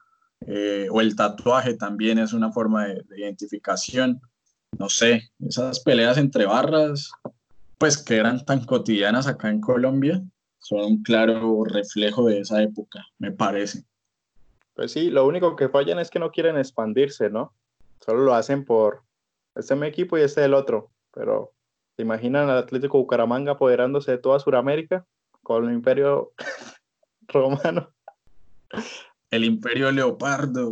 eh, 0.47 0.87
o 0.91 1.01
el 1.01 1.17
tatuaje 1.17 1.75
también 1.75 2.19
es 2.19 2.33
una 2.33 2.53
forma 2.53 2.87
de, 2.87 3.03
de 3.09 3.21
identificación 3.21 4.21
no 4.79 4.89
sé, 4.89 5.31
esas 5.47 5.81
peleas 5.81 6.19
entre 6.19 6.47
barras, 6.47 7.11
pues 7.79 7.97
que 7.97 8.17
eran 8.17 8.45
tan 8.45 8.65
cotidianas 8.65 9.27
acá 9.27 9.51
en 9.51 9.61
Colombia, 9.61 10.23
son 10.59 10.81
un 10.81 11.03
claro 11.03 11.65
reflejo 11.65 12.27
de 12.27 12.41
esa 12.41 12.63
época, 12.63 13.07
me 13.19 13.31
parece. 13.31 13.85
Pues 14.75 14.93
sí, 14.93 15.11
lo 15.11 15.27
único 15.27 15.57
que 15.57 15.69
fallan 15.69 15.99
es 15.99 16.11
que 16.11 16.19
no 16.19 16.31
quieren 16.31 16.59
expandirse, 16.59 17.31
¿no? 17.31 17.53
Solo 18.05 18.25
lo 18.25 18.35
hacen 18.35 18.65
por 18.65 19.03
este 19.59 19.75
es 19.75 19.81
mi 19.81 19.89
equipo 19.89 20.17
y 20.17 20.21
este 20.21 20.41
es 20.41 20.47
el 20.47 20.55
otro. 20.55 20.93
Pero, 21.13 21.53
¿se 21.97 22.03
imaginan 22.03 22.49
al 22.49 22.59
Atlético 22.59 22.99
Bucaramanga 22.99 23.53
apoderándose 23.53 24.13
de 24.13 24.19
toda 24.19 24.39
Sudamérica 24.39 25.05
con 25.43 25.67
el 25.67 25.75
Imperio 25.75 26.33
Romano? 27.29 27.91
El 29.33 29.45
Imperio 29.45 29.91
Leopardo. 29.91 30.71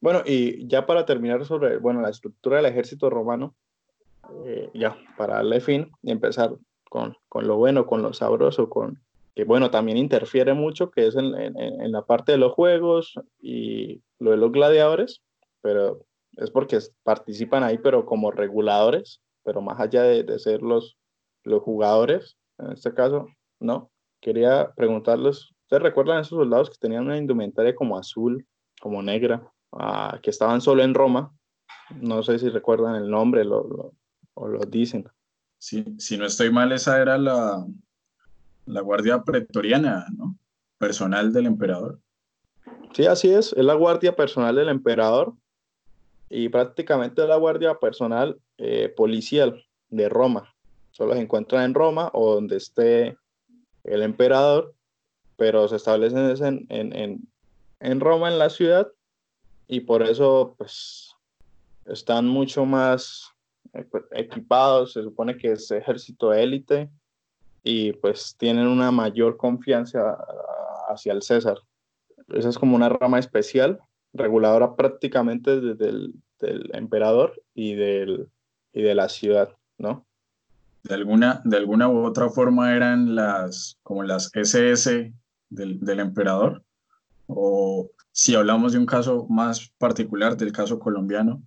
Bueno, 0.00 0.22
y 0.24 0.66
ya 0.66 0.86
para 0.86 1.04
terminar 1.04 1.44
sobre, 1.44 1.76
bueno, 1.78 2.00
la 2.00 2.08
estructura 2.08 2.56
del 2.56 2.66
ejército 2.66 3.10
romano, 3.10 3.54
eh, 4.44 4.70
ya, 4.74 4.96
para 5.16 5.36
darle 5.36 5.60
fin 5.60 5.90
y 6.02 6.10
empezar 6.10 6.54
con, 6.88 7.16
con, 7.28 7.46
lo 7.46 7.56
bueno, 7.56 7.86
con 7.86 8.02
lo 8.02 8.12
sabroso, 8.12 8.70
con 8.70 9.00
que, 9.34 9.44
bueno, 9.44 9.70
también 9.70 9.98
interfiere 9.98 10.54
mucho, 10.54 10.90
que 10.90 11.06
es 11.06 11.16
en, 11.16 11.92
la 11.92 12.02
parte 12.02 12.32
de 12.32 12.38
los 12.38 12.52
juegos 12.52 13.14
y 13.40 14.02
lo 14.18 14.32
de 14.32 14.36
los 14.38 14.50
gladiadores, 14.50 15.22
pero 15.60 16.00
es 16.36 16.50
porque 16.50 16.78
participan 17.02 17.62
ahí, 17.62 17.78
pero 17.78 18.06
como 18.06 18.30
reguladores, 18.30 19.20
pero 19.44 19.60
más 19.60 19.78
allá 19.80 20.02
de, 20.02 20.24
de 20.24 20.38
ser 20.38 20.62
los, 20.62 20.96
los 21.44 21.62
jugadores, 21.62 22.38
en 22.58 22.72
este 22.72 22.94
caso, 22.94 23.28
no. 23.60 23.90
Quería 24.20 24.72
preguntarles, 24.76 25.50
¿ustedes 25.62 25.82
recuerdan 25.82 26.20
esos 26.20 26.38
soldados 26.38 26.70
que 26.70 26.76
tenían 26.78 27.04
una 27.04 27.16
indumentaria 27.16 27.74
como 27.74 27.96
azul, 27.96 28.46
como 28.80 29.02
negra? 29.02 29.50
Uh, 29.72 30.18
que 30.20 30.30
estaban 30.30 30.60
solo 30.60 30.82
en 30.82 30.94
Roma. 30.94 31.32
No 31.94 32.24
sé 32.24 32.40
si 32.40 32.48
recuerdan 32.48 32.96
el 32.96 33.08
nombre 33.08 33.44
lo, 33.44 33.62
lo, 33.68 33.94
o 34.34 34.48
lo 34.48 34.58
dicen. 34.60 35.08
Sí, 35.58 35.84
si 35.96 36.16
no 36.16 36.26
estoy 36.26 36.50
mal, 36.50 36.72
esa 36.72 37.00
era 37.00 37.16
la, 37.18 37.64
la 38.66 38.80
guardia 38.80 39.22
pretoriana, 39.22 40.06
¿no? 40.16 40.36
Personal 40.78 41.32
del 41.32 41.46
emperador. 41.46 42.00
Sí, 42.94 43.06
así 43.06 43.30
es. 43.30 43.52
Es 43.52 43.64
la 43.64 43.74
guardia 43.74 44.16
personal 44.16 44.56
del 44.56 44.70
emperador 44.70 45.34
y 46.28 46.48
prácticamente 46.48 47.22
es 47.22 47.28
la 47.28 47.36
guardia 47.36 47.74
personal 47.74 48.40
eh, 48.58 48.92
policial 48.96 49.64
de 49.88 50.08
Roma. 50.08 50.52
Solo 50.90 51.14
se 51.14 51.20
encuentra 51.20 51.64
en 51.64 51.74
Roma 51.74 52.10
o 52.12 52.34
donde 52.34 52.56
esté 52.56 53.16
el 53.84 54.02
emperador, 54.02 54.74
pero 55.36 55.68
se 55.68 55.76
establecen 55.76 56.28
en, 56.28 56.66
en, 56.68 56.92
en, 56.96 57.28
en 57.78 58.00
Roma, 58.00 58.28
en 58.28 58.38
la 58.38 58.50
ciudad, 58.50 58.88
y 59.70 59.78
por 59.80 60.02
eso 60.02 60.56
pues 60.58 61.14
están 61.86 62.26
mucho 62.26 62.66
más 62.66 63.30
equipados, 64.10 64.94
se 64.94 65.02
supone 65.04 65.36
que 65.36 65.52
es 65.52 65.70
ejército 65.70 66.34
élite 66.34 66.90
y 67.62 67.92
pues 67.92 68.34
tienen 68.36 68.66
una 68.66 68.90
mayor 68.90 69.36
confianza 69.36 70.18
hacia 70.88 71.12
el 71.12 71.22
César. 71.22 71.58
Esa 72.34 72.48
es 72.48 72.58
como 72.58 72.74
una 72.74 72.88
rama 72.88 73.20
especial, 73.20 73.78
reguladora 74.12 74.74
prácticamente 74.74 75.60
del, 75.60 75.78
del, 75.78 76.14
del 76.40 76.70
emperador 76.74 77.40
y, 77.54 77.74
del, 77.74 78.28
y 78.72 78.82
de 78.82 78.96
la 78.96 79.08
ciudad, 79.08 79.50
¿no? 79.78 80.04
De 80.82 80.94
alguna, 80.94 81.42
de 81.44 81.58
alguna 81.58 81.88
u 81.88 82.04
otra 82.04 82.28
forma 82.28 82.74
eran 82.74 83.14
las, 83.14 83.78
como 83.84 84.02
las 84.02 84.32
SS 84.34 85.12
del, 85.48 85.78
del 85.78 86.00
emperador, 86.00 86.64
o 87.34 87.90
si 88.12 88.34
hablamos 88.34 88.72
de 88.72 88.78
un 88.78 88.86
caso 88.86 89.26
más 89.28 89.68
particular, 89.78 90.36
del 90.36 90.52
caso 90.52 90.78
colombiano, 90.78 91.42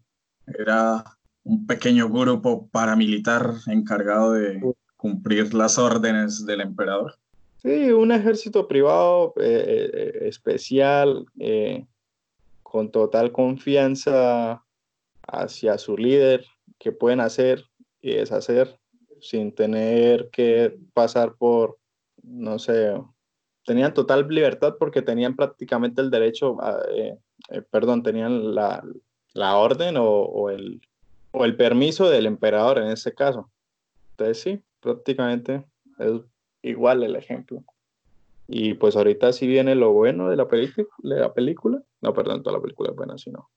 era 0.48 1.04
un 1.44 1.68
pequeño 1.68 2.10
grupo 2.10 2.68
paramilitar 2.70 3.54
encargado 3.68 4.34
de 4.34 4.62
cumplir 4.96 5.54
las 5.54 5.78
órdenes 5.78 6.46
del 6.46 6.62
emperador. 6.62 7.16
Sí, 7.58 7.92
un 7.92 8.12
ejército 8.12 8.68
privado 8.68 9.34
eh, 9.38 9.90
eh, 9.94 10.28
especial, 10.28 11.26
eh, 11.40 11.86
con 12.62 12.92
total 12.92 13.32
confianza 13.32 14.64
hacia 15.28 15.78
su 15.78 15.98
líder, 15.98 16.46
que 16.80 16.92
pueden 16.92 17.22
hacer 17.22 17.64
y 18.02 18.16
deshacer 18.16 18.80
sin 19.22 19.54
tener 19.56 20.30
que 20.30 20.78
pasar 20.94 21.36
por, 21.36 21.78
no 22.22 22.60
sé, 22.60 22.94
tenían 23.66 23.94
total 23.94 24.28
libertad 24.28 24.76
porque 24.78 25.02
tenían 25.02 25.36
prácticamente 25.36 26.02
el 26.02 26.10
derecho, 26.10 26.62
a, 26.62 26.80
eh, 26.92 27.18
eh, 27.50 27.62
perdón, 27.62 28.04
tenían 28.04 28.54
la, 28.56 28.84
la 29.34 29.58
orden 29.58 29.98
o, 29.98 30.06
o, 30.06 30.50
el, 30.50 30.82
o, 31.32 31.46
el, 31.46 31.56
permiso 31.56 32.10
del 32.10 32.26
emperador 32.26 32.80
en 32.80 32.90
ese 32.90 33.14
caso. 33.14 33.50
Entonces 34.12 34.40
sí, 34.40 34.64
prácticamente 34.80 35.66
es 36.00 36.22
igual 36.62 37.04
el 37.04 37.16
ejemplo. 37.16 37.64
Y 38.48 38.74
pues 38.74 38.96
ahorita 38.96 39.32
sí 39.32 39.48
viene 39.48 39.76
lo 39.76 39.92
bueno 39.94 40.30
de 40.30 40.36
la, 40.36 40.46
de 40.46 41.20
la 41.20 41.34
película. 41.34 41.82
No, 42.02 42.14
perdón, 42.14 42.44
toda 42.44 42.58
la 42.58 42.62
película 42.62 42.90
es 42.90 42.96
buena, 42.96 43.18
sino 43.18 43.50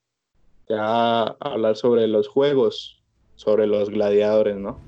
ya 0.68 1.22
hablar 1.40 1.76
sobre 1.76 2.07
los 2.07 2.28
juegos, 2.28 3.02
sobre 3.34 3.66
los 3.66 3.90
gladiadores, 3.90 4.57
¿no? 4.57 4.78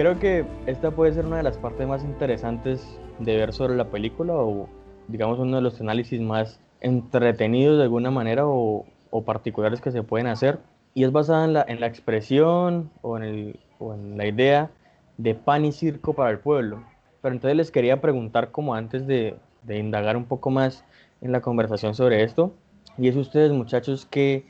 Creo 0.00 0.18
que 0.18 0.46
esta 0.64 0.92
puede 0.92 1.12
ser 1.12 1.26
una 1.26 1.36
de 1.36 1.42
las 1.42 1.58
partes 1.58 1.86
más 1.86 2.02
interesantes 2.04 2.98
de 3.18 3.36
ver 3.36 3.52
sobre 3.52 3.76
la 3.76 3.90
película 3.90 4.32
o 4.32 4.66
digamos 5.08 5.38
uno 5.38 5.56
de 5.56 5.62
los 5.62 5.78
análisis 5.78 6.22
más 6.22 6.58
entretenidos 6.80 7.76
de 7.76 7.82
alguna 7.82 8.10
manera 8.10 8.46
o, 8.46 8.86
o 9.10 9.24
particulares 9.26 9.82
que 9.82 9.90
se 9.90 10.02
pueden 10.02 10.26
hacer 10.26 10.58
y 10.94 11.04
es 11.04 11.12
basada 11.12 11.44
en 11.44 11.52
la, 11.52 11.66
en 11.68 11.80
la 11.80 11.86
expresión 11.86 12.90
o 13.02 13.18
en, 13.18 13.24
el, 13.24 13.60
o 13.78 13.92
en 13.92 14.16
la 14.16 14.26
idea 14.26 14.70
de 15.18 15.34
pan 15.34 15.66
y 15.66 15.72
circo 15.72 16.14
para 16.14 16.30
el 16.30 16.38
pueblo. 16.38 16.82
Pero 17.20 17.34
entonces 17.34 17.58
les 17.58 17.70
quería 17.70 18.00
preguntar 18.00 18.52
como 18.52 18.74
antes 18.74 19.06
de, 19.06 19.36
de 19.64 19.76
indagar 19.76 20.16
un 20.16 20.24
poco 20.24 20.48
más 20.48 20.82
en 21.20 21.30
la 21.30 21.42
conversación 21.42 21.94
sobre 21.94 22.22
esto 22.22 22.54
y 22.96 23.08
es 23.08 23.16
ustedes 23.16 23.52
muchachos 23.52 24.06
que, 24.06 24.46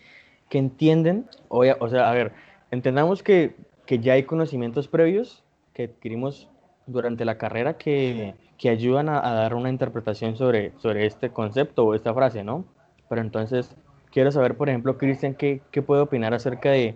que 0.48 0.58
entienden, 0.58 1.26
o, 1.48 1.64
o 1.80 1.88
sea, 1.88 2.08
a 2.08 2.14
ver, 2.14 2.30
entendamos 2.70 3.24
que 3.24 3.56
que 3.90 3.98
ya 3.98 4.12
hay 4.12 4.22
conocimientos 4.22 4.86
previos 4.86 5.42
que 5.74 5.82
adquirimos 5.82 6.46
durante 6.86 7.24
la 7.24 7.38
carrera 7.38 7.76
que, 7.76 8.36
que 8.56 8.68
ayudan 8.68 9.08
a, 9.08 9.18
a, 9.18 9.34
dar 9.34 9.56
una 9.56 9.68
interpretación 9.68 10.36
sobre, 10.36 10.72
sobre 10.78 11.06
este 11.06 11.30
concepto 11.30 11.84
o 11.84 11.96
esta 11.96 12.14
frase, 12.14 12.44
¿no? 12.44 12.64
Pero 13.08 13.20
entonces, 13.20 13.74
quiero 14.12 14.30
saber, 14.30 14.56
por 14.56 14.68
ejemplo, 14.68 14.96
Cristian, 14.96 15.34
¿qué, 15.34 15.60
¿qué, 15.72 15.82
puede 15.82 16.02
opinar 16.02 16.34
acerca 16.34 16.70
de, 16.70 16.94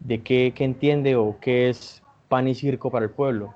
de 0.00 0.20
qué, 0.22 0.52
qué, 0.52 0.64
entiende 0.64 1.14
o 1.14 1.38
qué 1.40 1.68
es 1.68 2.02
pan 2.28 2.48
y 2.48 2.56
circo 2.56 2.90
para 2.90 3.04
el 3.04 3.12
pueblo? 3.12 3.54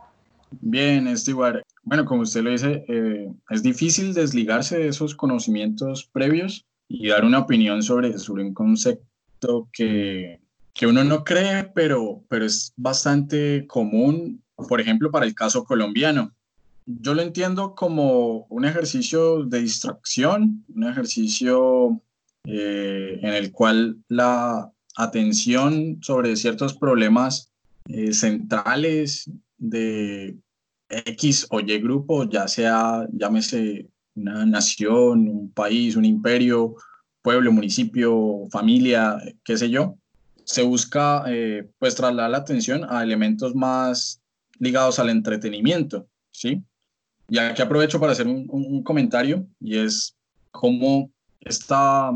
Bien, 0.53 1.09
Stewart. 1.17 1.63
Bueno, 1.83 2.05
como 2.05 2.23
usted 2.23 2.43
lo 2.43 2.51
dice, 2.51 2.85
eh, 2.87 3.33
es 3.51 3.65
difícil 3.65 4.15
desligarse 4.15 4.79
de 4.79 4.87
esos 4.87 5.17
conocimientos 5.17 6.09
previos 6.13 6.65
y 6.87 7.09
dar 7.09 7.25
una 7.25 7.41
opinión 7.41 7.83
sobre, 7.83 8.17
sobre 8.17 8.45
un 8.45 8.55
concepto 8.55 9.69
que, 9.73 10.39
que 10.77 10.87
uno 10.87 11.03
no 11.05 11.25
cree, 11.25 11.65
pero, 11.75 12.23
pero 12.29 12.45
es 12.45 12.73
bastante 12.77 13.67
común, 13.67 14.43
por 14.69 14.81
ejemplo, 14.81 15.11
para 15.11 15.25
el 15.25 15.35
caso 15.35 15.65
colombiano. 15.65 16.33
Yo 16.85 17.15
lo 17.15 17.23
entiendo 17.23 17.75
como 17.75 18.47
un 18.51 18.65
ejercicio 18.65 19.45
de 19.45 19.61
distracción, 19.61 20.65
un 20.75 20.85
ejercicio 20.85 22.01
eh, 22.45 23.19
en 23.23 23.35
el 23.35 23.51
cual 23.53 23.97
la 24.09 24.71
atención 24.97 25.99
sobre 26.03 26.37
ciertos 26.37 26.75
problemas 26.75 27.51
eh, 27.89 28.13
centrales 28.13 29.31
de 29.57 30.37
X 30.89 31.47
o 31.51 31.61
Y 31.61 31.79
grupo, 31.79 32.29
ya 32.29 32.47
sea, 32.49 33.09
llámese 33.13 33.89
una 34.15 34.45
nación, 34.45 35.29
un 35.29 35.51
país, 35.51 35.97
un 35.97 36.05
imperio, 36.05 36.77
pueblo, 37.23 37.51
municipio, 37.51 38.47
familia, 38.51 39.19
qué 39.43 39.57
sé 39.57 39.71
yo, 39.71 39.97
se 40.47 40.63
busca 40.63 41.25
eh, 41.27 41.69
pues 41.79 41.97
trasladar 41.97 42.31
la 42.31 42.39
atención 42.39 42.87
a 42.89 43.03
elementos 43.03 43.55
más 43.55 44.23
ligados 44.59 44.99
al 45.01 45.11
entretenimiento, 45.11 46.07
¿sí? 46.31 46.63
Y 47.29 47.39
aquí 47.39 47.61
aprovecho 47.61 47.99
para 47.99 48.13
hacer 48.13 48.29
un, 48.29 48.83
comentario 48.85 49.47
y 49.59 49.79
es 49.79 50.17
cómo 50.53 51.11
esta, 51.41 52.13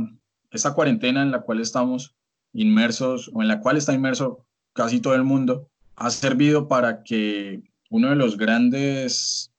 esta 0.53 0.73
cuarentena 0.73 1.23
en 1.23 1.33
la 1.33 1.41
cual 1.41 1.61
estamos 1.61 2.15
inmersos 2.53 3.29
o 3.35 3.43
en 3.43 3.49
la 3.49 3.61
cual 3.61 3.77
está 3.77 3.93
inmerso 3.93 4.47
casi 4.73 5.01
todo 5.01 5.17
el 5.17 5.25
mundo 5.25 5.69
ha 5.97 6.11
servido 6.11 6.69
para 6.69 7.03
que 7.03 7.63
uno 7.91 8.11
de 8.11 8.17
los 8.17 8.37
grandes 8.37 9.53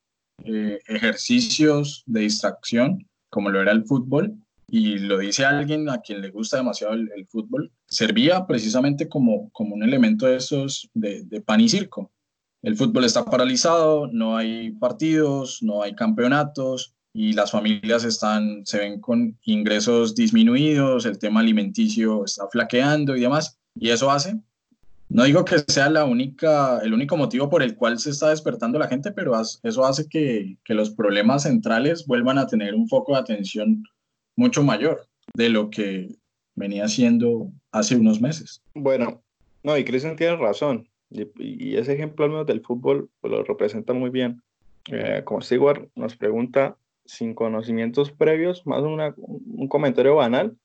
eh, 0.46 0.80
ejercicios 0.88 2.04
de 2.06 2.22
distracción, 2.22 3.06
como 3.30 3.50
lo 3.50 3.62
era 3.62 3.74
el 3.74 3.84
fútbol, 3.84 4.34
y 4.74 5.00
lo 5.00 5.18
dice 5.18 5.44
alguien 5.44 5.90
a 5.90 6.00
quien 6.00 6.22
le 6.22 6.30
gusta 6.30 6.56
demasiado 6.56 6.94
el, 6.94 7.28
fútbol, 7.28 7.70
servía 7.88 8.48
precisamente 8.48 9.10
como, 9.10 9.50
como 9.52 9.76
un 9.76 9.84
elemento 9.84 10.28
de 10.28 10.38
esos 10.38 10.90
de, 10.94 11.24
de, 11.26 11.42
pan 11.42 11.60
y 11.60 11.68
circo. 11.68 12.10
El 12.62 12.78
fútbol 12.78 13.04
está 13.04 13.26
paralizado, 13.26 14.08
no 14.08 14.38
hay 14.38 14.72
partidos, 14.72 15.62
no 15.62 15.84
hay 15.84 15.94
campeonatos 15.94 16.96
y 17.14 17.34
las 17.34 17.52
familias 17.52 18.06
están, 18.06 18.66
se 18.66 18.78
ven 18.78 19.02
con 19.02 19.38
ingresos 19.44 20.16
disminuidos, 20.16 21.06
el 21.06 21.20
tema 21.20 21.42
alimenticio 21.42 22.24
está 22.24 22.48
flaqueando 22.48 23.18
y 23.18 23.22
demás. 23.22 23.60
Y 23.76 23.90
eso 23.90 24.10
hace, 24.10 24.40
no 25.10 25.26
digo 25.26 25.44
que 25.44 25.60
sea 25.68 25.90
la 25.90 26.06
única, 26.06 26.80
el 26.80 26.94
único 26.94 27.18
motivo 27.18 27.50
por 27.50 27.62
el 27.62 27.76
cual 27.76 28.00
se 28.00 28.12
está 28.12 28.30
despertando 28.30 28.80
la 28.80 28.88
gente, 28.88 29.12
pero 29.12 29.34
eso 29.64 29.86
hace 29.86 30.08
que, 30.08 30.58
que 30.64 30.74
los 30.74 30.92
problemas 30.92 31.44
centrales 31.44 32.08
vuelvan 32.08 32.38
a 32.38 32.48
tener 32.48 32.74
un 32.74 32.88
foco 32.88 33.12
de 33.12 33.20
atención 33.20 33.84
mucho 34.36 34.64
mayor 34.64 35.08
de 35.34 35.50
lo 35.50 35.70
que 35.70 36.16
venía 36.56 36.88
siendo 36.88 37.52
hace 37.72 37.96
unos 37.96 38.22
meses. 38.22 38.62
Bueno, 38.74 39.22
no, 39.64 39.78
y 39.78 39.84
Cristian 39.84 40.16
tiene 40.16 40.36
razón. 40.38 40.88
Y, 41.10 41.76
ese 41.76 41.94
ejemplo 41.94 42.26
al 42.26 42.32
menos 42.32 42.48
del 42.48 42.62
fútbol 42.62 43.10
pues, 43.20 43.32
lo 43.32 43.44
representa 43.44 43.94
muy 43.94 44.10
bien. 44.10 44.42
Eh, 44.90 45.22
como 45.26 45.42
Stewart 45.42 45.90
nos 45.96 46.16
pregunta, 46.16 46.78
sin 47.06 47.34
conocimientos 47.34 48.12
previos, 48.12 48.66
más 48.66 48.82
un 48.82 49.68
comentario 49.68 50.16
banal, 50.16 50.58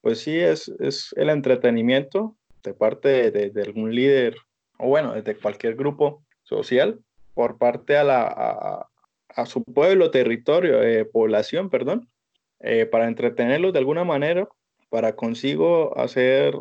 pues 0.00 0.20
sí 0.20 0.36
es, 0.36 0.68
es 0.78 1.12
el 1.16 1.28
entretenimiento 1.28 2.36
de 2.62 2.74
parte 2.74 3.30
de, 3.30 3.62
algún 3.62 3.94
líder, 3.94 4.36
o 4.78 4.88
bueno, 4.88 5.14
desde 5.14 5.36
cualquier 5.36 5.74
grupo 5.74 6.22
social, 6.44 7.00
por 7.34 7.58
parte 7.58 7.96
a, 7.96 8.04
la, 8.04 8.88
a 9.34 9.46
su 9.46 9.62
pueblo, 9.64 10.10
territorio, 10.10 10.82
eh, 10.82 11.04
población, 11.04 11.70
perdón, 11.70 12.08
eh, 12.60 12.86
para 12.86 13.06
entretenerlos 13.06 13.72
de 13.72 13.78
alguna 13.78 14.04
manera, 14.04 14.48
para 14.88 15.14
consigo 15.14 15.96
hacer 15.98 16.54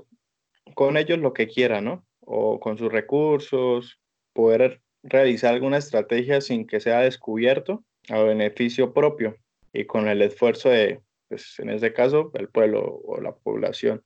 con 0.75 0.97
ellos 0.97 1.19
lo 1.19 1.33
que 1.33 1.47
quiera, 1.47 1.81
¿no? 1.81 2.05
O 2.21 2.59
con 2.59 2.77
sus 2.77 2.91
recursos, 2.91 3.99
poder 4.33 4.81
realizar 5.03 5.53
alguna 5.53 5.77
estrategia 5.77 6.41
sin 6.41 6.67
que 6.67 6.79
sea 6.79 6.99
descubierto 6.99 7.83
a 8.09 8.19
beneficio 8.19 8.93
propio 8.93 9.37
y 9.73 9.85
con 9.85 10.07
el 10.07 10.21
esfuerzo 10.21 10.69
de, 10.69 11.01
pues 11.29 11.59
en 11.59 11.69
este 11.69 11.93
caso, 11.93 12.31
el 12.35 12.49
pueblo 12.49 13.01
o 13.05 13.21
la 13.21 13.33
población. 13.33 14.03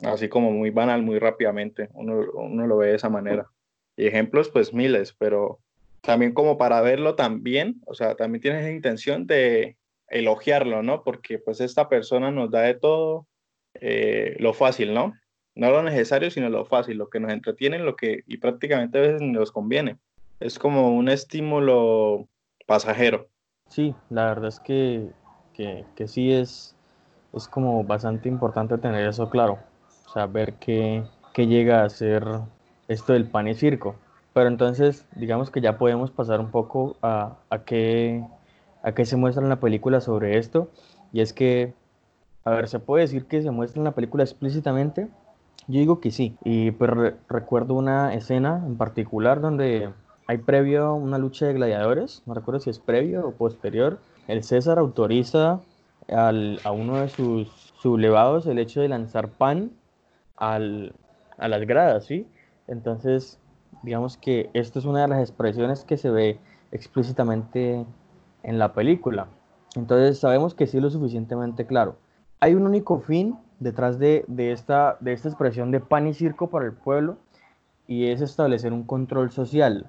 Así 0.00 0.28
como 0.28 0.50
muy 0.50 0.70
banal, 0.70 1.02
muy 1.02 1.18
rápidamente, 1.18 1.88
uno, 1.92 2.24
uno 2.34 2.66
lo 2.66 2.78
ve 2.78 2.88
de 2.88 2.96
esa 2.96 3.08
manera. 3.08 3.48
Y 3.96 4.06
ejemplos, 4.06 4.50
pues 4.50 4.74
miles, 4.74 5.14
pero 5.18 5.60
también 6.00 6.32
como 6.32 6.58
para 6.58 6.80
verlo 6.82 7.14
también, 7.14 7.80
o 7.86 7.94
sea, 7.94 8.14
también 8.14 8.42
tienes 8.42 8.64
la 8.64 8.70
intención 8.70 9.26
de, 9.26 9.76
elogiarlo, 10.08 10.82
¿no? 10.82 11.02
Porque 11.02 11.38
pues 11.38 11.60
esta 11.60 11.88
persona 11.88 12.30
nos 12.30 12.50
da 12.50 12.60
de 12.62 12.74
todo 12.74 13.26
eh, 13.74 14.36
lo 14.38 14.52
fácil, 14.52 14.94
¿no? 14.94 15.14
No 15.54 15.70
lo 15.70 15.82
necesario, 15.82 16.30
sino 16.30 16.48
lo 16.48 16.64
fácil, 16.64 16.98
lo 16.98 17.08
que 17.08 17.20
nos 17.20 17.32
entretiene, 17.32 17.78
lo 17.78 17.96
que 17.96 18.22
y 18.26 18.38
prácticamente 18.38 18.98
a 18.98 19.02
veces 19.02 19.20
nos 19.20 19.52
conviene. 19.52 19.98
Es 20.40 20.58
como 20.58 20.94
un 20.94 21.08
estímulo 21.08 22.28
pasajero. 22.66 23.28
Sí, 23.68 23.94
la 24.10 24.26
verdad 24.26 24.48
es 24.48 24.60
que, 24.60 25.08
que, 25.52 25.84
que 25.94 26.08
sí 26.08 26.32
es, 26.32 26.76
es 27.32 27.48
como 27.48 27.84
bastante 27.84 28.28
importante 28.28 28.78
tener 28.78 29.08
eso 29.08 29.30
claro. 29.30 29.58
Ver 30.30 30.54
qué, 30.54 31.02
qué 31.32 31.48
llega 31.48 31.82
a 31.82 31.88
ser 31.88 32.24
esto 32.86 33.14
del 33.14 33.26
pan 33.26 33.48
y 33.48 33.54
circo. 33.54 33.96
Pero 34.32 34.48
entonces, 34.48 35.06
digamos 35.16 35.50
que 35.50 35.60
ya 35.60 35.76
podemos 35.76 36.10
pasar 36.10 36.40
un 36.40 36.50
poco 36.50 36.96
a, 37.02 37.38
a 37.50 37.64
qué 37.64 38.24
qué 38.92 39.04
se 39.04 39.16
muestra 39.16 39.42
en 39.42 39.48
la 39.48 39.60
película 39.60 40.00
sobre 40.00 40.38
esto. 40.38 40.70
Y 41.12 41.20
es 41.20 41.32
que, 41.32 41.72
a 42.44 42.50
ver, 42.50 42.68
¿se 42.68 42.78
puede 42.78 43.02
decir 43.02 43.26
que 43.26 43.42
se 43.42 43.50
muestra 43.50 43.80
en 43.80 43.84
la 43.84 43.92
película 43.92 44.24
explícitamente? 44.24 45.08
Yo 45.66 45.80
digo 45.80 46.00
que 46.00 46.10
sí. 46.10 46.36
Y 46.44 46.72
pues 46.72 46.90
re 46.90 47.14
recuerdo 47.28 47.74
una 47.74 48.12
escena 48.14 48.62
en 48.66 48.76
particular 48.76 49.40
donde 49.40 49.90
hay 50.26 50.38
previo 50.38 50.86
a 50.86 50.94
una 50.94 51.18
lucha 51.18 51.46
de 51.46 51.54
gladiadores, 51.54 52.22
no 52.26 52.34
recuerdo 52.34 52.60
si 52.60 52.70
es 52.70 52.78
previo 52.78 53.28
o 53.28 53.32
posterior. 53.32 53.98
El 54.26 54.42
César 54.42 54.78
autoriza 54.78 55.60
a 56.08 56.70
uno 56.72 56.96
de 56.96 57.08
sus 57.08 57.72
sublevados 57.78 58.46
el 58.46 58.58
hecho 58.58 58.80
de 58.80 58.88
lanzar 58.88 59.28
pan 59.28 59.70
a 60.36 60.58
las 60.58 61.66
gradas, 61.66 62.06
¿sí? 62.06 62.26
Entonces, 62.68 63.38
digamos 63.82 64.16
que 64.16 64.50
esto 64.54 64.78
es 64.78 64.84
una 64.86 65.02
de 65.02 65.08
las 65.08 65.20
expresiones 65.20 65.84
que 65.84 65.96
se 65.96 66.10
ve 66.10 66.38
explícitamente 66.72 67.84
en 68.44 68.58
la 68.58 68.72
película. 68.72 69.26
Entonces 69.74 70.18
sabemos 70.18 70.54
que 70.54 70.66
sí 70.66 70.80
lo 70.80 70.90
suficientemente 70.90 71.66
claro. 71.66 71.96
hay 72.40 72.54
un 72.54 72.66
único 72.66 73.00
fin 73.00 73.36
detrás 73.58 73.98
de, 73.98 74.24
de, 74.28 74.52
esta, 74.52 74.96
de 75.00 75.12
esta 75.12 75.28
expresión 75.28 75.70
de 75.70 75.80
pan 75.80 76.06
y 76.06 76.14
circo 76.14 76.50
para 76.50 76.66
el 76.66 76.72
pueblo 76.72 77.16
y 77.86 78.08
es 78.08 78.20
establecer 78.20 78.72
un 78.72 78.84
control 78.84 79.30
social. 79.30 79.86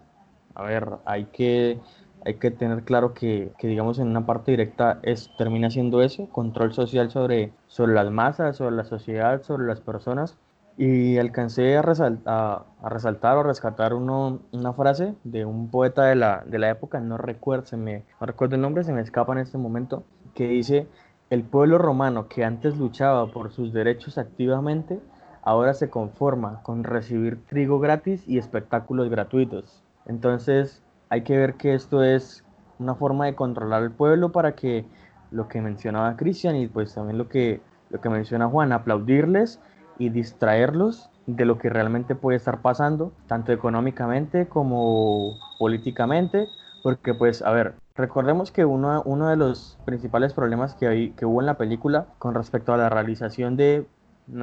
A 0.53 0.63
ver, 0.63 0.87
hay 1.05 1.25
que, 1.25 1.79
hay 2.25 2.35
que 2.35 2.51
tener 2.51 2.83
claro 2.83 3.13
que, 3.13 3.51
que, 3.57 3.67
digamos, 3.67 3.99
en 3.99 4.07
una 4.07 4.25
parte 4.25 4.51
directa 4.51 4.99
es, 5.03 5.29
termina 5.37 5.69
siendo 5.69 6.01
eso, 6.01 6.29
control 6.29 6.73
social 6.73 7.11
sobre, 7.11 7.51
sobre 7.67 7.93
las 7.93 8.09
masas, 8.09 8.57
sobre 8.57 8.75
la 8.75 8.85
sociedad, 8.85 9.41
sobre 9.43 9.65
las 9.65 9.81
personas. 9.81 10.37
Y 10.77 11.17
alcancé 11.17 11.77
a, 11.77 11.81
resaltar 11.81 13.37
o 13.37 13.43
rescatar 13.43 13.93
una 13.93 14.73
frase 14.73 15.15
de 15.23 15.45
un 15.45 15.69
poeta 15.69 16.03
de 16.05 16.15
la, 16.15 16.43
de 16.45 16.59
la 16.59 16.69
época, 16.69 16.99
no 16.99 17.17
recuerdo, 17.17 17.65
se 17.65 17.77
me, 17.77 18.03
no 18.19 18.27
recuerdo 18.27 18.55
el 18.55 18.61
nombre, 18.61 18.83
se 18.83 18.91
me 18.91 19.01
escapa 19.01 19.31
en 19.33 19.39
este 19.39 19.57
momento, 19.57 20.03
que 20.33 20.47
dice, 20.47 20.87
el 21.29 21.43
pueblo 21.43 21.77
romano 21.77 22.27
que 22.27 22.43
antes 22.43 22.77
luchaba 22.77 23.31
por 23.31 23.51
sus 23.51 23.73
derechos 23.73 24.17
activamente, 24.17 24.99
ahora 25.41 25.73
se 25.73 25.89
conforma 25.89 26.61
con 26.63 26.83
recibir 26.83 27.45
trigo 27.45 27.79
gratis 27.79 28.27
y 28.27 28.37
espectáculos 28.37 29.09
gratuitos. 29.09 29.83
Entonces 30.05 30.83
hay 31.09 31.21
que 31.21 31.37
ver 31.37 31.53
que 31.53 31.73
esto 31.73 32.03
es 32.03 32.43
una 32.79 32.95
forma 32.95 33.25
de 33.25 33.35
controlar 33.35 33.83
al 33.83 33.91
pueblo 33.91 34.31
para 34.31 34.55
que 34.55 34.85
lo 35.31 35.47
que 35.47 35.61
mencionaba 35.61 36.17
Cristian 36.17 36.55
y 36.55 36.67
pues 36.67 36.93
también 36.93 37.17
lo 37.17 37.29
que, 37.29 37.61
lo 37.89 38.01
que 38.01 38.09
menciona 38.09 38.47
Juan, 38.47 38.71
aplaudirles 38.71 39.59
y 39.97 40.09
distraerlos 40.09 41.09
de 41.25 41.45
lo 41.45 41.57
que 41.57 41.69
realmente 41.69 42.15
puede 42.15 42.37
estar 42.37 42.61
pasando, 42.61 43.11
tanto 43.27 43.51
económicamente 43.51 44.47
como 44.47 45.37
políticamente, 45.57 46.47
porque 46.83 47.13
pues, 47.13 47.41
a 47.41 47.51
ver, 47.51 47.75
recordemos 47.95 48.51
que 48.51 48.65
uno, 48.65 49.01
uno 49.05 49.29
de 49.29 49.35
los 49.35 49.77
principales 49.85 50.33
problemas 50.33 50.75
que, 50.75 50.87
hay, 50.87 51.09
que 51.11 51.25
hubo 51.25 51.41
en 51.41 51.47
la 51.47 51.57
película 51.57 52.07
con 52.19 52.35
respecto 52.35 52.73
a 52.73 52.77
la 52.77 52.89
realización 52.89 53.57
de 53.57 53.87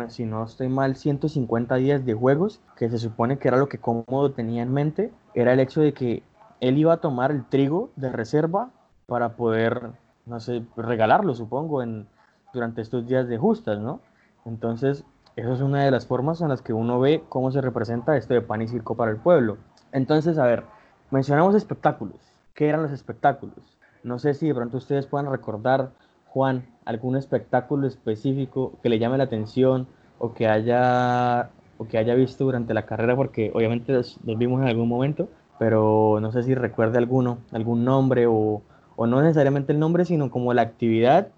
si 0.08 0.24
no 0.24 0.44
estoy 0.44 0.68
mal, 0.68 0.96
150 0.96 1.74
días 1.76 2.04
de 2.04 2.14
juegos, 2.14 2.60
que 2.76 2.88
se 2.88 2.98
supone 2.98 3.38
que 3.38 3.48
era 3.48 3.56
lo 3.56 3.68
que 3.68 3.78
Cómodo 3.78 4.32
tenía 4.32 4.62
en 4.62 4.72
mente, 4.72 5.12
era 5.34 5.52
el 5.52 5.60
hecho 5.60 5.80
de 5.80 5.92
que 5.92 6.22
él 6.60 6.78
iba 6.78 6.94
a 6.94 6.98
tomar 6.98 7.32
el 7.32 7.44
trigo 7.44 7.90
de 7.96 8.10
reserva 8.10 8.70
para 9.06 9.30
poder, 9.36 9.90
no 10.26 10.38
sé, 10.38 10.64
regalarlo, 10.76 11.34
supongo, 11.34 11.82
en, 11.82 12.06
durante 12.52 12.80
estos 12.80 13.06
días 13.06 13.26
de 13.28 13.38
justas, 13.38 13.80
¿no? 13.80 14.00
Entonces, 14.44 15.04
eso 15.36 15.52
es 15.52 15.60
una 15.60 15.84
de 15.84 15.90
las 15.90 16.06
formas 16.06 16.40
en 16.40 16.48
las 16.48 16.62
que 16.62 16.72
uno 16.72 17.00
ve 17.00 17.22
cómo 17.28 17.50
se 17.50 17.60
representa 17.60 18.16
esto 18.16 18.34
de 18.34 18.42
pan 18.42 18.62
y 18.62 18.68
circo 18.68 18.96
para 18.96 19.10
el 19.10 19.16
pueblo. 19.16 19.56
Entonces, 19.92 20.38
a 20.38 20.44
ver, 20.44 20.64
mencionamos 21.10 21.54
espectáculos. 21.54 22.16
¿Qué 22.54 22.68
eran 22.68 22.82
los 22.82 22.92
espectáculos? 22.92 23.78
No 24.02 24.18
sé 24.18 24.34
si 24.34 24.48
de 24.48 24.54
pronto 24.54 24.76
ustedes 24.76 25.06
puedan 25.06 25.30
recordar 25.30 25.92
Juan, 26.26 26.66
algún 26.84 27.16
espectáculo 27.16 27.86
específico 27.86 28.78
que 28.82 28.88
le 28.88 28.98
llame 28.98 29.18
la 29.18 29.24
atención 29.24 29.86
o 30.18 30.34
que 30.34 30.48
haya, 30.48 31.50
o 31.78 31.86
que 31.86 31.98
haya 31.98 32.14
visto 32.14 32.44
durante 32.44 32.74
la 32.74 32.86
carrera, 32.86 33.16
porque 33.16 33.50
obviamente 33.54 33.92
los, 33.92 34.18
vimos 34.22 34.60
en 34.62 34.68
algún 34.68 34.88
momento, 34.88 35.28
pero 35.58 36.18
no 36.20 36.32
sé 36.32 36.42
si 36.42 36.54
recuerde 36.54 36.98
alguno, 36.98 37.38
algún 37.52 37.84
nombre 37.84 38.26
o, 38.26 38.62
o 38.96 39.06
no 39.06 39.20
necesariamente 39.20 39.72
el 39.72 39.78
nombre, 39.78 40.04
sino 40.04 40.30
como 40.30 40.52
la 40.54 40.62
actividad. 40.62 41.28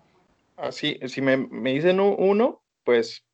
Así, 0.57 0.99
si 1.07 1.21
me, 1.21 1.37
me 1.37 1.73
dicen 1.73 2.01
uno, 2.01 2.63
pues 2.85 3.25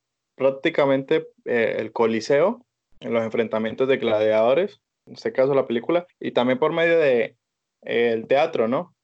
prácticamente 0.40 1.28
eh, 1.44 1.76
el 1.78 1.92
Coliseo 1.92 2.64
en 3.00 3.12
los 3.12 3.22
enfrentamientos 3.22 3.86
de 3.88 3.98
gladiadores, 3.98 4.80
en 5.04 5.12
este 5.12 5.32
caso 5.32 5.52
la 5.52 5.66
película, 5.66 6.06
y 6.18 6.30
también 6.32 6.58
por 6.58 6.72
medio 6.72 6.98
de 6.98 7.36
eh, 7.82 8.12
el 8.12 8.26
teatro, 8.26 8.66
¿no? 8.66 8.94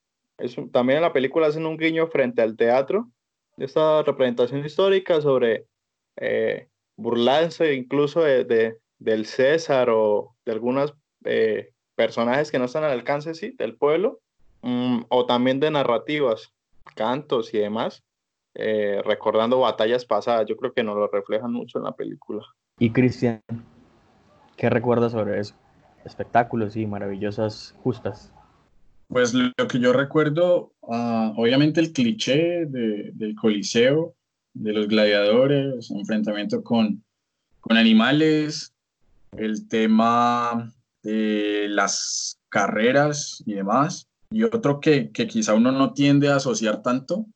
también 0.73 0.99
en 0.99 1.03
la 1.03 1.13
película 1.13 1.47
hacen 1.47 1.67
un 1.67 1.77
guiño 1.77 2.07
frente 2.09 2.41
al 2.41 2.57
teatro, 2.57 3.11
esta 3.59 4.03
representación 4.03 4.65
histórica 4.65 5.21
sobre 5.21 5.67
eh, 6.17 6.69
burlarse 6.97 7.75
incluso 7.75 8.23
de, 8.23 8.79
del 8.99 9.27
César 9.27 9.91
o 9.91 10.35
de 10.47 10.53
algunos 10.53 10.95
eh, 11.25 11.73
personajes 11.97 12.51
que 12.51 12.59
no 12.59 12.65
están 12.65 12.85
al 12.85 12.93
alcance 12.93 13.35
sí, 13.35 13.51
del 13.59 13.77
pueblo, 13.77 14.21
mm, 14.63 15.03
o 15.09 15.27
también 15.27 15.61
de 15.61 15.71
narrativas, 15.71 16.55
cantos 16.95 17.53
y 17.53 17.59
demás, 17.59 18.03
eh, 18.59 19.03
recordando 19.05 19.61
batallas 19.61 20.05
pasadas. 20.05 20.47
Yo 20.47 20.57
creo 20.57 20.73
que 20.73 20.83
nos 20.83 20.97
lo 20.97 21.09
reflejan 21.09 21.53
mucho 21.53 21.79
en 21.79 21.85
la 21.85 21.93
película. 21.93 22.43
Y 22.79 22.91
Cristian, 22.91 23.43
¿qué 24.57 24.71
recuerdas 24.71 25.13
sobre 25.13 25.39
eso? 25.41 25.55
Espectáculos 26.05 26.77
y 26.77 26.87
maravillosas 26.87 27.75
justas. 27.83 28.33
Pues 29.09 29.35
lo 29.35 29.53
que 29.69 29.79
yo 29.79 29.93
recuerdo, 29.93 30.73
uh, 30.81 31.33
obviamente 31.37 31.81
el 31.81 31.93
cliché 31.93 32.67
de, 32.67 33.11
del 33.13 33.35
Coliseo, 33.37 34.15
de 34.55 34.73
los 34.73 34.89
gladiadores, 34.89 35.91
enfrentamiento 35.91 36.65
con, 36.65 37.05
con 37.61 37.77
animales, 37.77 38.73
el 39.37 39.69
tema 39.69 40.73
de 41.03 41.67
las 41.69 42.39
carreras 42.49 43.43
y 43.47 43.55
demás. 43.55 44.09
Y 44.31 44.43
otro 44.43 44.81
que, 44.81 45.11
que 45.13 45.27
quizá 45.27 45.55
uno 45.55 45.71
no 45.71 45.93
tiende 45.93 46.29
a 46.29 46.37
asociar 46.37 46.83
tanto, 46.83 47.27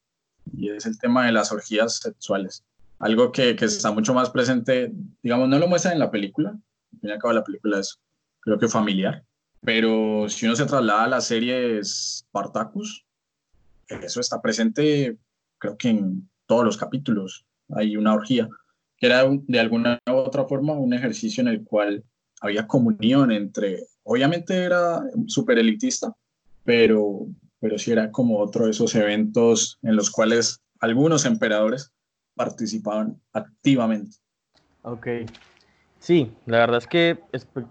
y 0.57 0.71
es 0.71 0.87
el 0.87 0.99
tema 0.99 1.27
de 1.27 1.33
las 1.33 1.53
orgías 1.53 1.97
sexuales. 1.99 2.65
Algo 2.99 3.33
que, 3.33 3.57
que 3.57 3.65
está 3.65 3.93
mucho 3.93 4.15
más 4.15 4.31
presente, 4.31 4.93
digamos, 5.23 5.49
no 5.49 5.59
lo 5.59 5.69
muestran 5.69 5.95
en 5.95 6.01
la 6.01 6.11
película, 6.11 6.51
al 6.51 7.01
fin 7.01 7.11
y 7.11 7.13
al 7.13 7.19
cabo 7.19 7.33
la 7.33 7.45
película 7.45 7.81
es 7.81 7.99
creo 8.41 8.59
que 8.59 8.69
familiar, 8.69 9.25
pero 9.63 10.29
si 10.29 10.47
uno 10.47 10.57
se 10.57 10.67
traslada 10.67 11.05
a 11.05 11.09
la 11.09 11.21
serie 11.21 11.81
Spartacus, 11.85 13.05
eso 13.89 14.21
está 14.21 14.41
presente, 14.41 15.17
creo 15.59 15.77
que 15.77 15.91
en 15.91 16.29
todos 16.47 16.65
los 16.65 16.77
capítulos 16.77 17.45
hay 17.75 17.97
una 17.97 18.15
orgía, 18.15 18.49
que 18.97 19.07
era 19.07 19.25
de 19.29 19.61
alguna 19.61 19.99
u 20.07 20.13
otra 20.13 20.45
forma 20.45 20.73
un 20.73 20.93
ejercicio 20.93 21.41
en 21.43 21.49
el 21.49 21.65
cual 21.65 22.05
había 22.41 22.67
comunión 22.67 23.31
entre, 23.31 23.85
obviamente 24.03 24.57
era 24.57 25.03
súper 25.27 25.59
elitista, 25.59 26.15
pero, 26.65 27.27
pero 27.61 27.79
sí 27.79 27.93
era 27.93 28.11
como 28.11 28.39
otro 28.39 28.65
de 28.65 28.73
esos 28.73 28.95
eventos 28.95 29.79
en 29.83 29.97
los 29.97 30.11
cuales 30.11 30.61
algunos 30.81 31.25
emperadores 31.27 31.93
participaban 32.35 33.21
activamente. 33.33 34.17
Ok, 34.83 35.07
Sí, 36.01 36.35
la 36.47 36.59
verdad 36.59 36.79
es 36.79 36.87
que 36.87 37.19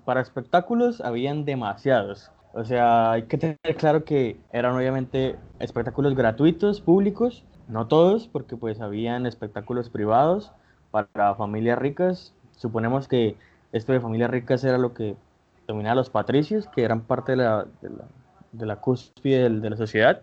para 0.06 0.22
espectáculos 0.22 1.02
habían 1.02 1.46
demasiados. 1.46 2.32
O 2.54 2.64
sea, 2.64 3.12
hay 3.12 3.24
que 3.24 3.40
tener 3.40 3.58
claro 3.78 4.06
que 4.06 4.40
eran 4.54 4.76
obviamente 4.76 5.36
espectáculos 5.60 6.16
gratuitos, 6.16 6.80
públicos, 6.80 7.44
no 7.68 7.88
todos, 7.88 8.28
porque 8.28 8.56
pues 8.56 8.82
habían 8.82 9.26
espectáculos 9.26 9.90
privados 9.90 10.52
para 10.92 11.34
familias 11.36 11.80
ricas. 11.80 12.34
Suponemos 12.56 13.08
que 13.08 13.36
esto 13.72 13.94
de 13.94 14.00
familias 14.00 14.30
ricas 14.30 14.64
era 14.64 14.78
lo 14.78 14.94
que 14.94 15.16
dominaba 15.68 15.94
a 15.94 15.96
los 15.96 16.12
patricios, 16.12 16.68
que 16.68 16.84
eran 16.84 17.02
parte 17.02 17.32
de 17.32 17.38
la, 17.38 17.66
de 17.82 17.90
la, 17.90 18.06
de 18.52 18.66
la 18.66 18.78
cúspide 18.78 19.50
de 19.50 19.70
la 19.70 19.78
sociedad. 19.78 20.22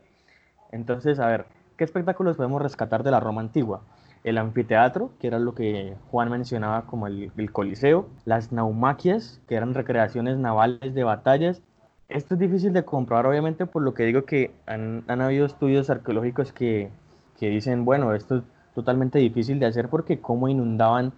Entonces, 0.72 1.18
a 1.18 1.26
ver, 1.26 1.46
¿qué 1.76 1.84
espectáculos 1.84 2.36
podemos 2.36 2.62
rescatar 2.62 3.02
de 3.02 3.10
la 3.10 3.20
Roma 3.20 3.40
antigua? 3.40 3.82
el 4.26 4.38
anfiteatro, 4.38 5.12
que 5.20 5.28
era 5.28 5.38
lo 5.38 5.54
que 5.54 5.94
Juan 6.10 6.30
mencionaba 6.30 6.86
como 6.86 7.06
el, 7.06 7.30
coliseo, 7.52 8.08
las 8.24 8.50
naumaquias, 8.50 9.40
que 9.46 9.54
eran 9.54 9.72
recreaciones 9.72 10.36
navales 10.36 10.94
de 10.94 11.04
batallas. 11.04 11.62
Esto 12.08 12.34
es 12.34 12.40
difícil 12.40 12.72
de 12.72 12.84
comprobar, 12.84 13.26
obviamente, 13.26 13.66
por 13.66 13.82
lo 13.82 13.94
que 13.94 14.02
digo 14.02 14.24
que 14.24 14.50
han, 14.66 15.04
habido 15.08 15.46
estudios 15.46 15.90
arqueológicos 15.90 16.52
que, 16.52 16.90
que, 17.38 17.50
dicen, 17.50 17.84
bueno, 17.84 18.14
esto 18.14 18.38
es 18.38 18.42
totalmente 18.74 19.20
difícil 19.20 19.60
de 19.60 19.66
hacer 19.66 19.88
porque 19.88 20.20
cómo 20.20 20.48
inundaban 20.48 21.12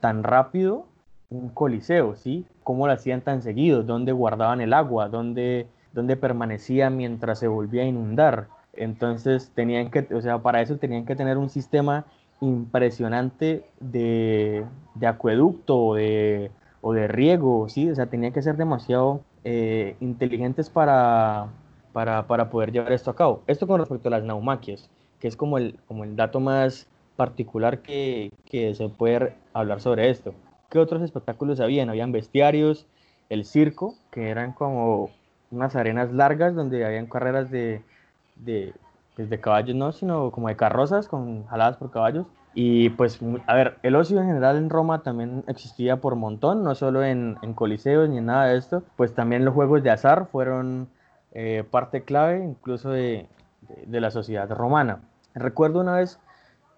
tan 0.00 0.24
rápido 0.24 0.86
un 1.30 1.50
coliseo, 1.50 2.16
¿sí? 2.16 2.44
¿Cómo 2.64 2.88
lo 2.88 2.92
hacían 2.92 3.20
tan 3.20 3.40
seguido? 3.40 3.84
¿Dónde 3.84 4.10
guardaban 4.10 4.60
el 4.60 4.72
agua? 4.72 5.08
¿Dónde, 5.08 5.68
dónde 5.98 6.16
permanecía 6.16 6.90
mientras 6.90 7.38
se 7.40 7.48
volvía 7.48 7.82
a 7.82 7.86
inundar? 7.86 8.48
Entonces 8.72 9.50
tenían 9.54 9.90
que, 9.90 10.06
o 10.14 10.20
sea, 10.22 10.38
para 10.38 10.62
eso 10.62 10.78
tenían 10.78 11.04
que 11.04 11.16
tener 11.16 11.36
un 11.36 11.50
sistema 11.50 12.06
impresionante 12.40 13.64
de, 13.80 14.64
de 14.94 15.06
acueducto 15.06 15.76
o 15.78 15.94
de, 15.96 16.50
o 16.80 16.92
de, 16.92 17.08
riego, 17.08 17.68
¿sí? 17.68 17.90
O 17.90 17.94
sea, 17.94 18.06
tenía 18.06 18.30
que 18.30 18.42
ser 18.42 18.56
demasiado 18.56 19.22
eh, 19.42 19.96
inteligentes 20.00 20.70
para, 20.70 21.48
para, 21.92 22.26
para, 22.28 22.50
poder 22.50 22.70
llevar 22.70 22.92
esto 22.92 23.10
a 23.10 23.16
cabo. 23.16 23.42
Esto 23.48 23.66
con 23.66 23.80
respecto 23.80 24.08
a 24.08 24.12
las 24.12 24.22
naumaquias, 24.22 24.88
que 25.18 25.26
es 25.26 25.36
como 25.36 25.58
el, 25.58 25.76
como 25.88 26.04
el 26.04 26.14
dato 26.14 26.38
más 26.38 26.86
particular 27.16 27.82
que, 27.82 28.30
que 28.44 28.74
se 28.76 28.88
puede 28.88 29.34
hablar 29.52 29.80
sobre 29.80 30.08
esto. 30.08 30.34
¿Qué 30.70 30.78
otros 30.78 31.02
espectáculos 31.02 31.58
habían? 31.58 31.88
Habían 31.88 32.12
bestiarios, 32.12 32.86
el 33.28 33.44
circo, 33.44 33.96
que 34.12 34.28
eran 34.28 34.52
como 34.52 35.10
unas 35.50 35.76
arenas 35.76 36.12
largas 36.12 36.54
donde 36.54 36.84
habían 36.84 37.06
carreras 37.06 37.50
de, 37.50 37.82
de, 38.36 38.74
pues 39.16 39.30
de 39.30 39.40
caballos 39.40 39.74
no, 39.76 39.92
sino 39.92 40.30
como 40.30 40.48
de 40.48 40.56
carrozas 40.56 41.08
con 41.08 41.46
jaladas 41.46 41.76
por 41.76 41.90
caballos. 41.90 42.26
Y 42.54 42.90
pues, 42.90 43.20
a 43.46 43.54
ver, 43.54 43.78
el 43.82 43.94
ocio 43.94 44.20
en 44.20 44.26
general 44.26 44.56
en 44.56 44.70
Roma 44.70 45.02
también 45.02 45.44
existía 45.46 45.98
por 45.98 46.16
montón, 46.16 46.64
no 46.64 46.74
solo 46.74 47.04
en, 47.04 47.36
en 47.42 47.54
coliseos 47.54 48.08
ni 48.08 48.18
en 48.18 48.26
nada 48.26 48.46
de 48.46 48.58
esto, 48.58 48.82
pues 48.96 49.14
también 49.14 49.44
los 49.44 49.54
juegos 49.54 49.82
de 49.82 49.90
azar 49.90 50.26
fueron 50.32 50.88
eh, 51.32 51.62
parte 51.70 52.02
clave 52.02 52.42
incluso 52.42 52.90
de, 52.90 53.28
de, 53.86 54.00
la 54.00 54.10
sociedad 54.10 54.50
romana. 54.50 55.00
Recuerdo 55.34 55.80
una 55.80 55.96
vez 55.96 56.18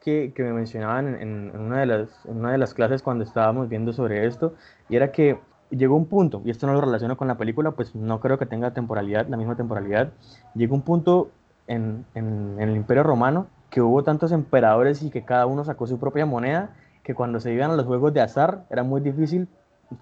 que, 0.02 0.32
que 0.34 0.42
me 0.42 0.52
mencionaban 0.52 1.14
en, 1.14 1.56
una 1.56 1.80
de 1.80 1.86
las, 1.86 2.26
en 2.26 2.38
una 2.38 2.52
de 2.52 2.58
las 2.58 2.74
clases 2.74 3.02
cuando 3.02 3.24
estábamos 3.24 3.68
viendo 3.68 3.92
sobre 3.92 4.26
esto, 4.26 4.54
y 4.88 4.96
era 4.96 5.12
que 5.12 5.38
llegó 5.70 5.96
un 5.96 6.06
punto, 6.06 6.42
y 6.44 6.50
esto 6.50 6.66
no 6.66 6.74
lo 6.74 6.80
relaciono 6.80 7.16
con 7.16 7.28
la 7.28 7.36
película, 7.36 7.72
pues 7.72 7.94
no 7.94 8.20
creo 8.20 8.38
que 8.38 8.46
tenga 8.46 8.72
temporalidad, 8.72 9.26
la 9.28 9.36
misma 9.36 9.56
temporalidad, 9.56 10.10
llegó 10.54 10.74
un 10.74 10.82
punto 10.82 11.30
en, 11.66 12.04
en, 12.14 12.56
el 12.58 12.76
Imperio 12.76 13.02
Romano 13.02 13.46
que 13.70 13.80
hubo 13.80 14.02
tantos 14.02 14.32
emperadores 14.32 15.02
y 15.02 15.10
que 15.10 15.24
cada 15.24 15.46
uno 15.46 15.64
sacó 15.64 15.86
su 15.86 15.98
propia 15.98 16.26
moneda, 16.26 16.70
que 17.04 17.14
cuando 17.14 17.40
se 17.40 17.52
iban 17.52 17.70
a 17.70 17.76
los 17.76 17.86
juegos 17.86 18.12
de 18.12 18.20
azar 18.20 18.64
era 18.70 18.82
muy 18.82 19.00
difícil 19.00 19.48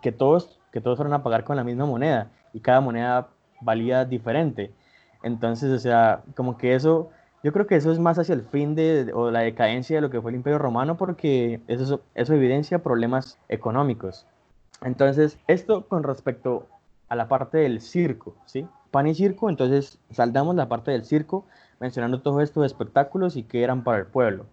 que 0.01 0.13
todos, 0.13 0.59
que 0.73 0.81
todos 0.81 0.97
fueran 0.97 1.13
a 1.13 1.23
pagar 1.23 1.45
con 1.45 1.57
la 1.57 1.65
misma 1.65 1.87
moneda, 1.87 2.31
y 2.53 2.61
cada 2.61 2.81
moneda 2.81 3.29
valía 3.61 4.05
diferente. 4.05 4.73
Entonces, 5.23 5.71
o 5.71 5.79
sea, 5.79 6.23
como 6.35 6.57
que 6.57 6.75
eso, 6.75 7.11
yo 7.43 7.53
creo 7.53 7.67
que 7.67 7.77
eso 7.77 7.93
es 7.93 7.99
más 7.99 8.19
hacia 8.19 8.35
el 8.35 8.43
fin 8.43 8.75
de, 8.75 9.11
o 9.15 9.31
la 9.31 9.41
decadencia 9.41 9.97
de 9.97 10.01
lo 10.01 10.11
que 10.11 10.21
fue 10.21 10.31
el 10.31 10.37
Imperio 10.37 10.59
Romano, 10.59 10.97
porque 10.97 11.61
eso, 11.67 12.01
eso 12.15 12.35
evidencia 12.35 12.83
problemas 12.83 13.39
económicos. 13.49 14.27
Entonces, 14.83 15.39
esto 15.47 15.87
con 15.89 16.03
respecto 16.03 16.67
a 17.09 17.17
la 17.17 17.29
parte 17.29 17.59
del 17.59 17.81
circo, 17.81 18.37
¿sí? 18.47 18.67
Pan 18.91 19.07
y 19.07 19.15
circo, 19.15 19.51
entonces 19.51 19.99
saldamos 20.11 20.55
la 20.57 20.69
parte 20.69 20.91
del 20.91 21.05
circo 21.05 21.47
mencionando 21.81 22.21
todos 22.21 22.43
estos 22.43 22.65
espectáculos 22.65 23.37
y 23.37 23.43
qué 23.43 23.63
eran 23.63 23.85
para 23.85 23.99
el 23.99 24.07
pueblo. 24.07 24.47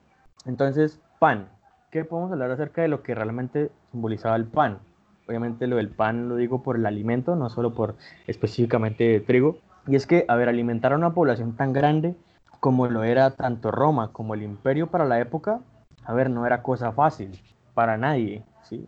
Entonces, 0.46 1.00
pan, 1.20 1.50
¿qué 1.92 2.06
podemos 2.06 2.32
hablar 2.32 2.52
acerca 2.52 2.82
de 2.82 2.88
lo 2.88 3.02
que 3.02 3.16
realmente 3.16 3.72
simbolizaba 3.92 4.36
el 4.36 4.46
pan? 4.46 4.80
Obviamente 5.28 5.68
lo 5.68 5.78
del 5.78 5.90
pan 5.90 6.30
lo 6.30 6.36
digo 6.36 6.62
por 6.62 6.76
el 6.76 6.86
alimento, 6.86 7.36
no 7.36 7.50
solo 7.50 7.74
por 7.74 7.96
específicamente 8.28 9.20
trigo. 9.22 9.58
Y 9.88 9.96
es 9.96 10.06
que, 10.06 10.26
a 10.28 10.36
ver, 10.36 10.50
alimentar 10.50 10.94
a 10.94 10.98
una 10.98 11.14
población 11.14 11.56
tan 11.56 11.74
grande 11.74 12.16
como 12.60 12.88
lo 12.88 13.04
era 13.04 13.32
tanto 13.32 13.72
Roma 13.72 14.12
como 14.12 14.34
el 14.34 14.44
imperio 14.44 14.88
para 14.88 15.06
la 15.06 15.20
época, 15.20 15.62
a 16.04 16.14
ver, 16.14 16.30
no 16.30 16.46
era 16.46 16.64
cosa 16.64 16.92
fácil 16.92 17.40
para 17.74 17.98
nadie, 17.98 18.44
¿sí? 18.64 18.88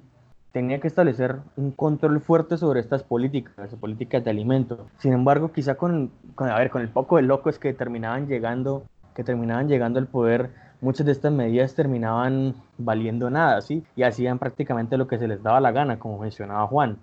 Tenía 0.51 0.79
que 0.79 0.87
establecer 0.87 1.37
un 1.55 1.71
control 1.71 2.19
fuerte 2.21 2.57
sobre 2.57 2.79
estas 2.79 3.03
políticas, 3.03 3.73
políticas 3.75 4.23
de 4.23 4.31
alimento. 4.31 4.87
Sin 4.97 5.13
embargo, 5.13 5.51
quizá 5.51 5.75
con, 5.75 6.11
con, 6.35 6.49
a 6.49 6.57
ver, 6.57 6.69
con 6.69 6.81
el 6.81 6.89
poco 6.89 7.17
de 7.17 7.23
locos 7.23 7.59
que 7.59 7.73
terminaban 7.73 8.27
llegando, 8.27 8.83
que 9.15 9.23
terminaban 9.23 9.67
llegando 9.67 9.99
al 9.99 10.07
poder, 10.07 10.49
muchas 10.81 11.05
de 11.05 11.11
estas 11.11 11.31
medidas 11.31 11.75
terminaban 11.75 12.55
valiendo 12.77 13.29
nada, 13.29 13.61
¿sí? 13.61 13.83
Y 13.95 14.03
hacían 14.03 14.39
prácticamente 14.39 14.97
lo 14.97 15.07
que 15.07 15.17
se 15.17 15.27
les 15.27 15.43
daba 15.43 15.59
la 15.59 15.71
gana, 15.71 15.99
como 15.99 16.19
mencionaba 16.19 16.67
Juan. 16.67 16.97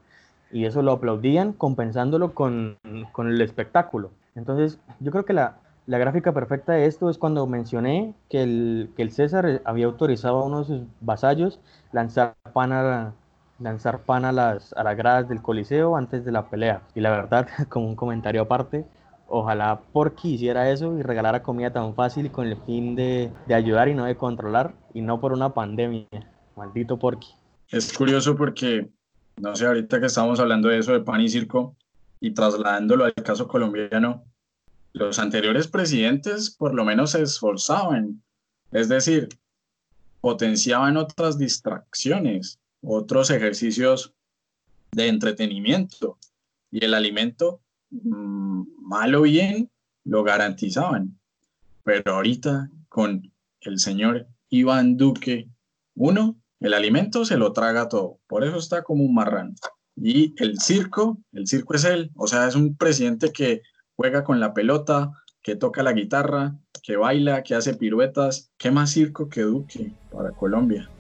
Y 0.51 0.67
eso 0.67 0.83
lo 0.83 0.93
aplaudían 0.93 1.53
compensándolo 1.53 2.33
con, 2.35 2.79
con 3.13 3.29
el 3.29 3.41
espectáculo. 3.41 4.11
Entonces, 4.37 4.79
yo 5.01 5.11
creo 5.11 5.25
que 5.25 5.33
la, 5.33 5.57
la 5.87 5.99
gráfica 5.99 6.33
perfecta 6.33 6.73
de 6.73 6.87
esto 6.87 7.11
es 7.11 7.19
cuando 7.19 7.47
mencioné 7.47 8.15
que 8.31 8.43
el, 8.43 8.91
que 8.97 9.03
el 9.03 9.11
César 9.11 9.63
había 9.65 9.87
autorizado 9.87 10.41
a 10.41 10.45
uno 10.45 10.61
de 10.61 10.65
sus 10.65 10.83
vasallos 11.01 11.61
lanzar 11.93 12.35
pan 12.53 12.73
a, 12.73 13.13
lanzar 13.65 14.03
pan 14.05 14.27
a 14.27 14.33
las, 14.33 14.75
a 14.75 14.85
las 14.85 14.97
gradas 14.97 15.29
del 15.29 15.43
Coliseo 15.43 15.97
antes 15.97 16.25
de 16.25 16.31
la 16.31 16.49
pelea. 16.51 16.83
Y 16.95 17.01
la 17.01 17.11
verdad, 17.11 17.49
como 17.69 17.89
un 17.89 17.97
comentario 17.97 18.43
aparte, 18.43 18.85
ojalá 19.27 19.81
Porky 19.93 20.35
hiciera 20.35 20.71
eso 20.71 20.97
y 20.99 21.03
regalara 21.03 21.43
comida 21.43 21.73
tan 21.73 21.95
fácil 21.95 22.31
con 22.31 22.47
el 22.47 22.57
fin 22.65 22.95
de, 22.95 23.33
de 23.47 23.55
ayudar 23.55 23.89
y 23.89 23.95
no 23.95 24.05
de 24.05 24.17
controlar, 24.17 24.75
y 24.93 25.01
no 25.01 25.19
por 25.19 25.33
una 25.33 25.55
pandemia. 25.55 26.07
Maldito 26.57 26.99
Porky. 26.99 27.29
Es 27.71 27.93
curioso 27.93 28.37
porque, 28.37 28.91
no 29.39 29.57
sé, 29.57 29.67
ahorita 29.67 29.99
que 29.99 30.07
estamos 30.07 30.39
hablando 30.39 30.69
de 30.69 30.79
eso 30.79 30.93
de 30.93 31.01
pan 31.01 31.23
y 31.23 31.29
circo 31.29 31.75
y 32.21 32.33
trasladándolo 32.33 33.07
al 33.07 33.15
caso 33.15 33.49
colombiano, 33.49 34.25
los 34.93 35.19
anteriores 35.19 35.67
presidentes 35.67 36.55
por 36.55 36.75
lo 36.75 36.85
menos 36.85 37.13
se 37.13 37.23
esforzaban, 37.23 38.23
es 38.71 38.89
decir, 38.89 39.29
potenciaban 40.21 40.97
otras 40.97 41.37
distracciones 41.39 42.61
otros 42.87 43.31
ejercicios 43.31 44.15
de 44.93 45.09
entretenimiento 45.09 46.19
y 46.71 46.85
el 46.85 46.95
alimento, 46.95 47.61
mm, 47.91 48.63
mal 48.81 49.15
o 49.15 49.23
bien, 49.23 49.71
lo 50.05 50.23
garantizaban. 50.23 51.19
Pero 51.83 52.15
ahorita 52.15 52.71
con 52.89 53.31
el 53.61 53.79
señor 53.79 54.27
Iván 54.49 54.97
Duque, 54.97 55.49
uno, 55.95 56.37
el 56.61 56.75
alimento 56.75 57.25
se 57.25 57.37
lo 57.37 57.53
traga 57.53 57.89
todo, 57.89 58.19
por 58.27 58.45
eso 58.45 58.57
está 58.57 58.83
como 58.83 59.05
un 59.05 59.15
marrano. 59.15 59.55
Y 59.97 60.35
el 60.43 60.59
circo, 60.59 61.19
el 61.33 61.47
circo 61.47 61.75
es 61.75 61.85
él, 61.85 62.11
o 62.17 62.27
sea, 62.27 62.49
es 62.49 62.55
un 62.55 62.77
presidente 62.77 63.33
que 63.33 63.63
juega 63.97 64.25
con 64.25 64.41
la 64.41 64.55
pelota, 64.55 65.13
que 65.43 65.57
toca 65.57 65.83
la 65.83 65.93
guitarra, 65.93 66.57
que 66.83 66.97
baila, 66.97 67.43
que 67.43 67.55
hace 67.55 67.75
piruetas. 67.75 68.51
¿Qué 68.57 68.71
más 68.71 68.91
circo 68.91 69.29
que 69.29 69.43
Duque 69.43 69.93
para 70.11 70.33
Colombia? 70.33 70.91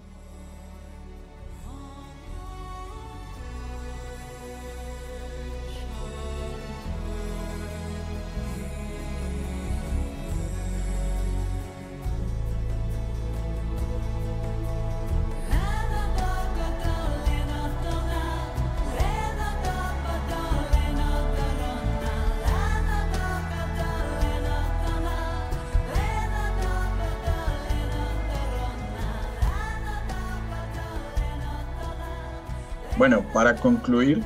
Bueno, 33.06 33.22
para 33.34 33.54
concluir 33.56 34.22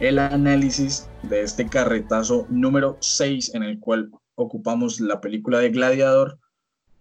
el 0.00 0.18
análisis 0.18 1.06
de 1.22 1.42
este 1.42 1.68
carretazo 1.68 2.46
número 2.48 2.96
6 2.98 3.54
en 3.54 3.62
el 3.62 3.78
cual 3.78 4.10
ocupamos 4.36 5.00
la 5.00 5.20
película 5.20 5.58
de 5.58 5.68
Gladiador, 5.68 6.38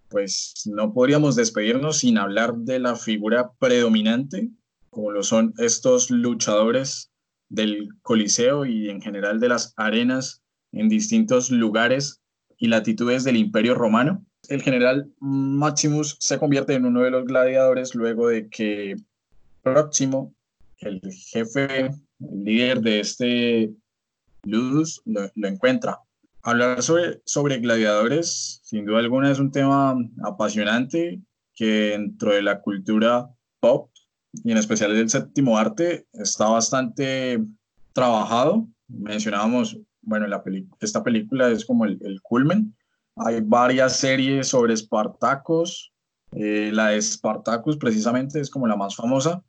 pues 0.10 0.64
no 0.66 0.94
podríamos 0.94 1.38
despedirnos 1.38 2.00
sin 2.00 2.18
hablar 2.18 2.58
de 2.58 2.80
la 2.80 2.98
figura 2.98 3.52
predominante, 3.60 4.50
como 4.90 5.12
lo 5.12 5.24
son 5.24 5.54
estos 5.58 6.12
luchadores 6.12 7.14
del 7.48 7.88
Coliseo 8.02 8.66
y 8.66 8.90
en 8.90 9.02
general 9.02 9.40
de 9.40 9.48
las 9.48 9.74
arenas 9.78 10.42
en 10.74 10.90
distintos 10.90 11.50
lugares 11.50 12.20
y 12.58 12.68
latitudes 12.68 13.24
del 13.24 13.38
Imperio 13.38 13.74
Romano. 13.74 14.26
El 14.50 14.62
general 14.64 15.10
Maximus 15.22 16.18
se 16.20 16.38
convierte 16.38 16.74
en 16.74 16.86
uno 16.86 17.04
de 17.04 17.12
los 17.12 17.24
gladiadores 17.24 17.96
luego 17.96 18.28
de 18.28 18.50
que 18.50 18.98
Próximo 19.64 20.34
el 20.82 21.02
jefe, 21.12 21.88
el 21.88 22.44
líder 22.44 22.82
de 22.82 23.00
este 23.00 23.74
Ludus 24.44 25.02
lo, 25.06 25.30
encuentra. 25.48 26.00
Hablar 26.44 26.82
sobre, 26.82 27.22
sobre 27.26 27.60
gladiadores, 27.60 28.62
sin 28.64 28.86
duda 28.86 29.00
alguna, 29.00 29.32
es 29.32 29.40
un 29.40 29.52
tema 29.52 29.96
apasionante 30.24 31.22
que 31.54 31.92
dentro 31.92 32.34
de 32.34 32.42
la 32.42 32.62
cultura 32.62 33.30
pop 33.60 33.92
y 34.44 34.52
en 34.52 34.58
especial 34.58 34.94
del 34.96 35.10
séptimo 35.10 35.58
arte 35.58 36.08
está 36.14 36.48
bastante 36.48 37.40
trabajado. 37.94 38.68
Mencionábamos, 38.88 39.78
bueno, 40.02 40.26
la 40.28 40.44
esta 40.80 41.04
película 41.04 41.50
es 41.50 41.66
como 41.66 41.86
el, 41.86 42.22
culmen. 42.24 42.76
Hay 43.18 43.42
varias 43.42 43.98
series 43.98 44.48
sobre 44.48 44.74
Espartacos. 44.74 45.94
Eh, 46.32 46.72
la 46.74 46.88
de 46.88 47.02
Spartacus 47.02 47.78
precisamente 47.78 48.40
es 48.40 48.50
como 48.50 48.66
la 48.66 48.78
más 48.78 48.96
famosa 48.96 49.44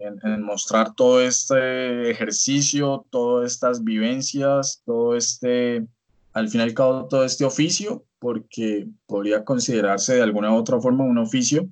en, 0.00 0.42
mostrar 0.42 0.94
todo 0.94 1.20
este 1.20 2.10
ejercicio, 2.10 3.06
todas 3.10 3.52
estas 3.52 3.84
vivencias, 3.84 4.82
todo 4.84 5.16
este, 5.16 5.86
al 6.32 6.48
fin 6.48 6.60
y 6.60 6.64
al 6.64 6.74
cabo, 6.74 7.06
todo 7.08 7.24
este 7.24 7.44
oficio, 7.44 8.04
porque 8.18 8.88
podría 9.06 9.44
considerarse 9.44 10.14
de 10.14 10.22
alguna 10.22 10.52
u 10.52 10.56
otra 10.56 10.80
forma 10.80 11.04
un 11.04 11.18
oficio, 11.18 11.68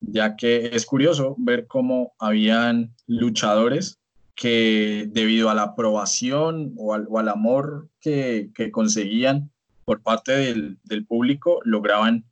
ya 0.00 0.36
que 0.36 0.70
es 0.72 0.86
curioso 0.86 1.34
ver 1.38 1.66
cómo 1.66 2.12
habían 2.18 2.94
luchadores 3.06 3.98
que 4.34 5.08
debido 5.12 5.48
a 5.48 5.54
la 5.54 5.62
aprobación 5.62 6.74
o 6.76 6.94
al, 6.94 7.28
amor 7.28 7.88
que, 8.00 8.50
que, 8.54 8.72
conseguían 8.72 9.52
por 9.84 10.02
parte 10.02 10.32
del 10.32 11.06
público, 11.06 11.60
lograban 11.64 12.24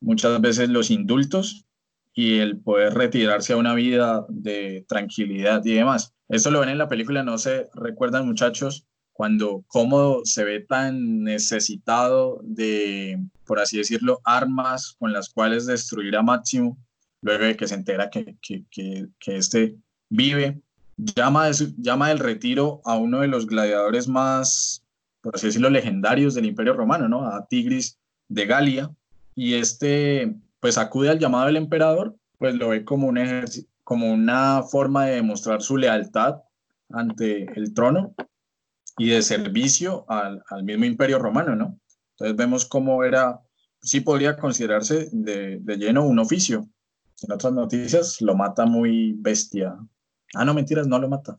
muchas 0.00 0.40
veces 0.40 0.70
los 0.70 0.90
indultos 0.90 1.66
y 2.14 2.38
el 2.38 2.58
poder 2.58 2.94
retirarse 2.94 3.52
a 3.52 3.56
una 3.56 3.74
vida 3.74 4.26
de 4.28 4.84
tranquilidad 4.88 5.64
y 5.64 5.74
demás. 5.74 6.14
Eso 6.28 6.50
lo 6.50 6.60
ven 6.60 6.70
en 6.70 6.78
la 6.78 6.88
película, 6.88 7.22
no 7.22 7.38
se 7.38 7.68
recuerdan 7.74 8.26
muchachos, 8.26 8.86
cuando 9.12 9.64
cómo 9.68 10.20
se 10.24 10.44
ve 10.44 10.60
tan 10.60 11.22
necesitado 11.22 12.40
de, 12.42 13.18
por 13.44 13.60
así 13.60 13.76
decirlo, 13.76 14.20
armas 14.24 14.96
con 14.98 15.12
las 15.12 15.28
cuales 15.28 15.66
destruir 15.66 16.16
a 16.16 16.22
Máximo, 16.22 16.78
luego 17.20 17.44
de 17.44 17.56
que 17.56 17.68
se 17.68 17.74
entera 17.74 18.08
que, 18.08 18.36
que, 18.40 18.64
que, 18.70 19.08
que 19.18 19.36
este 19.36 19.76
vive, 20.08 20.62
llama, 20.96 21.50
de 21.50 21.74
llama 21.76 22.08
del 22.08 22.18
retiro 22.18 22.80
a 22.84 22.96
uno 22.96 23.20
de 23.20 23.28
los 23.28 23.46
gladiadores 23.46 24.08
más, 24.08 24.84
por 25.20 25.36
así 25.36 25.48
decirlo, 25.48 25.68
legendarios 25.68 26.34
del 26.34 26.46
Imperio 26.46 26.72
Romano, 26.72 27.08
¿no? 27.08 27.26
A 27.26 27.46
Tigris 27.46 27.98
de 28.28 28.46
Galia, 28.46 28.90
y 29.34 29.54
este 29.54 30.34
pues 30.60 30.78
acude 30.78 31.10
al 31.10 31.18
llamado 31.18 31.46
del 31.46 31.56
emperador, 31.56 32.14
pues 32.38 32.54
lo 32.54 32.68
ve 32.68 32.84
como, 32.84 33.12
como 33.84 34.12
una 34.12 34.62
forma 34.62 35.06
de 35.06 35.16
demostrar 35.16 35.62
su 35.62 35.76
lealtad 35.76 36.36
ante 36.90 37.44
el 37.58 37.74
trono 37.74 38.14
y 38.98 39.08
de 39.10 39.22
servicio 39.22 40.04
al, 40.08 40.42
al 40.48 40.62
mismo 40.62 40.84
imperio 40.84 41.18
romano, 41.18 41.56
¿no? 41.56 41.78
Entonces 42.12 42.36
vemos 42.36 42.66
cómo 42.66 43.02
era, 43.04 43.40
sí 43.80 44.00
podría 44.00 44.36
considerarse 44.36 45.08
de, 45.12 45.58
de 45.60 45.76
lleno 45.76 46.04
un 46.04 46.18
oficio. 46.18 46.68
En 47.22 47.32
otras 47.32 47.52
noticias 47.52 48.20
lo 48.20 48.34
mata 48.34 48.66
muy 48.66 49.14
bestia. 49.18 49.76
Ah, 50.34 50.44
no, 50.44 50.54
mentiras, 50.54 50.86
no 50.86 50.98
lo 50.98 51.08
mata. 51.08 51.38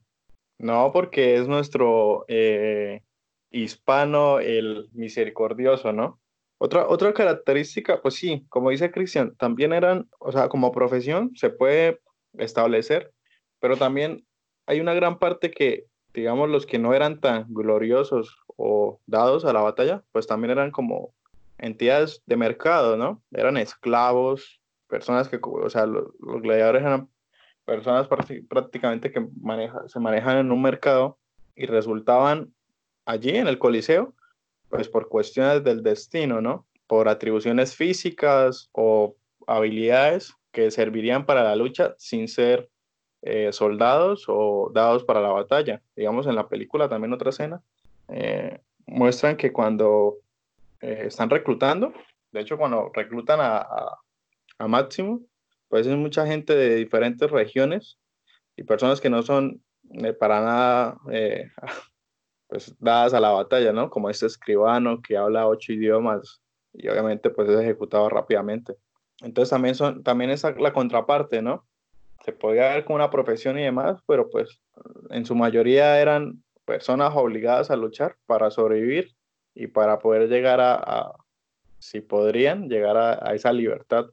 No, 0.57 0.91
porque 0.91 1.37
es 1.37 1.47
nuestro 1.47 2.25
eh, 2.27 3.01
hispano 3.49 4.39
el 4.39 4.89
misericordioso, 4.93 5.91
¿no? 5.91 6.19
Otra, 6.63 6.87
otra 6.87 7.11
característica, 7.11 8.03
pues 8.03 8.13
sí, 8.13 8.45
como 8.47 8.69
dice 8.69 8.91
Cristian, 8.91 9.35
también 9.35 9.73
eran, 9.73 10.07
o 10.19 10.31
sea, 10.31 10.47
como 10.47 10.71
profesión 10.71 11.31
se 11.35 11.49
puede 11.49 11.99
establecer, 12.37 13.11
pero 13.59 13.77
también 13.77 14.27
hay 14.67 14.79
una 14.79 14.93
gran 14.93 15.17
parte 15.17 15.49
que, 15.49 15.87
digamos, 16.13 16.49
los 16.49 16.67
que 16.67 16.77
no 16.77 16.93
eran 16.93 17.19
tan 17.19 17.51
gloriosos 17.51 18.37
o 18.57 18.99
dados 19.07 19.43
a 19.43 19.53
la 19.53 19.61
batalla, 19.61 20.03
pues 20.11 20.27
también 20.27 20.51
eran 20.51 20.69
como 20.69 21.15
entidades 21.57 22.21
de 22.27 22.37
mercado, 22.37 22.95
¿no? 22.95 23.23
Eran 23.31 23.57
esclavos, 23.57 24.61
personas 24.87 25.29
que, 25.29 25.39
o 25.41 25.69
sea, 25.71 25.87
los, 25.87 26.09
gladiadores 26.43 26.83
eran 26.83 27.09
personas 27.65 28.07
prácti- 28.07 28.47
prácticamente 28.47 29.11
que 29.11 29.27
maneja, 29.41 29.81
se 29.87 29.99
manejan 29.99 30.37
en 30.37 30.51
un 30.51 30.61
mercado 30.61 31.17
y 31.55 31.65
resultaban 31.65 32.53
allí 33.07 33.31
en 33.31 33.47
el 33.47 33.57
Coliseo, 33.57 34.13
pues 34.71 34.87
por 34.87 35.09
cuestiones 35.09 35.63
del 35.63 35.83
destino, 35.83 36.41
¿no? 36.41 36.65
Por 36.87 37.07
atribuciones 37.07 37.75
físicas 37.75 38.69
o 38.71 39.15
habilidades 39.45 40.33
que 40.51 40.71
servirían 40.71 41.25
para 41.25 41.43
la 41.43 41.55
lucha 41.55 41.95
sin 41.97 42.27
ser 42.27 42.69
eh, 43.21 43.51
soldados 43.51 44.25
o 44.27 44.71
dados 44.73 45.03
para 45.03 45.21
la 45.21 45.29
batalla. 45.29 45.81
Digamos, 45.95 46.25
en 46.25 46.35
la 46.35 46.47
película 46.47 46.89
también 46.89 47.13
otra 47.13 47.29
escena, 47.29 47.61
eh, 48.07 48.59
muestran 48.87 49.37
que 49.37 49.51
cuando 49.51 50.17
eh, 50.81 51.03
están 51.05 51.29
reclutando, 51.29 51.93
de 52.31 52.41
hecho 52.41 52.57
cuando 52.57 52.91
reclutan 52.93 53.39
a, 53.39 53.57
a, 53.57 53.97
a 54.57 54.67
Máximo, 54.67 55.21
pues 55.67 55.87
es 55.87 55.95
mucha 55.95 56.25
gente 56.25 56.55
de 56.55 56.75
diferentes 56.75 57.29
regiones 57.29 57.97
y 58.57 58.63
personas 58.63 58.99
que 58.99 59.09
no 59.09 59.21
son 59.21 59.61
eh, 59.93 60.13
para 60.13 60.41
nada 60.41 60.97
eh, 61.11 61.49
pues 62.51 62.75
dadas 62.79 63.13
a 63.13 63.21
la 63.21 63.29
batalla, 63.29 63.71
¿no? 63.71 63.89
Como 63.89 64.09
este 64.09 64.25
escribano 64.25 65.01
que 65.01 65.15
habla 65.15 65.47
ocho 65.47 65.71
idiomas 65.71 66.41
y 66.73 66.85
obviamente 66.89 67.29
pues 67.29 67.47
es 67.47 67.57
ejecutado 67.61 68.09
rápidamente. 68.09 68.75
Entonces 69.21 69.51
también 69.51 69.73
son, 69.73 70.03
también 70.03 70.31
es 70.31 70.43
la 70.43 70.73
contraparte, 70.73 71.41
¿no? 71.41 71.65
Se 72.25 72.33
podía 72.33 72.73
ver 72.73 72.83
como 72.83 72.97
una 72.97 73.09
profesión 73.09 73.57
y 73.57 73.63
demás, 73.63 74.01
pero 74.05 74.29
pues 74.29 74.59
en 75.11 75.25
su 75.25 75.33
mayoría 75.33 76.01
eran 76.01 76.43
personas 76.65 77.13
obligadas 77.15 77.71
a 77.71 77.77
luchar 77.77 78.17
para 78.25 78.51
sobrevivir 78.51 79.15
y 79.55 79.67
para 79.67 79.99
poder 79.99 80.27
llegar 80.27 80.59
a, 80.59 81.13
si 81.79 82.01
podrían, 82.01 82.67
llegar 82.67 82.97
a, 82.97 83.33
esa 83.33 83.53
libertad 83.53 84.07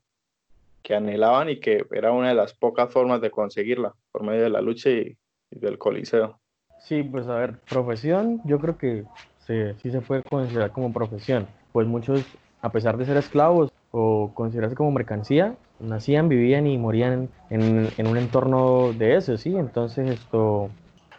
que 0.85 0.95
anhelaban 0.95 1.49
y 1.49 1.59
que 1.59 1.85
era 1.91 2.13
una 2.13 2.29
de 2.29 2.37
las 2.37 2.55
pocas 2.55 2.93
formas 2.93 3.21
de 3.21 3.33
conseguirla 3.33 3.97
por 4.13 4.23
medio 4.23 4.45
de 4.45 4.51
la 4.51 4.61
lucha 4.61 4.91
y 4.91 5.19
del 5.51 5.77
coliseo. 5.77 6.39
Sí, 6.79 7.03
pues 7.03 7.27
a 7.29 7.35
ver, 7.37 7.61
profesión, 7.69 8.41
yo 8.45 8.59
creo 8.61 8.79
que 8.79 9.07
se- 9.39 9.75
sí 9.79 9.91
se 9.91 10.01
puede 10.01 10.23
considerar 10.23 10.73
como 10.73 10.93
profesión. 10.93 11.49
Pues 11.73 11.87
muchos, 11.87 12.39
a 12.63 12.73
pesar 12.73 12.97
de 12.97 13.05
ser 13.05 13.17
esclavos 13.17 13.71
o 13.91 14.33
considerarse 14.35 14.77
como 14.77 14.91
mercancía, 14.93 15.59
nacían, 15.79 16.29
vivían 16.29 16.67
y 16.67 16.79
morían 16.79 17.31
en, 17.49 17.89
en 17.97 18.07
un 18.07 18.17
entorno 18.17 18.93
de 18.95 19.17
eso, 19.17 19.37
¿sí? 19.37 19.57
Entonces 19.57 20.07
esto, 20.09 20.77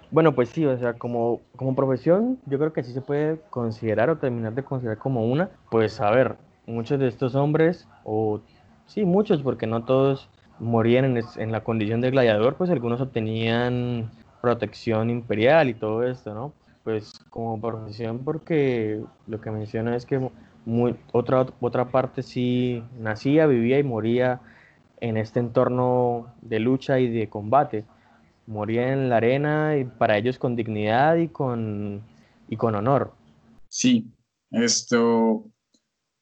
bueno, 0.10 0.34
pues 0.36 0.49
sí, 0.49 0.66
o 0.66 0.78
sea, 0.78 0.97
como, 0.97 1.41
como 1.55 1.76
profesión, 1.76 2.39
yo 2.45 2.57
creo 2.57 2.74
que 2.74 2.84
sí 2.84 2.93
se 2.93 3.01
puede 3.01 3.41
considerar 3.49 4.10
o 4.10 4.18
terminar 4.20 4.53
de 4.53 4.64
considerar 4.64 4.97
como 4.97 5.26
una. 5.26 5.51
Pues 5.70 5.99
a 6.01 6.10
ver, 6.12 6.38
muchos 6.66 6.99
de 6.99 7.07
estos 7.07 7.36
hombres, 7.36 7.89
o 8.03 8.43
sí, 8.86 9.05
muchos, 9.05 9.43
porque 9.43 9.68
no 9.68 9.86
todos 9.86 10.30
morían 10.57 11.05
en, 11.05 11.24
en 11.38 11.51
la 11.51 11.64
condición 11.64 12.01
de 12.01 12.12
gladiador, 12.12 12.57
pues 12.57 12.70
algunos 12.70 13.01
obtenían 13.01 14.12
protección 14.42 15.10
imperial 15.10 15.70
y 15.70 15.74
todo 15.74 16.04
esto, 16.04 16.34
¿no? 16.34 16.54
Pues 16.84 17.20
como 17.30 17.60
profesión, 17.60 18.20
porque 18.24 19.02
lo 19.28 19.42
que 19.42 19.52
menciona 19.52 19.96
es 19.96 20.06
que 20.06 20.30
otra, 21.12 21.48
otra 21.60 21.92
parte 21.92 22.24
sí 22.24 22.84
nacía, 23.00 23.48
vivía 23.48 23.80
y 23.80 23.84
moría 23.84 24.42
en 25.02 25.18
este 25.18 25.40
entorno 25.40 26.34
de 26.42 26.60
lucha 26.60 27.00
y 27.00 27.10
de 27.10 27.30
combate. 27.30 27.86
Moría 28.48 28.92
en 28.92 29.10
la 29.10 29.18
arena 29.18 29.78
y 29.78 29.86
para 29.86 30.18
ellos 30.18 30.40
con 30.40 30.56
dignidad 30.56 31.18
y 31.18 31.28
con, 31.28 32.02
y 32.48 32.58
con 32.58 32.76
honor. 32.76 33.14
Sí, 33.68 34.08
esto, 34.52 35.46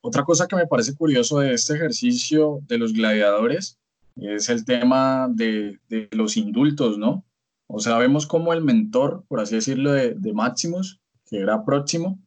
otra 0.01 0.23
cosa 0.23 0.47
que 0.47 0.55
me 0.55 0.67
parece 0.67 0.95
curioso 0.95 1.39
de 1.39 1.53
este 1.53 1.75
ejercicio 1.75 2.59
de 2.67 2.77
los 2.77 2.93
gladiadores 2.93 3.79
es 4.17 4.49
el 4.49 4.65
tema 4.65 5.29
de, 5.29 5.79
de 5.89 6.09
los 6.11 6.35
indultos, 6.37 6.97
¿no? 6.97 7.23
O 7.67 7.79
sea, 7.79 7.97
vemos 7.97 8.25
cómo 8.25 8.53
el 8.53 8.63
mentor, 8.63 9.23
por 9.27 9.39
así 9.39 9.55
decirlo, 9.55 9.91
de, 9.91 10.13
de 10.15 10.33
Maximus, 10.33 10.99
que 11.25 11.39
era 11.39 11.65
próximo, 11.65 12.19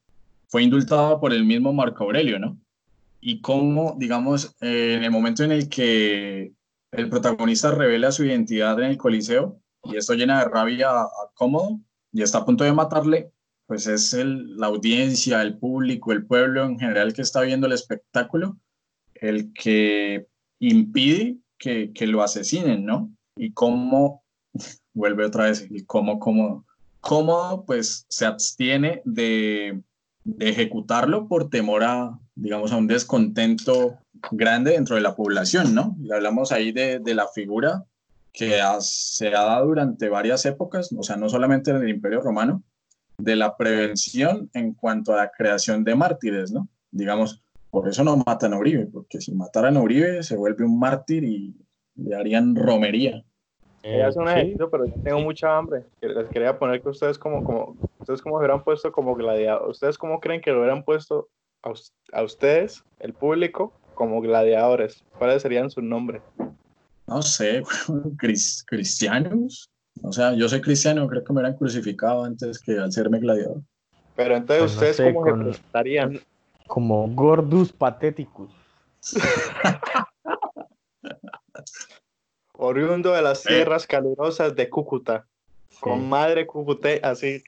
fue 0.48 0.62
indultado 0.62 1.20
por 1.20 1.32
el 1.32 1.44
mismo 1.44 1.72
Marco 1.72 2.04
Aurelio, 2.04 2.38
¿no? 2.38 2.58
Y 3.20 3.40
cómo, 3.40 3.96
digamos, 3.98 4.56
eh, 4.60 4.94
en 4.96 5.04
el 5.04 5.10
momento 5.10 5.44
en 5.44 5.52
el 5.52 5.68
que 5.68 6.52
el 6.92 7.08
protagonista 7.08 7.70
revela 7.70 8.12
su 8.12 8.24
identidad 8.24 8.78
en 8.80 8.90
el 8.90 8.96
Coliseo, 8.96 9.58
y 9.84 9.96
esto 9.96 10.14
llena 10.14 10.40
de 10.40 10.50
rabia 10.50 10.90
a, 10.90 11.02
a 11.02 11.30
Cómodo, 11.34 11.80
y 12.12 12.22
está 12.22 12.38
a 12.38 12.44
punto 12.44 12.64
de 12.64 12.72
matarle, 12.72 13.30
pues 13.66 13.86
es 13.86 14.12
el, 14.14 14.56
la 14.56 14.66
audiencia, 14.66 15.40
el 15.42 15.56
público, 15.56 16.10
el 16.10 16.26
pueblo 16.26 16.64
en 16.64 16.78
general 16.78 17.12
que 17.12 17.22
está 17.22 17.42
viendo 17.42 17.68
el 17.68 17.72
espectáculo, 17.72 18.56
el 19.14 19.52
que 19.52 20.26
impide 20.58 21.36
que, 21.56 21.92
que 21.92 22.06
lo 22.08 22.22
asesinen, 22.22 22.84
¿no? 22.84 23.12
Y 23.36 23.52
cómo, 23.52 24.24
vuelve 24.94 25.24
otra 25.24 25.44
vez, 25.44 25.66
y 25.70 25.84
cómo, 25.84 26.18
cómo, 26.18 26.64
cómo 27.00 27.64
pues 27.66 28.06
se 28.08 28.26
abstiene 28.26 29.02
de, 29.04 29.80
de 30.24 30.48
ejecutarlo 30.48 31.28
por 31.28 31.48
temor 31.50 31.84
a, 31.84 32.18
digamos, 32.34 32.72
a 32.72 32.76
un 32.76 32.86
descontento 32.86 33.98
grande 34.30 34.72
dentro 34.72 34.96
de 34.96 35.02
la 35.02 35.14
población, 35.16 35.74
¿no? 35.74 35.96
Y 36.02 36.12
hablamos 36.12 36.52
ahí 36.52 36.72
de, 36.72 36.98
de 36.98 37.14
la 37.14 37.26
figura 37.28 37.84
que 38.32 38.60
ha- 38.60 38.80
se 38.80 39.28
ha 39.28 39.44
dado 39.44 39.66
durante 39.66 40.08
varias 40.08 40.44
épocas, 40.46 40.90
o 40.96 41.02
sea, 41.02 41.16
no 41.16 41.28
solamente 41.28 41.70
en 41.70 41.78
el 41.78 41.88
Imperio 41.88 42.20
Romano, 42.20 42.62
de 43.18 43.36
la 43.36 43.56
prevención 43.56 44.50
en 44.54 44.72
cuanto 44.74 45.12
a 45.12 45.16
la 45.16 45.30
creación 45.30 45.84
de 45.84 45.94
mártires, 45.94 46.52
¿no? 46.52 46.68
Digamos, 46.90 47.42
por 47.70 47.88
eso 47.88 48.02
no 48.02 48.16
matan 48.26 48.54
a 48.54 48.58
Uribe, 48.58 48.86
porque 48.86 49.20
si 49.20 49.32
mataran 49.34 49.76
a 49.76 49.82
Uribe 49.82 50.22
se 50.22 50.36
vuelve 50.36 50.64
un 50.64 50.78
mártir 50.78 51.24
y 51.24 51.54
le 51.96 52.16
harían 52.16 52.56
romería. 52.56 53.22
Ella 53.82 54.08
hace 54.08 54.18
un 54.18 54.26
Eh, 54.28 54.32
sí, 54.32 54.38
ejercicio, 54.38 54.70
pero 54.70 54.86
yo 54.86 54.94
tengo 55.02 55.20
mucha 55.20 55.56
hambre. 55.56 55.84
Les 56.00 56.28
quería 56.30 56.58
poner 56.58 56.82
que 56.82 56.88
ustedes 56.90 57.18
como, 57.18 57.42
como, 57.42 57.76
ustedes 58.00 58.20
como 58.22 58.36
hubieran 58.36 58.62
puesto 58.62 58.92
como 58.92 59.14
gladiadores. 59.14 59.70
¿Ustedes 59.76 59.98
cómo 59.98 60.20
creen 60.20 60.40
que 60.40 60.52
lo 60.52 60.58
hubieran 60.60 60.84
puesto 60.84 61.28
a, 61.62 61.72
a 62.12 62.22
ustedes, 62.22 62.82
el 62.98 63.14
público, 63.14 63.74
como 63.94 64.20
gladiadores? 64.20 65.04
¿Cuáles 65.18 65.42
serían 65.42 65.70
sus 65.70 65.82
nombres? 65.84 66.22
No 67.06 67.22
sé, 67.22 67.62
cris- 68.18 68.64
cristianos. 68.66 69.68
O 70.02 70.12
sea, 70.12 70.34
yo 70.34 70.48
soy 70.48 70.60
cristiano, 70.60 71.06
creo 71.08 71.24
que 71.24 71.32
me 71.32 71.40
hubieran 71.40 71.58
crucificado 71.58 72.24
antes 72.24 72.60
que 72.60 72.78
al 72.78 72.92
serme 72.92 73.18
gladiador. 73.18 73.62
Pero 74.14 74.36
entonces 74.36 74.62
Pues 74.62 74.74
no 74.74 74.76
ustedes 74.80 74.96
sé, 74.96 75.14
cómo 75.14 75.24
se 75.24 75.30
con- 75.32 75.44
presentarían. 75.44 76.20
como 76.66 77.08
Gordus 77.08 77.72
Patheticus. 77.72 78.52
Oriundo 82.62 83.12
de 83.12 83.22
las 83.22 83.44
Eh. 83.46 83.48
tierras 83.48 83.86
calurosas 83.86 84.54
de 84.54 84.68
Cúcuta. 84.68 85.26
Con 85.80 86.08
madre 86.08 86.46
Cúcuta, 86.46 86.90
así. 87.02 87.42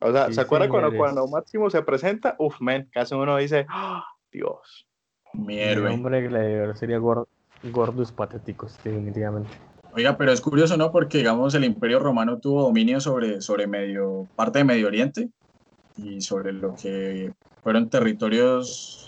O 0.00 0.10
sea, 0.12 0.26
Sí, 0.28 0.34
¿se 0.34 0.40
acuerdan 0.40 0.70
cuando, 0.70 0.96
cuando 0.96 1.26
Máximo 1.28 1.68
se 1.68 1.82
presenta? 1.82 2.36
Uf, 2.38 2.60
men, 2.60 2.88
casi 2.92 3.14
uno 3.14 3.36
dice, 3.36 3.66
"Ah, 3.68 4.04
Dios. 4.32 4.86
Mi 5.34 5.46
Mi 5.56 5.58
héroe. 5.58 5.90
nombre 5.90 6.22
gladiador 6.22 6.76
sería 6.76 6.98
Gor- 6.98 7.26
Gordus 7.64 8.12
Patheticus, 8.12 8.78
definitivamente. 8.82 9.50
Oiga, 9.92 10.16
pero 10.16 10.32
es 10.32 10.40
curioso, 10.40 10.76
¿no? 10.76 10.90
Porque, 10.92 11.18
digamos, 11.18 11.54
el 11.54 11.64
Imperio 11.64 11.98
Romano 11.98 12.38
tuvo 12.38 12.62
dominio 12.62 13.00
sobre, 13.00 13.40
sobre 13.42 13.66
medio, 13.66 14.26
parte 14.36 14.58
de 14.58 14.64
Medio 14.64 14.86
Oriente 14.86 15.28
y 15.96 16.20
sobre 16.22 16.52
lo 16.52 16.74
que 16.76 17.32
fueron 17.62 17.88
territorios, 17.90 19.05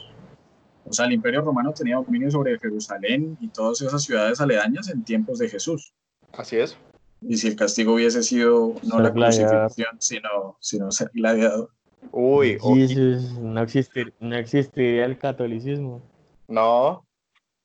o 0.89 0.93
sea, 0.93 1.07
el 1.07 1.13
Imperio 1.13 1.43
Romano 1.43 1.73
tenía 1.73 1.97
dominio 1.97 2.31
sobre 2.31 2.59
Jerusalén 2.59 3.37
y 3.41 3.49
todas 3.49 3.81
esas 3.83 4.03
ciudades 4.03 4.41
aledañas 4.41 4.89
en 4.89 5.05
tiempos 5.05 5.39
de 5.39 5.49
Jesús. 5.49 5.93
Así 6.33 6.57
es. 6.57 6.77
Y 7.21 7.37
si 7.37 7.49
el 7.49 7.57
castigo 7.57 7.95
hubiese 7.95 8.23
sido 8.23 8.75
no 8.85 8.91
Ser 8.97 9.01
la 9.03 9.11
gladiador. 9.11 9.61
crucifixión, 9.67 9.97
sino, 10.01 10.57
sino 10.61 10.91
ser 10.91 11.11
gladiador. 11.13 11.71
Uy, 12.13 12.59
Jesus, 12.61 13.33
no, 13.41 13.61
existir, 13.63 14.15
no 14.21 14.37
existiría 14.37 15.05
el 15.05 15.19
catolicismo. 15.19 16.03
no. 16.49 17.05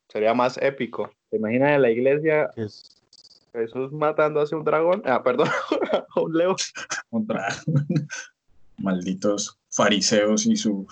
Sería 0.09 0.33
más 0.35 0.57
épico. 0.61 1.09
¿Te 1.31 1.37
imaginas 1.37 1.71
en 1.71 1.81
la 1.81 1.89
iglesia 1.89 2.49
que 2.55 2.63
es- 2.65 3.01
Jesús 3.51 3.91
matando 3.91 4.41
hacia 4.41 4.55
un 4.57 4.63
dragón? 4.63 5.01
Ah, 5.05 5.23
perdón, 5.23 5.47
a 5.91 6.05
un 6.21 6.33
león. 6.37 6.55
contra 7.09 7.47
malditos 8.77 9.57
fariseos 9.71 10.45
y 10.45 10.55
su 10.55 10.85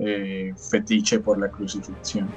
eh, 0.00 0.54
fetiche 0.56 1.20
por 1.20 1.38
la 1.40 1.50
crucifixión. 1.50 2.36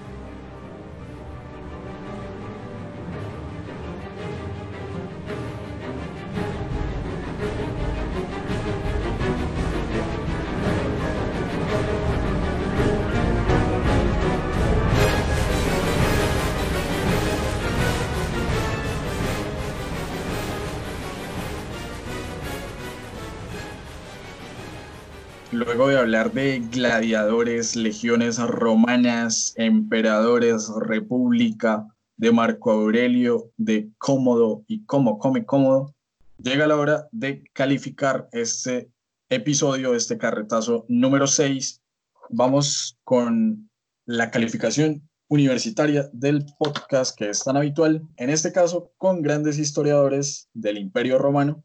Luego 25.53 25.87
de 25.87 25.99
hablar 25.99 26.33
de 26.33 26.63
gladiadores, 26.71 27.75
legiones 27.75 28.39
romanas, 28.39 29.53
emperadores, 29.55 30.67
república, 30.81 31.87
de 32.17 32.31
Marco 32.31 32.71
Aurelio, 32.71 33.51
de 33.57 33.91
cómodo 33.99 34.63
y 34.67 34.83
cómo 34.85 35.19
come 35.19 35.45
cómodo, 35.45 35.93
llega 36.39 36.65
la 36.65 36.75
hora 36.75 37.07
de 37.11 37.43
calificar 37.53 38.27
este 38.31 38.89
episodio, 39.29 39.93
este 39.93 40.17
carretazo 40.17 40.85
número 40.87 41.27
6. 41.27 41.83
Vamos 42.29 42.97
con 43.03 43.69
la 44.07 44.31
calificación 44.31 45.07
universitaria 45.27 46.09
del 46.13 46.47
podcast 46.57 47.15
que 47.15 47.29
es 47.29 47.43
tan 47.43 47.57
habitual, 47.57 48.01
en 48.17 48.31
este 48.31 48.51
caso 48.51 48.91
con 48.97 49.21
grandes 49.21 49.59
historiadores 49.59 50.49
del 50.55 50.79
Imperio 50.79 51.19
Romano 51.19 51.63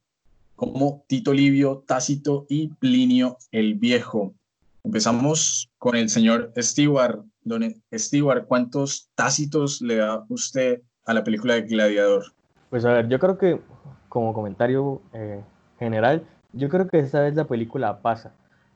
como 0.58 1.04
Tito 1.06 1.32
Livio, 1.32 1.84
Tácito 1.86 2.44
y 2.48 2.66
Plinio 2.66 3.38
el 3.52 3.76
Viejo. 3.76 4.34
Empezamos 4.82 5.70
con 5.78 5.94
el 5.94 6.08
señor 6.08 6.52
Stewart. 6.58 7.20
Don 7.44 7.62
Stewart, 7.94 8.44
¿cuántos 8.44 9.08
tácitos 9.14 9.80
le 9.80 9.96
da 9.96 10.24
usted 10.28 10.82
a 11.06 11.14
la 11.14 11.22
película 11.22 11.54
de 11.54 11.62
Gladiador? 11.62 12.24
Pues 12.70 12.84
a 12.84 12.92
ver, 12.92 13.08
yo 13.08 13.20
creo 13.20 13.38
que 13.38 13.60
como 14.08 14.34
comentario 14.34 15.00
eh, 15.12 15.40
general, 15.78 16.24
yo 16.52 16.68
creo 16.68 16.88
que 16.88 16.98
esta 16.98 17.20
vez 17.20 17.36
la 17.36 17.44
película 17.44 18.02
pasa. 18.02 18.32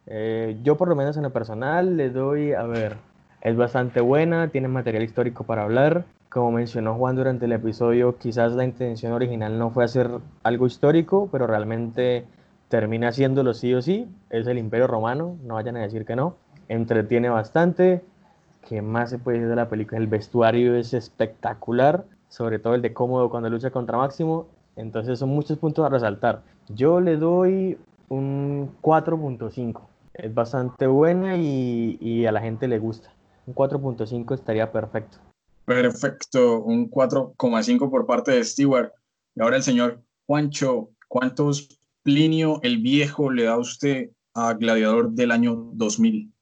Eh, 0.07 0.57
yo 0.63 0.77
por 0.77 0.87
lo 0.87 0.95
menos 0.95 1.17
en 1.17 1.25
lo 1.25 1.33
personal 1.33 1.97
le 1.97 2.11
doy, 2.11 2.53
a 2.53 2.63
ver, 2.63 2.97
es 3.41 3.57
bastante 3.57 4.01
buena, 4.01 4.49
tiene 4.49 4.69
material 4.69 5.03
histórico 5.03 5.43
para 5.43 5.65
hablar. 5.65 6.05
Como 6.33 6.51
mencionó 6.51 6.95
Juan 6.95 7.15
durante 7.15 7.45
el 7.45 7.53
episodio, 7.53 8.17
quizás 8.17 8.53
la 8.53 8.65
intención 8.65 9.13
original 9.13 9.59
no 9.59 9.69
fue 9.69 9.85
hacer 9.85 10.11
algo 10.43 10.67
histórico, 10.67 11.29
pero 11.31 11.47
realmente 11.47 12.25
termina 12.69 13.09
haciéndolo 13.09 13.53
sí 13.53 13.75
o 13.75 13.83
sí. 13.83 14.09
Es 14.31 14.47
el 14.47 14.57
Imperio 14.57 14.87
Romano, 14.87 15.37
no 15.45 15.57
vayan 15.57 15.77
a 15.77 15.83
decir 15.83 16.07
que 16.07 16.17
no. 16.17 16.37
Entretiene 16.69 17.29
bastante. 17.29 18.03
¿Qué 18.67 18.81
más 18.81 19.11
se 19.11 19.19
puede 19.19 19.41
decir 19.41 19.51
de 19.51 19.57
la 19.57 19.69
película? 19.69 19.99
El 19.99 20.07
vestuario 20.07 20.75
es 20.75 20.95
espectacular, 20.95 22.07
sobre 22.31 22.59
todo 22.59 22.77
el 22.77 22.81
de 22.81 22.95
Cómodo 22.95 23.29
cuando 23.29 23.51
lucha 23.51 23.71
contra 23.71 23.99
Máximo. 23.99 24.47
Entonces 24.77 25.19
son 25.19 25.29
muchos 25.29 25.59
puntos 25.59 25.85
a 25.85 25.91
resaltar. 25.91 26.41
Yo 26.71 27.03
le 27.03 27.19
doy 27.19 27.77
un 28.09 28.71
4.5. 28.81 29.83
Es 30.15 30.33
bastante 30.33 30.87
buena 30.87 31.37
y, 31.37 31.99
y 32.01 32.25
a 32.25 32.33
la 32.33 32.41
gente 32.41 32.69
le 32.69 32.79
gusta. 32.79 33.11
Un 33.47 33.55
4.5 33.55 34.33
estaría 34.33 34.73
perfecto. 34.73 35.19
Perfecto, 35.65 36.61
un 36.63 36.91
4,5 36.91 37.91
por 37.91 38.07
parte 38.07 38.33
de 38.33 38.45
Stewart. 38.45 38.93
Y 39.35 39.43
ahora 39.43 39.57
el 39.57 39.63
señor 39.63 40.03
Juancho, 40.27 40.91
¿cuántos 41.09 41.81
Plinio 42.03 42.61
el 42.63 42.79
Viejo 42.79 43.31
le 43.31 43.45
da 43.45 43.57
usted 43.57 44.11
a 44.35 44.55
Gladiador 44.55 45.11
del 45.11 45.31
año 45.31 45.55
2000? 45.75 46.33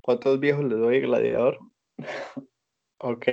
¿Cuántos 0.00 0.40
viejos 0.40 0.64
le 0.64 0.76
doy 0.76 0.96
a 0.96 1.00
Gladiador? 1.00 1.58
ok. 2.98 3.26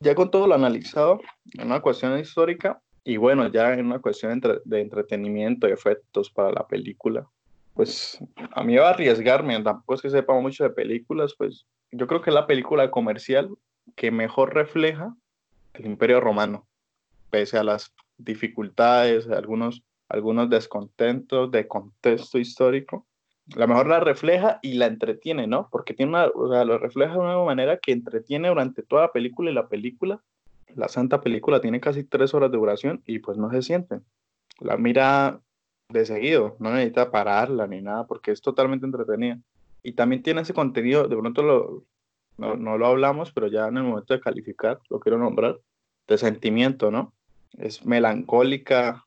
Ya 0.00 0.14
con 0.14 0.30
todo 0.30 0.46
lo 0.46 0.54
analizado, 0.54 1.20
en 1.54 1.66
una 1.66 1.80
cuestión 1.80 2.18
histórica, 2.18 2.82
y 3.02 3.16
bueno, 3.16 3.48
ya 3.48 3.72
en 3.72 3.86
una 3.86 4.00
cuestión 4.00 4.40
de 4.64 4.80
entretenimiento 4.80 5.68
y 5.68 5.72
efectos 5.72 6.30
para 6.30 6.52
la 6.52 6.66
película, 6.66 7.26
pues 7.72 8.18
a 8.52 8.64
mí 8.64 8.76
va 8.76 8.88
a 8.88 8.90
arriesgarme, 8.90 9.62
tampoco 9.62 9.94
es 9.94 10.02
que 10.02 10.10
sepa 10.10 10.38
mucho 10.40 10.64
de 10.64 10.70
películas, 10.70 11.34
pues 11.38 11.66
yo 11.92 12.06
creo 12.06 12.20
que 12.20 12.30
es 12.30 12.34
la 12.34 12.46
película 12.46 12.90
comercial 12.90 13.48
que 13.94 14.10
mejor 14.10 14.54
refleja 14.54 15.14
el 15.74 15.86
Imperio 15.86 16.20
Romano, 16.20 16.66
pese 17.30 17.58
a 17.58 17.64
las 17.64 17.92
dificultades, 18.18 19.28
algunos, 19.28 19.82
algunos 20.08 20.50
descontentos 20.50 21.50
de 21.50 21.68
contexto 21.68 22.38
histórico. 22.38 23.06
La 23.54 23.66
mejor 23.66 23.86
la 23.86 24.00
refleja 24.00 24.58
y 24.62 24.74
la 24.74 24.86
entretiene, 24.86 25.46
¿no? 25.46 25.68
Porque 25.70 25.94
tiene 25.94 26.10
una, 26.10 26.26
o 26.26 26.50
sea, 26.50 26.64
lo 26.64 26.78
refleja 26.78 27.12
de 27.12 27.20
una 27.20 27.38
manera 27.44 27.78
que 27.78 27.92
entretiene 27.92 28.48
durante 28.48 28.82
toda 28.82 29.02
la 29.02 29.12
película 29.12 29.50
y 29.50 29.54
la 29.54 29.68
película, 29.68 30.20
la 30.74 30.88
santa 30.88 31.20
película 31.20 31.60
tiene 31.60 31.80
casi 31.80 32.04
tres 32.04 32.34
horas 32.34 32.50
de 32.50 32.58
duración 32.58 33.02
y 33.06 33.20
pues 33.20 33.38
no 33.38 33.50
se 33.50 33.62
siente. 33.62 34.00
La 34.58 34.76
mira 34.76 35.40
de 35.88 36.04
seguido, 36.04 36.56
no 36.58 36.72
necesita 36.72 37.10
pararla 37.10 37.66
ni 37.66 37.80
nada 37.80 38.06
porque 38.06 38.32
es 38.32 38.40
totalmente 38.40 38.86
entretenida. 38.86 39.38
Y 39.82 39.92
también 39.92 40.22
tiene 40.22 40.40
ese 40.40 40.52
contenido, 40.52 41.06
de 41.06 41.16
pronto 41.16 41.42
lo, 41.42 41.84
no, 42.38 42.56
no 42.56 42.78
lo 42.78 42.86
hablamos, 42.86 43.32
pero 43.32 43.48
ya 43.48 43.68
en 43.68 43.78
el 43.78 43.84
momento 43.84 44.14
de 44.14 44.20
calificar, 44.20 44.80
lo 44.90 45.00
quiero 45.00 45.18
nombrar, 45.18 45.58
de 46.06 46.18
sentimiento, 46.18 46.90
¿no? 46.90 47.14
Es 47.58 47.84
melancólica, 47.84 49.04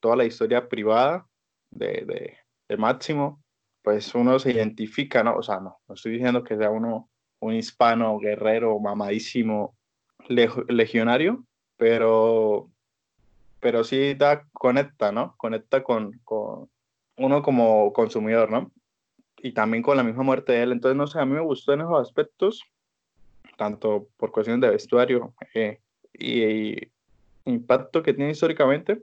toda 0.00 0.16
la 0.16 0.24
historia 0.24 0.68
privada 0.68 1.26
de, 1.70 2.04
de, 2.06 2.36
de 2.68 2.76
Máximo, 2.76 3.42
pues 3.82 4.14
uno 4.14 4.38
se 4.38 4.52
identifica, 4.52 5.22
¿no? 5.22 5.36
O 5.36 5.42
sea, 5.42 5.60
no, 5.60 5.78
no 5.88 5.94
estoy 5.94 6.12
diciendo 6.12 6.42
que 6.44 6.56
sea 6.56 6.70
uno 6.70 7.08
un 7.40 7.54
hispano, 7.54 8.18
guerrero, 8.18 8.78
mamadísimo, 8.78 9.76
leg- 10.28 10.64
legionario, 10.70 11.44
pero, 11.76 12.70
pero 13.60 13.82
sí 13.82 14.14
da, 14.14 14.46
conecta, 14.52 15.10
¿no? 15.10 15.34
Conecta 15.36 15.82
con, 15.82 16.20
con 16.24 16.70
uno 17.16 17.42
como 17.42 17.92
consumidor, 17.92 18.50
¿no? 18.50 18.70
Y 19.38 19.52
también 19.54 19.82
con 19.82 19.96
la 19.96 20.04
misma 20.04 20.22
muerte 20.22 20.52
de 20.52 20.62
él. 20.62 20.72
Entonces, 20.72 20.96
no 20.96 21.08
sé, 21.08 21.18
a 21.18 21.24
mí 21.24 21.32
me 21.34 21.40
gustó 21.40 21.72
en 21.72 21.80
esos 21.80 22.00
aspectos, 22.00 22.62
tanto 23.56 24.08
por 24.16 24.32
cuestiones 24.32 24.60
de 24.62 24.70
vestuario 24.70 25.34
eh, 25.54 25.78
y, 26.12 26.42
y 26.42 26.90
impacto 27.44 28.02
que 28.02 28.14
tiene 28.14 28.30
históricamente, 28.32 29.02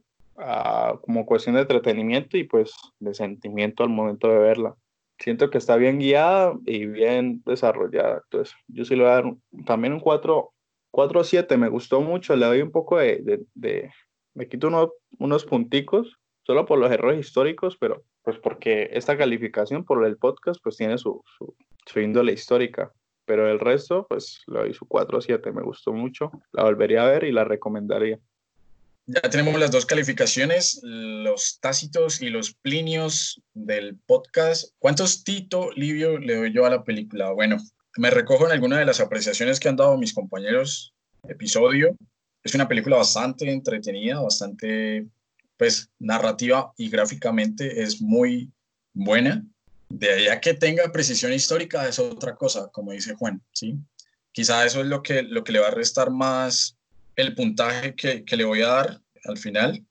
como 1.01 1.25
cuestión 1.25 1.55
de 1.55 1.61
entretenimiento 1.61 2.37
y 2.37 2.43
pues 2.45 2.73
de 2.99 3.13
sentimiento 3.13 3.83
al 3.83 3.89
momento 3.89 4.27
de 4.29 4.39
verla. 4.39 4.75
Siento 5.17 5.49
que 5.49 5.57
está 5.57 5.75
bien 5.75 5.99
guiada 5.99 6.53
y 6.65 6.85
bien 6.85 7.41
desarrollada. 7.45 8.21
Entonces, 8.23 8.55
yo 8.69 8.85
sí 8.85 8.95
le 8.95 9.03
voy 9.03 9.11
a 9.11 9.15
dar 9.15 9.33
también 9.65 9.91
un 9.93 9.99
4, 9.99 10.53
4 10.91 11.23
7. 11.25 11.57
Me 11.57 11.67
gustó 11.67 11.99
mucho. 11.99 12.37
Le 12.37 12.45
doy 12.45 12.61
un 12.61 12.71
poco 12.71 12.97
de. 12.99 13.17
de, 13.17 13.41
de- 13.53 13.91
me 14.33 14.47
quito 14.47 14.67
uno- 14.69 14.93
unos 15.17 15.43
punticos, 15.43 16.17
solo 16.43 16.65
por 16.65 16.79
los 16.79 16.89
errores 16.89 17.19
históricos, 17.19 17.75
pero 17.77 18.03
pues 18.23 18.37
porque 18.37 18.89
esta 18.93 19.17
calificación 19.17 19.83
por 19.83 20.05
el 20.05 20.15
podcast, 20.15 20.61
pues 20.63 20.77
tiene 20.77 20.97
su, 20.97 21.21
su, 21.37 21.53
su 21.85 21.99
índole 21.99 22.31
histórica. 22.31 22.93
Pero 23.29 23.47
el 23.47 23.59
resto, 23.59 24.07
pues 24.09 24.41
le 24.47 24.57
doy 24.57 24.73
su 24.73 24.87
4 24.87 25.21
7. 25.21 25.51
Me 25.51 25.61
gustó 25.61 25.93
mucho. 25.93 26.31
La 26.51 26.63
volvería 26.63 27.03
a 27.03 27.11
ver 27.11 27.25
y 27.25 27.31
la 27.31 27.43
recomendaría. 27.43 28.17
Ya 29.05 29.21
tenemos 29.21 29.59
las 29.59 29.69
dos 29.69 29.85
calificaciones, 29.85 30.79
los 30.81 31.59
tácitos 31.59 32.23
y 32.23 32.31
los 32.31 32.55
plinios 32.55 33.39
del 33.53 33.99
podcast. 34.07 34.73
¿Cuántos 34.79 35.23
Tito 35.23 35.69
Livio 35.73 36.17
le 36.17 36.37
doy 36.37 36.51
yo 36.51 36.65
a 36.65 36.71
la 36.71 36.83
película? 36.83 37.29
Bueno, 37.29 37.57
me 37.97 38.09
recojo 38.09 38.47
en 38.47 38.51
algunas 38.51 38.79
de 38.79 38.85
las 38.85 38.99
apreciaciones 38.99 39.59
que 39.59 39.69
han 39.69 39.75
dado 39.75 39.95
mis 39.95 40.15
compañeros 40.15 40.95
episodio. 41.27 41.95
Es 42.43 42.55
una 42.55 42.67
película 42.67 42.97
bastante 42.97 43.51
entretenida, 43.51 44.19
bastante, 44.19 45.05
pues, 45.55 45.91
narrativa 45.99 46.73
y 46.77 46.89
gráficamente 46.89 47.83
es 47.83 48.01
muy 48.01 48.51
buena. 48.91 49.45
De 49.89 50.09
ahí 50.11 50.27
a 50.27 50.39
que 50.39 50.53
tenga 50.53 50.91
precisión 50.91 51.33
histórica 51.33 51.87
es 51.87 51.99
otra 51.99 52.35
cosa, 52.35 52.69
como 52.71 52.91
dice 52.91 53.15
Juan, 53.15 53.41
¿sí? 53.51 53.75
Quizá 54.31 54.65
eso 54.65 54.81
es 54.81 54.87
lo 54.87 55.01
que, 55.01 55.23
lo 55.23 55.43
que 55.43 55.51
le 55.51 55.59
va 55.59 55.67
a 55.67 55.71
restar 55.71 56.11
más 56.11 56.77
el 57.15 57.35
puntaje 57.35 57.95
que, 57.95 58.23
que 58.23 58.37
le 58.37 58.45
voy 58.45 58.61
a 58.61 58.67
dar 58.67 59.01
al 59.25 59.37
final. 59.37 59.83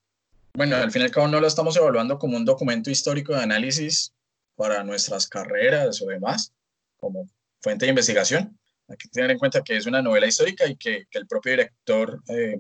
Bueno, 0.54 0.76
al 0.76 0.90
fin 0.90 1.02
y 1.02 1.04
al 1.04 1.30
no 1.30 1.40
lo 1.40 1.46
estamos 1.46 1.76
evaluando 1.76 2.18
como 2.18 2.36
un 2.36 2.44
documento 2.44 2.90
histórico 2.90 3.34
de 3.34 3.42
análisis 3.42 4.12
para 4.56 4.82
nuestras 4.82 5.28
carreras 5.28 6.00
o 6.02 6.06
demás, 6.06 6.52
como 6.96 7.28
fuente 7.60 7.84
de 7.84 7.90
investigación. 7.90 8.58
Hay 8.88 8.96
que 8.96 9.08
tener 9.08 9.30
en 9.30 9.38
cuenta 9.38 9.62
que 9.62 9.76
es 9.76 9.86
una 9.86 10.00
novela 10.00 10.26
histórica 10.26 10.66
y 10.66 10.76
que, 10.76 11.06
que 11.10 11.18
el 11.18 11.26
propio 11.26 11.52
director 11.52 12.22
eh, 12.28 12.58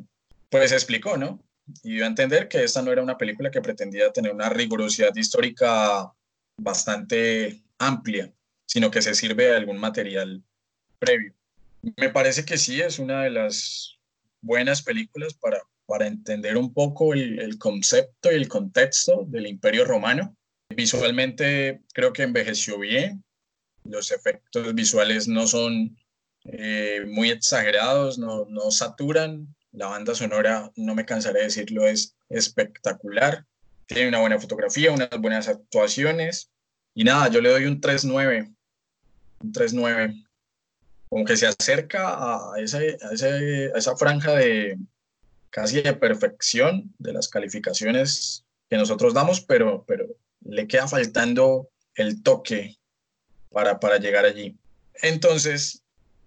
pues 0.50 0.72
explicó, 0.72 1.16
¿no? 1.16 1.42
Y 1.82 1.94
dio 1.94 2.04
a 2.04 2.08
entender 2.08 2.48
que 2.48 2.62
esta 2.62 2.82
no 2.82 2.92
era 2.92 3.02
una 3.02 3.18
película 3.18 3.50
que 3.50 3.62
pretendía 3.62 4.12
tener 4.12 4.32
una 4.32 4.48
rigurosidad 4.48 5.14
histórica 5.16 6.12
bastante 6.58 7.62
amplia, 7.78 8.32
sino 8.66 8.90
que 8.90 9.00
se 9.00 9.14
sirve 9.14 9.46
de 9.46 9.56
algún 9.56 9.78
material 9.78 10.42
previo. 10.98 11.32
Me 11.96 12.10
parece 12.10 12.44
que 12.44 12.58
sí, 12.58 12.80
es 12.80 12.98
una 12.98 13.22
de 13.22 13.30
las 13.30 13.98
buenas 14.42 14.82
películas 14.82 15.34
para, 15.34 15.58
para 15.86 16.06
entender 16.06 16.56
un 16.56 16.74
poco 16.74 17.14
el, 17.14 17.58
concepto 17.58 18.30
y 18.30 18.34
el 18.34 18.48
contexto 18.48 19.24
del 19.28 19.46
Imperio 19.46 19.84
Romano. 19.84 20.36
Visualmente 20.68 21.80
creo 21.94 22.12
que 22.12 22.24
envejeció 22.24 22.78
bien, 22.78 23.24
los 23.84 24.10
efectos 24.10 24.74
visuales 24.74 25.28
no 25.28 25.46
son 25.46 25.96
eh, 26.44 27.04
muy 27.06 27.30
exagerados, 27.30 28.18
no, 28.18 28.44
no 28.46 28.70
saturan, 28.70 29.54
la 29.72 29.86
banda 29.86 30.14
sonora, 30.14 30.70
no 30.76 30.94
me 30.94 31.04
cansaré 31.04 31.40
de 31.40 31.44
decirlo, 31.46 31.86
es 31.86 32.16
espectacular, 32.28 33.46
tiene 33.88 34.08
una 34.08 34.20
buena 34.20 34.38
fotografía, 34.38 34.92
unas 34.92 35.08
buenas 35.18 35.48
actuaciones, 35.48 36.50
y 36.94 37.04
nada, 37.04 37.28
yo 37.28 37.40
le 37.40 37.50
doy 37.50 37.64
un 37.64 37.80
3-9, 37.80 38.54
un 39.40 39.52
3-9, 39.52 40.26
como 41.08 41.24
que 41.24 41.36
se 41.36 41.46
acerca 41.46 42.08
a, 42.18 42.60
ese, 42.60 42.98
a, 43.02 43.12
ese, 43.12 43.72
a 43.74 43.78
esa 43.78 43.96
franja 43.96 44.34
de 44.34 44.78
casi 45.50 45.80
de 45.80 45.94
perfección 45.94 46.94
de 46.98 47.14
las 47.14 47.28
calificaciones 47.28 48.44
que 48.68 48.76
nosotros 48.76 49.14
damos, 49.14 49.40
pero, 49.40 49.84
pero 49.86 50.06
le 50.44 50.66
queda 50.66 50.86
faltando 50.86 51.70
el 51.94 52.22
toque 52.22 52.76
para, 53.50 53.80
para 53.80 53.96
llegar 53.96 54.26
allí. 54.26 54.56
Entonces, 55.00 55.82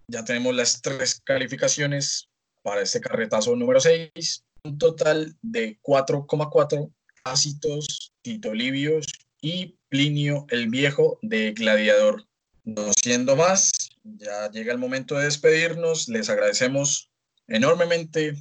ya 0.08 0.26
tenemos 0.26 0.56
las 0.56 0.82
tres 0.82 1.22
calificaciones 1.24 2.28
para 2.64 2.82
este 2.82 3.02
carretazo 3.02 3.56
número 3.56 3.80
6, 3.80 4.44
un 4.64 4.78
total 4.80 5.36
de 5.44 5.80
4,4 5.82 6.92
ácidos, 7.24 8.14
Tito 8.22 8.54
Livios 8.54 9.06
y 9.42 9.78
Plinio 9.90 10.46
el 10.50 10.70
Viejo 10.70 11.20
de 11.22 11.52
Gladiador. 11.54 12.26
No 12.64 12.92
siendo 12.94 13.36
más, 13.36 13.72
ya 14.04 14.50
llega 14.52 14.72
el 14.72 14.78
momento 14.78 15.16
de 15.16 15.26
despedirnos. 15.26 16.08
Les 16.08 16.30
agradecemos 16.30 17.12
enormemente 17.48 18.36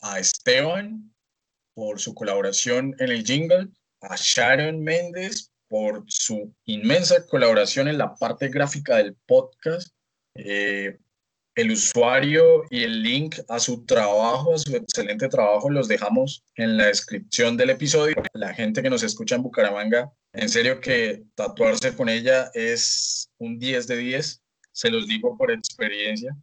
a 0.00 0.18
Esteban 0.20 1.12
por 1.74 2.00
su 2.00 2.14
colaboración 2.14 2.94
en 3.00 3.10
el 3.10 3.24
jingle, 3.24 3.68
a 4.00 4.16
Sharon 4.16 4.82
Méndez 4.82 5.50
por 5.68 6.04
su 6.06 6.54
inmensa 6.64 7.26
colaboración 7.26 7.88
en 7.88 7.98
la 7.98 8.14
parte 8.14 8.48
gráfica 8.48 8.96
del 8.96 9.16
podcast. 9.26 9.92
Eh, 10.34 10.98
el 11.56 11.70
usuario 11.70 12.64
y 12.68 12.84
el 12.84 13.02
link 13.02 13.36
a 13.48 13.58
su 13.58 13.84
trabajo, 13.86 14.54
a 14.54 14.58
su 14.58 14.76
excelente 14.76 15.26
trabajo, 15.28 15.70
los 15.70 15.88
dejamos 15.88 16.44
en 16.54 16.76
la 16.76 16.86
descripción 16.86 17.56
del 17.56 17.70
episodio. 17.70 18.14
La 18.34 18.52
gente 18.52 18.82
que 18.82 18.90
nos 18.90 19.02
escucha 19.02 19.36
en 19.36 19.42
Bucaramanga, 19.42 20.12
en 20.34 20.50
serio 20.50 20.80
que 20.82 21.24
tatuarse 21.34 21.96
con 21.96 22.10
ella 22.10 22.50
es 22.52 23.30
un 23.38 23.58
10 23.58 23.86
de 23.86 23.96
10, 23.96 24.42
se 24.70 24.90
los 24.90 25.08
digo 25.08 25.36
por 25.38 25.50
experiencia. 25.50 26.36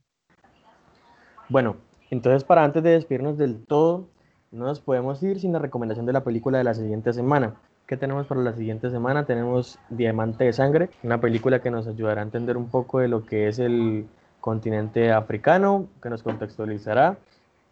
Bueno, 1.47 1.77
entonces 2.09 2.43
para 2.43 2.63
antes 2.63 2.81
de 2.81 2.89
despedirnos 2.89 3.37
del 3.37 3.63
todo, 3.67 4.09
no 4.49 4.65
nos 4.65 4.79
podemos 4.79 5.21
ir 5.21 5.39
sin 5.39 5.53
la 5.53 5.59
recomendación 5.59 6.07
de 6.07 6.13
la 6.13 6.23
película 6.23 6.57
de 6.57 6.63
la 6.63 6.73
siguiente 6.73 7.13
semana. 7.13 7.55
¿Qué 7.85 7.97
tenemos 7.97 8.25
para 8.25 8.41
la 8.41 8.55
siguiente 8.55 8.89
semana? 8.89 9.27
Tenemos 9.27 9.77
Diamante 9.89 10.45
de 10.45 10.53
Sangre, 10.53 10.89
una 11.03 11.21
película 11.21 11.61
que 11.61 11.69
nos 11.69 11.85
ayudará 11.85 12.21
a 12.21 12.23
entender 12.23 12.57
un 12.57 12.69
poco 12.69 12.99
de 12.99 13.09
lo 13.09 13.25
que 13.25 13.47
es 13.47 13.59
el 13.59 14.07
continente 14.43 15.13
africano, 15.13 15.87
que 16.01 16.09
nos 16.09 16.21
contextualizará, 16.21 17.17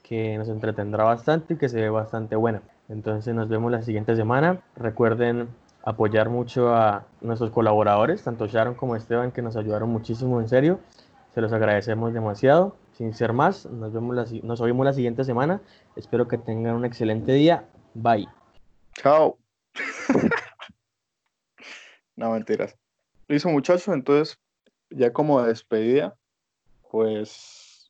que 0.03 0.38
nos 0.38 0.48
entretendrá 0.48 1.03
bastante 1.03 1.56
y 1.56 1.57
que 1.57 1.68
se 1.68 1.81
ve 1.81 1.89
bastante 1.89 2.38
buena. 2.38 2.61
Entonces 2.88 3.35
nos 3.35 3.49
vemos 3.49 3.73
la 3.73 3.81
siguiente 3.81 4.15
semana. 4.15 4.61
Recuerden 4.77 5.49
apoyar 5.84 6.30
mucho 6.30 6.73
a 6.73 7.06
nuestros 7.19 7.52
colaboradores, 7.52 8.23
tanto 8.23 8.48
Sharon 8.48 8.76
como 8.76 8.95
Esteban, 8.95 9.34
que 9.34 9.41
nos 9.41 9.57
ayudaron 9.57 9.89
muchísimo, 9.89 10.39
en 10.39 10.48
serio. 10.48 10.80
Se 11.34 11.41
los 11.41 11.52
agradecemos 11.52 12.14
demasiado. 12.14 12.77
Sin 12.93 13.14
ser 13.14 13.34
más, 13.34 13.65
nos, 13.65 13.91
vemos 13.91 14.15
la, 14.15 14.26
nos 14.41 14.61
oímos 14.61 14.85
la 14.85 14.93
siguiente 14.93 15.26
semana. 15.26 15.60
Espero 15.98 16.30
que 16.30 16.38
tengan 16.38 16.76
un 16.76 16.85
excelente 16.85 17.34
día. 17.34 17.65
Bye. 17.93 18.30
Chao. 18.93 19.38
no, 22.15 22.31
mentiras. 22.31 22.77
Listo, 23.27 23.49
muchachos. 23.49 23.89
Entonces, 23.89 24.39
ya 24.89 25.11
como 25.11 25.41
despedida, 25.41 26.15
pues 26.91 27.89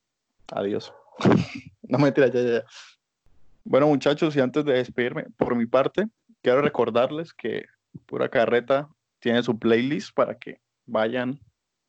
adiós. 0.52 0.94
no, 1.82 1.98
mentiras, 1.98 2.32
ya, 2.32 2.42
ya, 2.42 2.50
ya. 2.60 2.66
Bueno, 3.64 3.88
muchachos, 3.88 4.36
y 4.36 4.40
antes 4.40 4.64
de 4.64 4.74
despedirme, 4.74 5.26
por 5.38 5.56
mi 5.56 5.66
parte, 5.66 6.08
quiero 6.42 6.62
recordarles 6.62 7.34
que 7.34 7.66
Pura 8.06 8.30
Carreta 8.30 8.90
tiene 9.20 9.44
su 9.44 9.58
playlist 9.58 10.14
para 10.14 10.38
que 10.38 10.62
vayan 10.86 11.40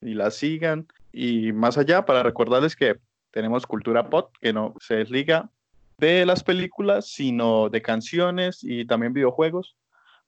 y 0.00 0.14
la 0.14 0.30
sigan. 0.30 0.86
Y 1.12 1.52
más 1.52 1.76
allá, 1.78 2.04
para 2.04 2.22
recordarles 2.22 2.76
que 2.76 2.98
tenemos 3.30 3.66
Cultura 3.66 4.08
Pop, 4.08 4.34
que 4.40 4.52
no 4.52 4.74
se 4.80 4.96
desliga 4.96 5.50
de 5.98 6.26
las 6.26 6.42
películas, 6.42 7.08
sino 7.08 7.68
de 7.68 7.82
canciones 7.82 8.60
y 8.62 8.86
también 8.86 9.12
videojuegos. 9.12 9.76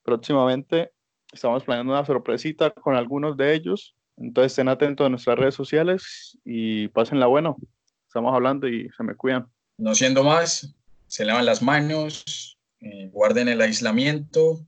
Próximamente 0.03 0.93
estamos 1.33 1.65
planeando 1.65 1.93
una 1.93 2.05
sorpresita 2.05 2.71
con 2.71 2.95
algunos 2.95 3.37
de 3.37 3.55
ellos. 3.55 3.95
Entonces 4.17 4.53
estén 4.53 4.69
atentos 4.69 5.07
a 5.07 5.11
nuestras 5.11 5.39
redes 5.39 5.55
sociales 5.55 6.39
y 6.45 6.89
pásenla 6.89 7.27
bueno. 7.27 7.57
Estamos 8.07 8.35
hablando 8.35 8.69
y 8.69 8.89
se 8.97 9.03
me 9.03 9.15
cuidan. 9.15 9.47
No 9.77 9.95
siendo 9.95 10.23
más, 10.23 10.75
se 11.09 11.25
lavan 11.25 11.47
las 11.47 11.63
manos, 11.63 12.57
eh, 12.81 13.09
guarden 13.13 13.49
el 13.49 13.61
aislamiento, 13.61 14.65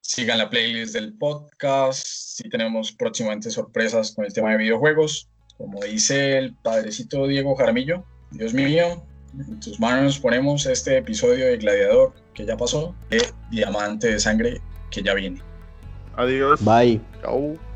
sigan 0.00 0.38
la 0.38 0.50
playlist 0.50 0.94
del 0.94 1.14
podcast. 1.14 2.06
Si 2.06 2.48
tenemos 2.48 2.92
próximamente 2.92 3.50
sorpresas 3.50 4.12
con 4.12 4.24
el 4.24 4.32
tema 4.32 4.50
de 4.50 4.58
videojuegos. 4.58 5.28
Como 5.56 5.80
dice 5.82 6.38
el 6.38 6.54
padrecito 6.56 7.26
Diego 7.28 7.54
Jaramillo, 7.54 8.04
Dios 8.32 8.52
mío, 8.52 9.06
en 9.38 9.60
tus 9.60 9.78
manos 9.78 10.18
ponemos 10.18 10.66
este 10.66 10.98
episodio 10.98 11.46
de 11.46 11.56
Gladiador 11.58 12.12
que 12.34 12.44
ya 12.44 12.56
pasó, 12.56 12.94
de 13.10 13.22
Diamante 13.50 14.08
de 14.08 14.18
Sangre 14.18 14.60
que 14.90 15.02
ya 15.02 15.14
viene. 15.14 15.40
Adiós. 16.16 16.62
Bye. 16.64 17.00
Chao. 17.22 17.71